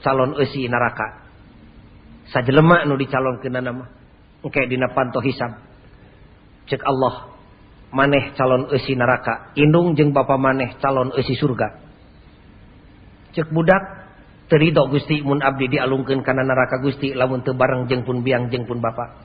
calon 0.02 0.34
eusi 0.38 0.66
neraka. 0.66 1.28
Sajelema 2.34 2.84
nu 2.90 2.98
dicalonkeunana 2.98 3.64
nama. 3.64 3.86
Oke 4.42 4.66
dina 4.66 4.90
panto 4.92 5.22
hisab. 5.22 5.62
Cek 6.68 6.84
Allah 6.84 7.38
maneh 7.96 8.36
calon 8.36 8.68
esi 8.76 8.94
neraka. 8.94 9.56
Indung 9.56 9.96
jeng 9.96 10.12
bapa 10.12 10.36
maneh 10.36 10.76
calon 10.84 11.16
esi 11.16 11.38
surga. 11.40 11.80
Cek 13.32 13.54
budak 13.54 13.84
terido 14.52 14.88
gusti 14.92 15.24
mun 15.24 15.40
abdi 15.40 15.72
dialungkeun 15.72 16.24
kana 16.24 16.44
neraka 16.44 16.80
gusti 16.84 17.16
lamun 17.16 17.44
teu 17.44 17.56
bareng 17.56 17.88
jeung 17.88 18.04
pun 18.04 18.26
biang 18.26 18.52
jeung 18.52 18.68
pun 18.68 18.84
bapa. 18.84 19.24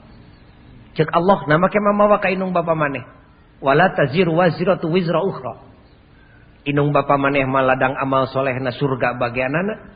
Cek 0.93 1.09
Allah 1.09 1.43
nama 1.49 1.67
mamawa 1.67 2.21
ka 2.21 2.31
indung 2.31 2.53
bapa 2.53 2.77
maneh. 2.77 3.22
wala 3.63 3.95
taziru 3.95 4.35
waziratu 4.35 4.91
wizra 4.91 5.23
ukhra. 5.23 5.63
Inung 6.67 6.91
bapa 6.91 7.15
maneh 7.15 7.47
maladang 7.47 7.95
amal 7.95 8.27
solehna 8.27 8.75
surga 8.75 9.15
bagianana. 9.15 9.95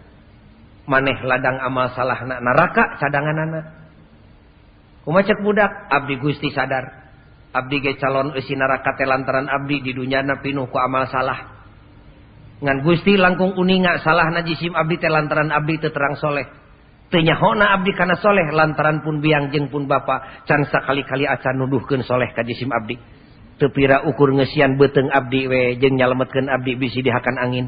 Maneh 0.88 1.20
ladang 1.28 1.60
amal 1.60 1.92
salahna 1.92 2.40
neraka 2.40 2.96
cadanganana 2.96 3.76
kumaha 5.08 5.24
cek 5.24 5.40
budak, 5.40 5.72
abdi 5.88 6.20
gusti 6.20 6.52
sadar. 6.52 7.08
Abdi 7.56 7.80
ge 7.80 7.96
calon 7.96 8.36
eusi 8.36 8.60
neraka 8.60 8.92
telantaran 9.00 9.48
abdi 9.48 9.80
di 9.80 9.96
dunyana 9.96 10.44
pinuh 10.44 10.68
ku 10.68 10.76
amal 10.76 11.08
salah. 11.08 11.64
Ngan 12.60 12.84
gusti 12.84 13.16
langkung 13.16 13.56
uninga 13.56 14.04
salah 14.04 14.28
na 14.36 14.44
jisim 14.44 14.76
abdi 14.76 15.00
telantaran 15.00 15.48
abdi 15.56 15.80
teu 15.80 15.96
terang 15.96 16.20
soleh. 16.20 16.44
Tenyahona 17.08 17.72
abdi 17.72 17.96
kana 17.96 18.20
soleh 18.20 18.52
lantaran 18.52 19.00
pun 19.00 19.24
biang 19.24 19.48
jeung 19.48 19.72
pun 19.72 19.88
bapa. 19.88 20.44
can 20.44 20.68
sakali-kali 20.68 21.24
acan 21.24 21.56
nuduhkeun 21.56 22.04
soleh 22.04 22.36
kajisim 22.36 22.68
abdi. 22.68 23.00
tepira 23.58 24.06
ukur 24.06 24.34
ngesian 24.38 24.78
beteng 24.78 25.10
Abdi 25.10 25.50
we 25.50 25.62
jeng 25.82 25.98
nyalamatkan 25.98 26.48
Abdi 26.50 26.78
bisi 26.78 27.02
dihakan 27.02 27.38
angin. 27.42 27.68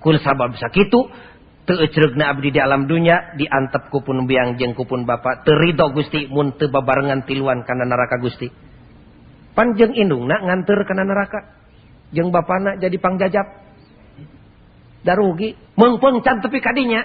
Kul 0.00 0.20
sabab 0.20 0.56
sakitu 0.56 1.08
tecerna 1.64 2.32
Abdi 2.32 2.52
di 2.52 2.60
alam 2.60 2.88
dunya 2.88 3.36
diantap 3.36 3.92
kupun 3.92 4.24
biang 4.28 4.56
jeng 4.60 4.76
kupun 4.76 5.04
bapak 5.04 5.44
terido 5.44 5.92
Gusti 5.92 6.28
mun 6.28 6.56
teu 6.56 6.72
babarengan 6.72 7.24
tiluan 7.24 7.64
kana 7.64 7.88
neraka 7.88 8.20
Gusti. 8.20 8.48
Panjeng 9.56 9.96
indungna 9.96 10.40
nganter 10.40 10.84
kana 10.86 11.04
neraka. 11.04 11.58
Jeng 12.10 12.30
bapana 12.30 12.76
jadi 12.76 12.96
pangjajab 13.00 13.46
darugi. 15.02 15.56
Mengpeng 15.76 16.20
cantepi 16.20 16.60
kadinya. 16.60 17.02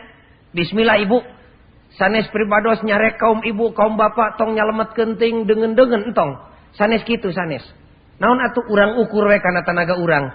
Bismillah 0.56 1.00
ibu. 1.04 1.20
Sanes 1.96 2.28
pribados 2.28 2.84
nyarek 2.84 3.16
kaum 3.16 3.40
ibu 3.46 3.72
kaum 3.72 3.96
bapak 3.96 4.36
tong 4.36 4.52
nyalamet 4.58 4.92
kenting 4.98 5.48
dengan-dengan 5.48 6.12
entong. 6.12 6.44
Sanes 6.76 7.08
gitu 7.08 7.32
sanes. 7.32 7.64
naon 8.22 8.40
atuh 8.40 8.66
urang 8.72 9.00
ukur 9.04 9.28
we 9.28 9.38
karena 9.44 9.62
tanaga 9.68 10.00
urang? 10.00 10.32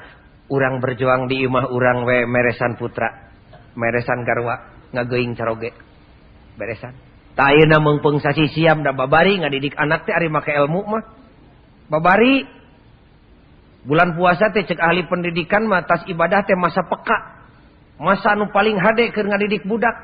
Urang 0.51 0.83
berjuang 0.83 1.31
di 1.31 1.47
imah 1.47 1.70
urang 1.70 2.03
we 2.05 2.26
meresan 2.26 2.74
putra 2.74 3.31
meresan 3.74 4.26
garwa 4.26 4.61
ngageing 4.91 5.39
caroge. 5.39 5.70
Beresan. 6.59 6.95
Tayena 7.39 7.78
mengpeng 7.78 8.18
sasi 8.18 8.51
siam 8.51 8.83
da 8.83 8.93
babari 8.93 9.39
ngadidik 9.39 9.78
anak 9.78 10.05
teh 10.05 10.12
ari 10.12 10.28
make 10.28 10.51
ilmu 10.51 10.81
mah. 10.85 11.05
Babari 11.89 12.45
bulan 13.87 14.12
puasa 14.18 14.51
teh 14.53 14.66
cek 14.66 14.78
ahli 14.78 15.07
pendidikan 15.07 15.64
mah 15.64 15.87
tas 15.87 16.05
ibadah 16.11 16.45
teh 16.45 16.59
masa 16.59 16.85
peka. 16.85 17.41
Masa 18.01 18.35
nu 18.35 18.51
paling 18.51 18.76
hade 18.81 19.12
keur 19.14 19.28
ngadidik 19.31 19.64
budak. 19.64 19.95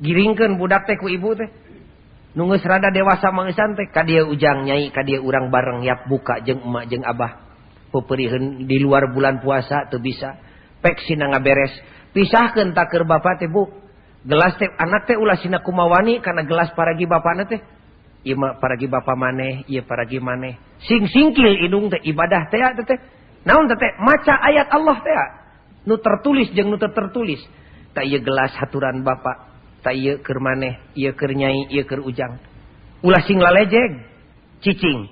Giringkeun 0.00 0.58
budak 0.58 0.84
teh 0.84 0.98
ku 0.98 1.08
ibu 1.08 1.38
teh. 1.38 1.48
nunggus 2.34 2.62
rada 2.62 2.94
dewasa 2.94 3.34
mangisan 3.34 3.74
teh 3.74 3.90
ka 3.90 4.06
dia 4.06 4.22
ujang 4.22 4.62
nyai 4.66 4.94
ka 4.94 5.02
dia 5.02 5.18
urang 5.18 5.50
bareng 5.50 5.82
yap 5.82 6.06
buka 6.06 6.38
jeung 6.46 6.62
emak 6.62 6.86
jeung 6.86 7.02
abah. 7.02 7.50
Peperiheun 7.90 8.70
di 8.70 8.78
luar 8.78 9.10
bulan 9.10 9.42
puasa 9.42 9.90
teu 9.90 9.98
bisa. 9.98 10.38
Peksina 10.78 11.26
ngaberes. 11.26 11.74
Pisahkeun 12.14 12.70
ta 12.70 12.86
keur 12.86 13.02
bapak 13.02 13.42
teh 13.42 13.50
bu. 13.50 13.66
Gelas 14.22 14.54
teh 14.62 14.70
anak 14.78 15.10
teh 15.10 15.18
ulah 15.18 15.34
sina 15.42 15.58
kumawani 15.58 16.22
karena 16.22 16.46
gelas 16.46 16.70
paragi 16.78 17.10
bapana 17.10 17.50
teh. 17.50 17.58
Ima 18.22 18.60
paragi 18.62 18.86
bapa 18.86 19.18
maneh 19.18 19.66
iya 19.66 19.82
paragi 19.82 20.22
maneh. 20.22 20.54
Sing 20.86 21.10
singkil 21.10 21.66
hidung 21.66 21.90
teh 21.90 21.98
ibadah 21.98 22.46
teh 22.46 22.62
teh 22.86 22.98
naon 23.42 23.66
teh 23.66 23.92
maca 23.98 24.34
ayat 24.38 24.70
Allah 24.70 24.96
teh 25.02 25.14
nu 25.90 25.98
tertulis 25.98 26.54
jeung 26.54 26.70
nu 26.70 26.78
tertulis. 26.78 27.42
Tak 27.90 28.06
iya 28.06 28.22
gelas 28.22 28.54
haturan 28.54 29.02
bapak 29.02 29.49
taykir 29.82 30.38
maneh 30.40 30.78
ieu 30.94 31.12
keur 31.16 31.32
nyai 31.32 31.68
iakirnyai 31.68 31.84
keur 31.88 32.02
ujang. 32.04 32.34
Ulah 33.00 33.22
sing 33.24 33.40
lalejeg 33.40 34.04
cicing 34.60 35.08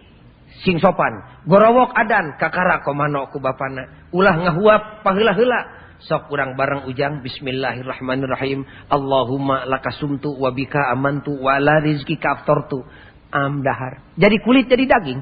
sing 0.65 0.77
sopan. 0.83 1.25
Gorowok 1.49 1.95
adan 1.97 2.37
kakara 2.37 2.85
komano 2.85 3.29
ku 3.33 3.41
bapana. 3.41 4.09
Ulah 4.13 4.37
ngahuap 4.37 5.05
paheula-heula 5.05 5.61
sok 5.99 6.31
kurang 6.31 6.55
bareng 6.55 6.87
ujang 6.87 7.25
bismillahirrahmanirrahim. 7.25 8.65
Allahumma 8.93 9.65
lakasumtu 9.67 10.37
wabika 10.37 10.93
amantu 10.93 11.35
wala 11.35 11.81
rizki 11.83 12.21
kaftortu 12.21 12.85
amdahar 13.29 14.01
jadi 14.17 14.37
kulit 14.41 14.67
jadi 14.69 14.85
daging. 14.89 15.21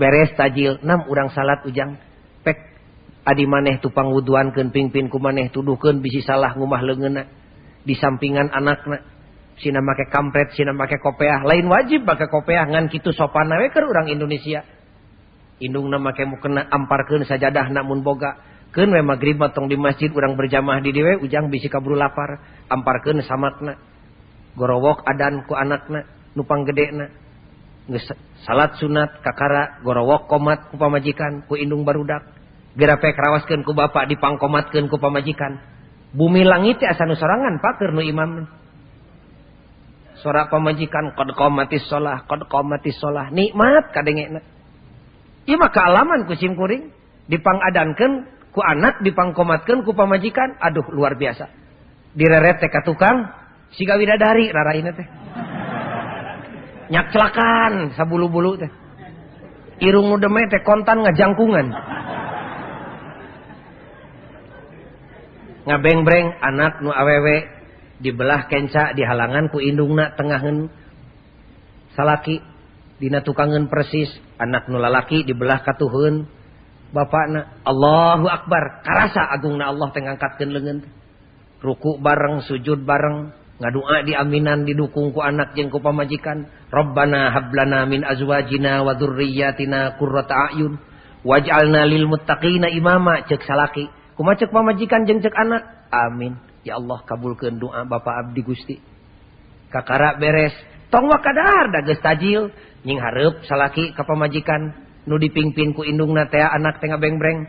Beres 0.00 0.32
tajil 0.32 0.80
enam 0.80 1.04
urang 1.12 1.28
salat 1.28 1.60
ujang. 1.68 2.00
Pek 2.40 2.56
adi 3.28 3.44
maneh 3.44 3.76
tupang 3.84 4.12
wuduan 4.16 4.48
ken 4.56 4.72
pingpin 4.72 5.12
ku 5.12 5.20
maneh 5.20 5.52
tuduhkan 5.52 6.00
bisi 6.00 6.24
salah 6.24 6.56
ngumah 6.56 6.80
lengena. 6.80 7.28
di 7.84 7.94
sampingan 7.94 8.50
anakna. 8.50 9.00
Sina 9.54 9.78
make 9.78 10.10
kampret 10.10 10.50
Sina 10.58 10.74
make 10.74 10.98
kopeah. 10.98 11.46
Lain 11.46 11.70
wajib 11.70 12.02
pakai 12.02 12.26
kopeah 12.26 12.66
ngan 12.66 12.90
kitu 12.90 13.14
sopan 13.14 13.52
keur 13.70 13.86
urang 13.86 14.10
Indonesia. 14.10 14.66
Indungna 15.62 16.02
make 16.02 16.26
mukena 16.26 16.66
amparkeun 16.66 17.22
sajadahna 17.22 17.30
sajadah 17.30 17.66
namun 17.70 18.02
boga. 18.02 18.34
Ken 18.74 18.90
we 18.90 18.98
magrib 19.06 19.38
tong 19.54 19.70
di 19.70 19.78
masjid 19.78 20.10
urang 20.10 20.34
berjamaah 20.34 20.82
di 20.82 20.90
dewe 20.90 21.22
ujang 21.22 21.46
bisi 21.46 21.70
kabru 21.70 21.94
lapar. 21.94 22.42
Amparkeun 22.66 23.22
samatna 23.22 23.78
gorowok 24.58 25.06
adan 25.06 25.46
ku 25.46 25.54
anakna 25.54 26.06
nupang 26.34 26.62
panggedena 26.66 27.10
geus 27.90 28.06
salat 28.46 28.74
sunat 28.78 29.22
kakara 29.22 29.82
gorowok 29.86 30.26
komat 30.26 30.72
ku 30.72 30.80
pamajikan 30.80 31.46
ku 31.46 31.54
indung 31.54 31.86
barudak. 31.86 32.26
Gerape 32.74 33.14
rawaskan 33.14 33.62
ku 33.62 33.70
bapak 33.70 34.10
dipangkomatkeun 34.10 34.90
ku 34.90 34.98
pamajikan. 34.98 35.73
bumi 36.14 36.46
langit 36.46 36.78
asa 36.86 37.04
nu 37.04 37.18
sorangan 37.18 37.58
pakir 37.58 37.90
nu 37.90 38.00
imam. 38.00 38.46
Sora 40.22 40.48
pamajikan 40.48 41.12
qad 41.12 41.28
qamatis 41.36 41.84
shalah 41.90 42.24
qad 42.24 42.46
qamatis 42.48 42.96
shalah. 42.96 43.28
Nikmat 43.34 43.92
kadengena 43.92 44.40
ieu 45.44 45.60
mah 45.60 45.68
kaalaman 45.68 46.24
ku 46.24 46.32
simkuring 46.32 46.88
dipangadankeun 47.28 48.24
ku 48.54 48.60
anak 48.64 49.04
dipangkomatkeun 49.04 49.84
ku 49.84 49.92
pamajikan. 49.92 50.56
Aduh 50.62 50.86
luar 50.94 51.18
biasa. 51.18 51.50
Direret 52.14 52.62
teh 52.62 52.70
ka 52.70 52.86
tukang 52.86 53.28
siga 53.74 53.98
widadari 53.98 54.48
raraina 54.48 54.94
teh. 54.94 55.06
Nyak 56.88 57.10
celakan 57.10 57.92
sabulu-bulu 57.98 58.56
teh. 58.62 58.70
Irung 59.82 60.08
nu 60.08 60.16
deme 60.22 60.46
teh 60.46 60.62
kontan 60.62 61.02
ngajangkungan. 61.02 61.66
ngabengbreng 65.64 66.40
anak 66.40 66.84
nu 66.84 66.92
awewe 66.92 67.48
dibelah 68.00 68.46
kenca 68.48 68.92
dihalangan 68.92 69.48
ku 69.48 69.58
indungna 69.60 70.12
tengahen. 70.16 70.68
Salaki 71.94 72.42
dina 72.98 73.22
tukangen 73.22 73.70
persis 73.70 74.10
anak 74.36 74.66
nu 74.66 74.82
lalaki 74.82 75.22
dibelah 75.22 75.62
katuhun 75.62 76.28
bapakna 76.92 77.60
Allahu 77.64 78.26
Akbar. 78.28 78.84
Karasa 78.84 79.24
agungna 79.32 79.72
Allah 79.72 79.88
tengangkatkan 79.90 80.48
leungeun 80.52 80.78
ruku 81.64 81.96
bareng 81.96 82.44
sujud 82.44 82.84
bareng 82.84 83.32
ngadua 83.56 84.04
di 84.04 84.12
aminan 84.12 84.68
didukungku 84.68 85.24
anak 85.24 85.56
jengku 85.56 85.80
pamajikan. 85.80 86.50
Robbana 86.68 87.32
hablana 87.32 87.88
min 87.88 88.04
azwajina 88.04 88.84
wa 88.84 88.92
dzurriyyatina 88.98 89.96
qurrata 89.96 90.52
a'yun. 90.52 90.76
Waj'alna 91.24 91.88
lil 91.88 92.04
muttaqina 92.04 92.68
imama. 92.68 93.24
Cek 93.24 93.46
salaki 93.48 93.88
kumaha 94.14 94.38
cek 94.38 94.50
pamajikan 94.50 95.06
jeng 95.06 95.20
cek 95.22 95.34
anak. 95.34 95.62
Amin. 95.90 96.38
Ya 96.64 96.80
Allah 96.80 97.04
kabulkeun 97.04 97.60
doa 97.60 97.84
Bapak 97.84 98.26
Abdi 98.26 98.42
Gusti. 98.42 98.76
Kakara 99.68 100.16
beres. 100.16 100.54
Tong 100.88 101.10
kadar 101.10 101.70
dages 101.70 102.00
tajil. 102.00 102.50
Nying 102.84 103.00
harap 103.00 103.44
salaki 103.44 103.92
ke 103.92 104.02
pamajikan. 104.02 104.72
Nu 105.04 105.20
dipingpin 105.20 105.76
ku 105.76 105.84
indung 105.84 106.16
teh 106.32 106.40
anak 106.40 106.80
tengah 106.80 106.96
beng-breng 106.96 107.44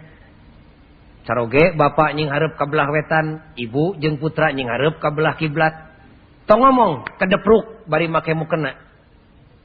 caroge 1.25 1.73
bapak 1.73 2.13
nying 2.13 2.29
harap 2.29 2.59
kabelah 2.59 2.91
wetan. 2.91 3.41
Ibu 3.55 3.97
jeng 4.03 4.19
putra 4.19 4.51
nying 4.51 4.67
harap 4.67 4.99
kabelah 4.99 5.39
kiblat. 5.39 5.73
Tong 6.45 6.61
ngomong 6.61 7.17
kedepruk 7.17 7.87
bari 7.89 8.05
make 8.11 8.35
mu 8.37 8.45
kena. 8.45 8.77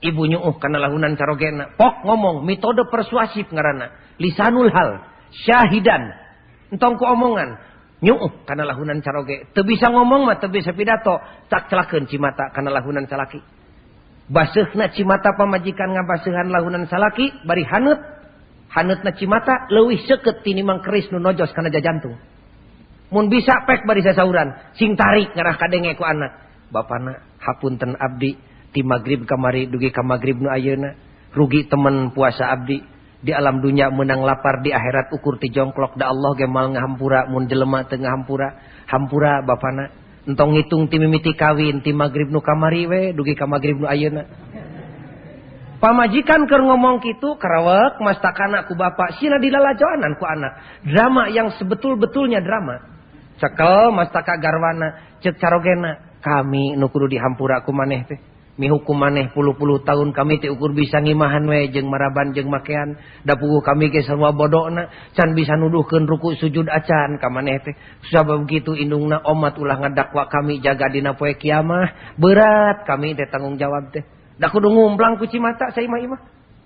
Ibu 0.00 0.22
nyuuh 0.32 0.56
kana 0.56 0.80
lahunan 0.80 1.12
carogena 1.12 1.76
pok 1.76 2.08
ngomong 2.08 2.46
metode 2.46 2.88
persuasif 2.88 3.52
ngarana. 3.52 4.16
Lisanul 4.16 4.72
hal 4.72 5.04
syahidan. 5.44 6.29
entongku 6.70 7.04
omongan 7.04 7.70
nyuuh 8.00 8.44
kana 8.48 8.64
lahunan 8.64 9.04
caroge. 9.04 9.48
Teu 9.52 9.64
bisa 9.64 9.92
ngomong 9.92 10.24
mah 10.24 10.40
teu 10.40 10.48
bisa 10.48 10.72
pidato. 10.72 11.20
Tak 11.52 11.68
celakeun 11.68 12.08
cimata 12.08 12.48
kana 12.52 12.72
lahunan 12.72 13.04
salaki. 13.06 13.40
Basehna 14.30 14.94
cimata 14.94 15.36
pamajikan 15.36 15.92
ngabaseuhan 15.92 16.48
lahunan 16.48 16.88
salaki 16.88 17.30
bari 17.44 17.64
hanut. 17.68 18.00
Haneutna 18.70 19.10
cimata 19.18 19.66
leuwih 19.68 19.98
seukeut 20.06 20.46
tinimbang 20.46 20.80
keris 20.80 21.10
nu 21.10 21.18
nojos 21.18 21.50
kana 21.52 21.68
jajantung. 21.68 22.16
Mun 23.10 23.26
bisa 23.26 23.66
pek 23.66 23.82
bari 23.84 24.00
sasauran. 24.06 24.54
Sing 24.78 24.94
tarik 24.94 25.34
ngarah 25.34 25.58
kadenge 25.58 25.98
ku 25.98 26.06
anak. 26.06 26.32
Bapana 26.70 27.18
hapunten 27.42 27.98
abdi. 27.98 28.38
Ti 28.70 28.86
magrib 28.86 29.26
kamari 29.26 29.66
dugi 29.66 29.90
ka 29.90 30.06
magrib 30.06 30.38
nu 30.38 30.46
ayeuna. 30.46 30.94
Rugi 31.34 31.66
temen 31.66 32.14
puasa 32.14 32.54
abdi. 32.54 32.78
Di 33.20 33.36
alam 33.36 33.60
dunia 33.60 33.92
menang 33.92 34.24
lapar 34.24 34.64
di 34.64 34.72
akhirat 34.72 35.12
ukur 35.12 35.36
ti 35.36 35.52
jongklok. 35.52 35.96
Da 36.00 36.08
Allah 36.08 36.32
gemal 36.36 36.72
ngahampura 36.72 37.28
mun 37.28 37.44
jelema 37.46 37.84
teu 37.84 38.00
ngahampura 38.00 38.48
hampura 38.88 39.44
bapana 39.44 39.92
entong 40.24 40.56
ngitung 40.56 40.88
ti 40.88 40.96
mimiti 40.96 41.36
kawin 41.36 41.84
ti 41.84 41.92
magrib 41.92 42.32
nu 42.32 42.40
kamari 42.40 42.88
we 42.88 43.02
dugi 43.12 43.36
ka 43.36 43.44
magrib 43.44 43.80
nu 43.80 43.86
ayeuna. 43.86 44.24
Pamajikan 45.80 46.44
keur 46.44 46.60
ngomong 46.60 47.00
kitu 47.00 47.40
karawek 47.40 48.04
mastakana 48.04 48.68
ku 48.68 48.76
bapak. 48.76 49.16
Sila 49.16 49.40
dilalajoanan 49.40 50.12
ku 50.20 50.28
anak. 50.28 50.84
Drama 50.84 51.32
yang 51.32 51.56
sebetul-betulnya 51.56 52.44
drama. 52.44 52.84
Cekel 53.40 53.88
mastaka 53.88 54.36
garwana. 54.36 55.16
Cek 55.24 55.40
carogena 55.40 56.20
kami 56.20 56.76
nu 56.76 56.92
kudu 56.92 57.16
dihampura 57.16 57.64
ku 57.64 57.72
maneh 57.72 58.04
teh 58.04 58.20
mihukum 58.58 58.98
maneh 58.98 59.30
puluh-puluh 59.30 59.86
tahun 59.86 60.10
kami 60.10 60.42
diukur 60.42 60.74
bisa 60.74 60.98
ngimahan 60.98 61.46
we 61.46 61.70
jeung 61.70 61.86
maraban 61.86 62.34
jeung 62.34 62.50
makean. 62.50 62.98
Da 63.22 63.38
puguh 63.38 63.62
kami 63.62 63.92
ge 63.92 64.02
sarua 64.02 64.34
bodona 64.34 64.90
can 65.14 65.36
bisa 65.36 65.54
nuduhkeun 65.54 66.08
ruku 66.08 66.34
sujud 66.40 66.66
acan 66.66 67.20
ka 67.20 67.28
maneh 67.30 67.60
teh. 67.62 67.74
Sabab 68.10 68.44
begitu 68.48 68.74
indungna 68.74 69.22
omat 69.22 69.54
ulah 69.60 69.78
ngadakwa 69.78 70.26
kami 70.26 70.58
jaga 70.58 70.90
dina 70.90 71.14
poe 71.14 71.36
kiamah 71.38 72.16
berat 72.18 72.88
kami 72.88 73.14
teh 73.14 73.28
tanggung 73.30 73.60
jawab 73.60 73.92
teh. 73.94 74.02
Da 74.40 74.48
kudu 74.48 74.72
ngumplang 74.72 75.20
ku 75.20 75.28
cimata 75.28 75.70
saya 75.70 75.86
mah 75.86 76.00
imah. 76.00 76.20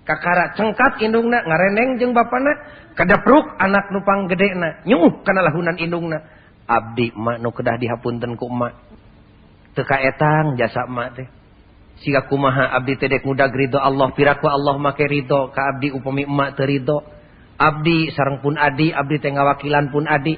Kakara 0.05 0.53
cengkat 0.53 1.01
indungna 1.01 1.41
ngareneng 1.41 1.97
jeung 1.97 2.13
bapana 2.13 2.53
kadapruk 2.93 3.57
anak 3.57 3.89
nupang 3.89 4.29
gedena 4.29 4.85
nyuh 4.85 5.25
kana 5.25 5.41
lahunan 5.43 5.75
indungna. 5.81 6.21
Abdi 6.65 7.13
mak 7.13 7.45
nu 7.45 7.53
kedah 7.53 7.77
dihapunten 7.77 8.33
ku 8.37 8.49
emak 8.49 8.73
teu 9.77 9.85
kaetang 9.85 10.57
jasa 10.57 10.89
emak 10.89 11.09
teh. 11.13 11.27
Siga 12.03 12.27
kumaha 12.27 12.75
abdi 12.75 12.99
tedek 12.99 13.23
mudag 13.23 13.55
ridho 13.55 13.79
Allah 13.79 14.11
piraku 14.11 14.51
Allah 14.51 14.75
make 14.75 15.05
ridho 15.07 15.51
ka 15.55 15.75
abdi 15.75 15.95
upami 15.95 16.27
emak 16.27 16.59
terido 16.59 17.03
abdi 17.55 18.11
sarang 18.11 18.43
pun 18.43 18.59
adi 18.59 18.91
abdi 18.91 19.15
tengah 19.23 19.47
wakilan 19.55 19.91
pun 19.91 20.03
adi. 20.03 20.35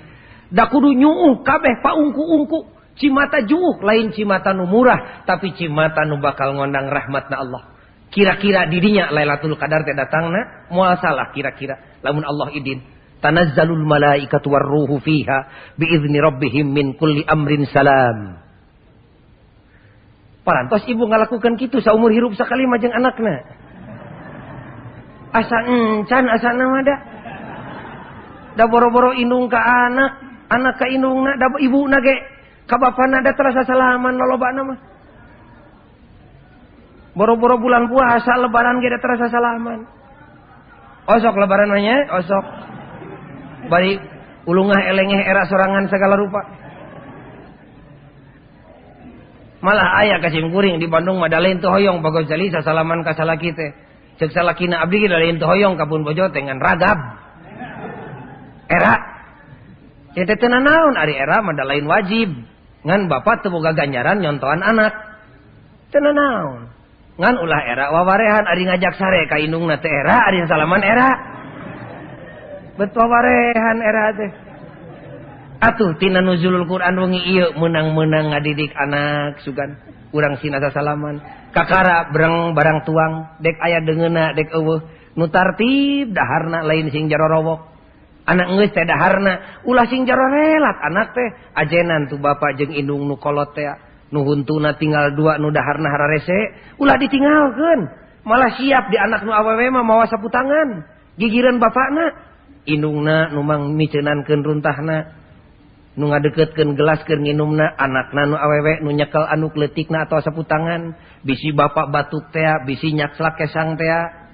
Da 0.54 0.70
kudu 0.70 0.94
nyuuh 0.94 1.42
kabeh 1.42 1.82
paungku-ungku. 1.82 2.78
Cimata 2.98 3.46
juuh 3.46 3.78
lain 3.86 4.10
cimata 4.10 4.58
nu 4.58 4.66
murah 4.66 5.22
tapi 5.22 5.54
cimata 5.54 6.02
nu 6.06 6.18
bakal 6.18 6.58
ngondang 6.58 6.90
rahmatna 6.90 7.36
Allah. 7.46 7.64
Kira-kira 8.10 8.66
didinya 8.66 9.14
Lailatul 9.14 9.54
Qadar 9.60 9.86
teh 9.86 9.94
datangna 9.94 10.70
moal 10.74 10.98
salah 10.98 11.30
kira-kira. 11.30 12.02
Lamun 12.02 12.26
Allah 12.26 12.50
idin 12.58 12.82
tanazzalul 13.22 13.86
malaikatu 13.86 14.50
warruhu 14.50 15.02
fiha 15.02 15.74
biizni 15.78 16.18
rabbihim 16.22 16.70
min 16.70 16.94
kulli 16.98 17.26
amrin 17.26 17.66
salam 17.70 18.47
parantos 20.48 20.88
ibu 20.88 21.04
ngalakukan 21.04 21.60
gitu 21.60 21.84
seumur 21.84 22.16
hirup 22.16 22.32
sekali 22.40 22.64
majeng 22.64 22.96
anaknya 22.96 23.44
asa 25.38 25.58
encan 25.68 26.26
asa 26.32 26.50
nama 26.56 26.80
da. 26.84 26.96
Da 28.58 28.66
boro-boro 28.66 29.14
indung 29.14 29.52
ka 29.52 29.60
anak 29.62 30.12
anak 30.50 30.76
ka 30.82 30.86
indungna, 30.90 31.38
da 31.38 31.52
ibu 31.62 31.86
na 31.86 32.00
ge. 32.02 32.16
Ka 32.68 32.76
bapana 32.76 33.24
da 33.24 33.32
terasa 33.32 33.64
salaman 33.64 34.18
lolobana 34.18 34.60
nama. 34.60 34.76
Boro-boro 37.16 37.58
bulan 37.58 37.88
puasa 37.88 38.36
lebaran 38.38 38.82
ge 38.84 38.90
da 38.92 39.00
terasa 39.00 39.28
salaman. 39.32 39.80
Osok 41.08 41.36
lebaran 41.40 41.72
mah 41.72 42.20
osok. 42.20 42.46
Bari 43.72 44.00
ulungah 44.48 44.80
elengeh 44.92 45.24
era 45.24 45.48
sorangan 45.48 45.88
segala 45.88 46.20
rupa. 46.20 46.42
malah 49.64 50.02
ayah 50.06 50.22
kacingkuring 50.22 50.78
di 50.78 50.88
Bandung 50.90 51.18
Madalain 51.18 51.58
tuh 51.58 51.74
hoyong 51.74 52.06
bagus 52.06 52.30
jali 52.30 52.54
salaman 52.54 53.02
kasala 53.02 53.38
kita 53.38 53.74
cek 54.18 54.34
salakina 54.34 54.82
abdi 54.82 55.06
kita 55.06 55.18
lain 55.18 55.38
tuh 55.38 55.50
hoyong 55.50 55.78
kapun 55.78 56.02
bojo 56.02 56.30
dengan 56.34 56.58
ragab. 56.58 56.98
Era. 58.68 58.94
Ya 60.18 60.26
tenan 60.26 60.66
naon 60.66 60.98
ari 60.98 61.14
era 61.14 61.46
Madalain 61.46 61.86
wajib. 61.86 62.34
Ngan 62.82 63.10
bapak 63.10 63.46
boga 63.48 63.78
ganjaran 63.78 64.22
nyontohan 64.22 64.66
anak. 64.66 64.94
Teu 65.94 66.02
naon 66.02 66.78
ngan 67.18 67.36
ulah 67.42 67.62
era 67.66 67.90
wawarehan 67.90 68.46
ari 68.46 68.70
ngajak 68.70 68.94
sare 68.94 69.26
ka 69.26 69.42
indungna 69.42 69.82
teh 69.82 69.90
era 69.90 70.22
ari 70.30 70.46
salaman 70.46 70.86
era. 70.86 71.10
Bet 72.78 72.94
wawarehan 72.94 73.78
era 73.82 74.04
teh. 74.14 74.32
atuhtina 75.60 76.22
nuzulul 76.22 76.66
Quran 76.70 76.96
wengi 76.98 77.22
ieu 77.34 77.54
menang-menang 77.58 78.34
ngadidik 78.34 78.74
anak 78.76 79.42
sugan. 79.42 79.78
Urang 80.16 80.40
sinasa 80.40 80.72
salaman 80.72 81.20
kakara 81.52 82.10
bereng 82.14 82.56
barang 82.56 82.88
tuang. 82.88 83.42
Dek 83.44 83.58
ayah 83.62 83.82
dengena 83.84 84.32
dek 84.34 84.54
eueuh. 84.54 84.82
Nu 85.18 85.28
tartib 85.34 86.14
daharna 86.14 86.62
lain 86.62 86.94
sing 86.94 87.10
jarorowok 87.10 87.78
anak 88.28 88.48
ngeus 88.54 88.72
teh 88.76 88.86
daharna. 88.86 89.64
Ulah 89.64 89.88
sing 89.88 90.04
jaro 90.04 90.28
relat 90.28 90.78
anak 90.84 91.16
teh. 91.16 91.30
Ajenan 91.56 92.12
tuh 92.12 92.20
bapak 92.20 92.60
jeung 92.60 92.76
indung 92.76 93.08
nu 93.08 93.16
kolot 93.18 93.56
teh. 93.56 93.66
Nu 94.12 94.24
huntuna 94.28 94.76
tinggal 94.76 95.16
dua 95.16 95.40
nu 95.40 95.50
daharna 95.50 95.88
hararese. 95.90 96.76
Ulah 96.78 97.00
ditinggalkeun. 97.00 97.82
Malah 98.28 98.52
siap 98.60 98.92
di 98.92 99.00
anak 99.00 99.24
nu 99.24 99.32
awewe 99.32 99.72
mah 99.72 99.84
mawa 99.88 100.06
saputangan. 100.12 100.84
Gigireun 101.16 101.58
gigiran 101.58 101.58
bapakna. 101.58 102.06
Indungna 102.68 103.32
numang 103.32 103.74
miceunankeun 103.74 104.44
runtahna. 104.44 105.27
nu 105.98 106.14
ngadeketkeun 106.14 106.78
gelas 106.78 107.02
keur 107.10 107.18
nginumna 107.18 107.74
anakna 107.74 108.30
nu 108.30 108.38
awewe 108.38 108.86
nu 108.86 108.94
nyekel 108.94 109.26
anu 109.26 109.50
kletikna 109.50 110.06
atawa 110.06 110.22
atau 110.22 110.94
bisi 111.26 111.50
bapak 111.50 111.90
batuk 111.90 112.30
tea 112.30 112.62
bisi 112.70 112.94
nyakslak 112.94 113.42
kesang 113.42 113.74
tea. 113.76 114.30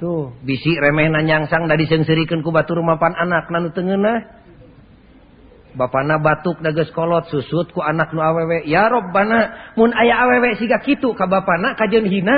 Tuh. 0.00 0.32
Bisi 0.40 0.80
remeh 0.80 1.12
nanyangsang 1.12 1.68
da 1.68 1.76
diseungseurikeun 1.76 2.40
ku 2.40 2.48
batur 2.48 2.80
mapan 2.80 3.12
anak 3.12 3.52
nu 3.52 3.68
tengenah 3.76 4.40
bapana 5.76 6.16
batuk 6.16 6.64
dages 6.64 6.88
kolot 6.96 7.28
susut 7.28 7.68
ku 7.76 7.84
anak 7.84 8.16
nu 8.16 8.24
awewe. 8.24 8.64
Ya 8.64 8.88
robbana 8.88 9.72
mun 9.76 9.92
aya 9.92 10.24
awewe 10.24 10.56
siga 10.56 10.80
kitu 10.80 11.12
ka 11.12 11.28
bapana 11.28 11.76
kajeun 11.76 12.08
hina? 12.08 12.36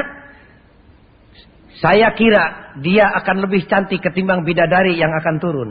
Saya 1.78 2.10
kira 2.18 2.74
dia 2.82 3.06
akan 3.22 3.46
lebih 3.46 3.70
cantik 3.70 4.02
ketimbang 4.02 4.42
bidadari 4.42 4.98
yang 4.98 5.14
akan 5.14 5.38
turun. 5.38 5.70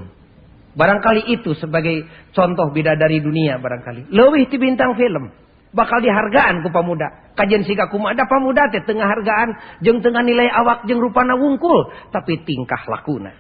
Barangkali 0.72 1.36
itu 1.36 1.52
sebagai 1.60 2.08
contoh 2.32 2.72
bidadari 2.72 3.20
dunia 3.20 3.60
barangkali. 3.60 4.08
Lebih 4.08 4.48
ti 4.48 4.56
bintang 4.56 4.96
film. 4.96 5.32
Bakal 5.72 6.04
dihargaan 6.04 6.64
ku 6.64 6.70
pemuda. 6.72 7.32
Kajian 7.36 7.64
siga 7.64 7.88
ada 7.88 8.24
pemuda 8.28 8.72
teh 8.72 8.84
tengah 8.84 9.08
hargaan. 9.08 9.50
Jeng 9.84 10.04
tengah 10.04 10.24
nilai 10.24 10.48
awak 10.52 10.88
jeng 10.88 11.00
rupana 11.00 11.36
wungkul. 11.36 11.92
Tapi 12.12 12.44
tingkah 12.44 12.84
lakuna. 12.88 13.32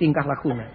Tingkah 0.00 0.24
lakuna. 0.24 0.68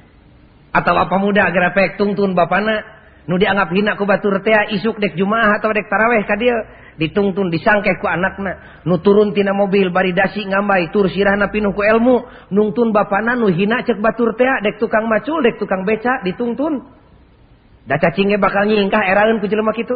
Atau 0.69 0.93
apa 0.93 1.17
muda 1.17 1.49
agar 1.49 1.73
pek 1.73 1.97
tungtun 1.97 2.37
bapana. 2.37 2.81
Nu 3.29 3.37
dianggap 3.37 3.69
hina 3.73 3.93
ku 3.93 4.09
batur 4.09 4.41
teh 4.41 4.53
isuk 4.73 4.97
dek 4.97 5.13
jumaah 5.13 5.61
atau 5.61 5.69
dek 5.69 5.85
taraweh 5.85 6.25
ka 6.25 6.33
dia 6.33 6.53
ditungtun 6.99 7.47
disangkeh 7.47 7.95
ku 8.03 8.11
anakna. 8.11 8.83
Nu 8.83 8.99
turun 8.99 9.31
tina 9.31 9.55
mobil 9.55 9.87
bari 9.89 10.11
dasi 10.11 10.43
ngambai 10.43 10.91
tur 10.91 11.07
sirahna 11.07 11.47
pinuh 11.47 11.71
ku 11.71 11.81
elmu. 11.81 12.27
Nungtun 12.51 12.91
bapana 12.91 13.39
nu 13.39 13.47
hina 13.47 13.79
cek 13.87 14.03
batur 14.03 14.35
tea 14.35 14.59
dek 14.59 14.83
tukang 14.83 15.07
macul 15.07 15.39
dek 15.39 15.55
tukang 15.55 15.87
beca 15.87 16.19
ditungtun. 16.27 16.83
Da 17.87 17.95
cacinge 17.95 18.35
bakal 18.35 18.67
nyingkah 18.67 19.01
eraun 19.01 19.39
ku 19.39 19.47
jelemak 19.47 19.79
itu 19.79 19.95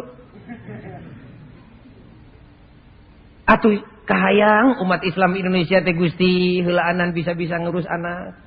atuh 3.44 3.76
kahayang 4.08 4.80
umat 4.80 5.04
Islam 5.04 5.36
Indonesia 5.36 5.84
teh 5.84 5.92
Gusti 5.92 6.64
heulaanan 6.64 7.12
bisa-bisa 7.12 7.60
ngurus 7.60 7.84
anak. 7.84 8.40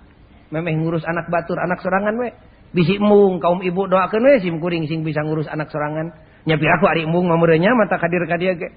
Memeh 0.50 0.74
ngurus 0.82 1.06
anak 1.06 1.30
batur 1.30 1.62
anak 1.62 1.78
sorangan 1.86 2.18
we. 2.18 2.34
Bisi 2.74 3.00
mung 3.00 3.40
kaum 3.40 3.62
ibu 3.62 3.86
doakeun 3.86 4.26
we 4.26 4.42
sim 4.42 4.58
kuring 4.58 4.90
sing 4.90 5.06
bisa 5.06 5.22
ngurus 5.22 5.46
anak 5.46 5.70
sorangan. 5.70 6.10
nyapi 6.48 6.66
aku 6.80 6.86
embung 7.04 7.28
memurnya 7.28 7.76
mata 7.76 8.00
hadir 8.00 8.24
ka 8.24 8.40
dia 8.40 8.56
ge. 8.56 8.72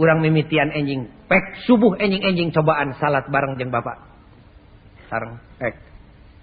Urang 0.00 0.24
mimitian 0.24 0.72
enjing 0.72 1.04
pek 1.28 1.68
subuh 1.68 2.00
enjing-enjing 2.00 2.48
cobaan 2.56 2.96
salat 2.96 3.28
bareng 3.28 3.60
jeng 3.60 3.68
bapak. 3.68 4.00
Sareng 5.12 5.36
pek. 5.60 5.76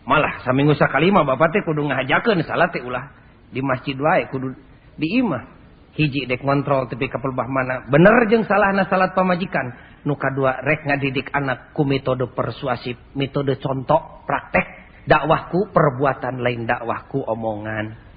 Malah 0.05 0.45
saminggu 0.45 0.78
sakali 0.78 1.09
mah 1.09 1.26
bapak 1.26 1.57
teh 1.57 1.61
kudu 1.65 1.89
ngahajakeun 1.89 2.45
salat 2.45 2.70
teh 2.70 2.86
ulah. 2.86 3.09
Di 3.49 3.65
masjid 3.65 3.97
wae 3.97 4.30
kudu 4.30 4.53
di 5.01 5.17
imah. 5.17 5.57
Hiji 5.97 6.30
dek 6.30 6.45
kontrol 6.45 6.86
tapi 6.86 7.09
kapelbah 7.09 7.49
mana. 7.49 7.89
Bener 7.89 8.30
jeng 8.30 8.45
salahna 8.45 8.86
salat 8.86 9.17
pamajikan. 9.17 9.74
Nu 10.05 10.13
kadua 10.13 10.61
rek 10.61 10.86
ngadidik 10.86 11.34
anak 11.34 11.74
ku 11.74 11.82
metode 11.84 12.30
persuasif 12.30 12.95
metode 13.17 13.57
contoh 13.57 14.22
praktek 14.30 14.63
dakwahku 15.09 15.74
perbuatan 15.74 16.45
lain 16.45 16.70
dakwahku 16.70 17.26
omongan. 17.26 18.09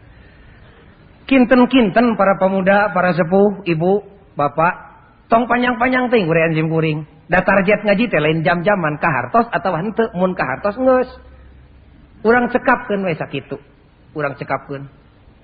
kinten-kinten 1.26 2.18
para 2.18 2.36
pemuda 2.38 2.90
para 2.90 3.14
sepuh 3.14 3.62
ibu 3.66 4.02
bapak. 4.34 4.92
Tong 5.32 5.48
panjang-panjang 5.48 6.12
ting 6.12 6.28
kurian 6.28 6.52
jim 6.52 6.68
kuring. 6.68 7.08
Da 7.32 7.40
target 7.40 7.88
ngaji 7.88 8.04
teh 8.12 8.20
lain 8.20 8.44
jam-jaman 8.44 9.00
ka 9.00 9.08
hartos 9.08 9.48
atau 9.48 9.72
henteu 9.80 10.12
mun 10.12 10.36
ka 10.36 10.44
hartos 10.44 10.76
geus 10.76 11.08
urang 12.20 12.52
cekapkeun 12.52 13.00
we 13.08 13.16
sakitu. 13.16 13.56
Urang 14.12 14.36
cekapkeun. 14.36 14.92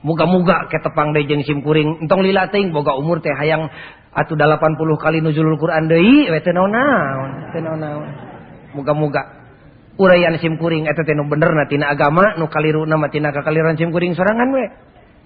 Muga-muga 0.05 0.69
ketepang 0.69 1.17
deui 1.17 1.25
jeung 1.25 1.43
sim 1.43 1.65
kuring. 1.65 2.05
Entong 2.05 2.21
lila 2.21 2.53
ting 2.53 2.71
boga 2.71 2.95
umur 3.01 3.25
teh 3.25 3.33
hayang 3.33 3.73
atuh 4.13 4.37
80 4.37 4.77
kali 5.01 5.19
nuzulul 5.25 5.57
Quran 5.57 5.89
deui 5.89 6.29
we 6.29 6.39
teu 6.45 6.53
naon-naon 6.53 7.51
teu 7.57 7.65
naon-naon. 7.65 8.13
Muga-muga. 8.77 9.41
Urayan 9.99 10.37
sim 10.39 10.61
kuring 10.61 10.85
eta 10.85 11.01
teh 11.03 11.17
nu 11.17 11.25
benerna 11.27 11.65
tina 11.67 11.91
agama 11.91 12.37
nu 12.37 12.47
kaliruna 12.53 13.01
mah 13.01 13.09
tina 13.09 13.33
kakaliran 13.33 13.75
sim 13.81 13.89
kuring 13.89 14.13
sorangan 14.13 14.53
we. 14.53 14.65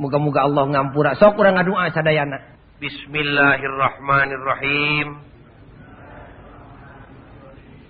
Moga-moga 0.01 0.49
Allah 0.49 0.64
ngampura. 0.72 1.12
Sok 1.20 1.36
kurang 1.36 1.61
ngadua 1.61 1.93
sadayana. 1.93 2.40
Bismillahirrahmanirrahim. 2.80 5.20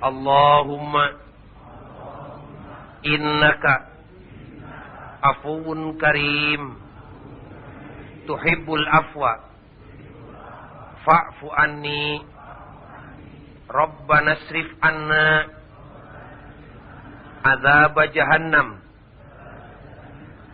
Allahumma 0.03 1.15
innaka 3.07 3.87
afuun 5.23 5.95
karim 5.95 6.75
tuhibbul 8.27 8.83
afwa 8.91 9.47
fa'fu 11.07 11.47
anni 11.55 12.19
rabbana 13.71 14.43
srif 14.51 14.75
anna 14.83 15.47
azab 17.47 17.95
jahannam 18.11 18.82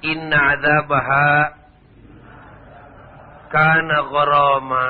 inna 0.03 0.39
adzabaha 0.55 1.29
kana 3.49 3.97
gharama. 4.13 4.87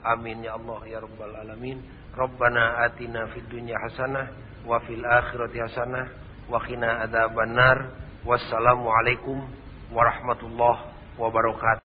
Amin 0.00 0.44
ya 0.46 0.56
Allah 0.56 0.80
ya 0.88 0.98
rabbal 1.02 1.34
alamin. 1.44 1.82
Rabbana 2.16 2.86
atina 2.88 3.28
fid 3.34 3.46
dunya 3.52 3.76
hasanah 3.78 4.32
wa 4.64 4.80
fil 4.88 5.04
akhirati 5.04 5.58
hasanah 5.60 6.06
wa 6.48 6.58
qina 6.64 7.04
adzabannar. 7.04 7.78
Wassalamu 8.24 8.88
alaikum 8.92 9.40
warahmatullahi 9.92 10.92
wabarakatuh 11.16 11.89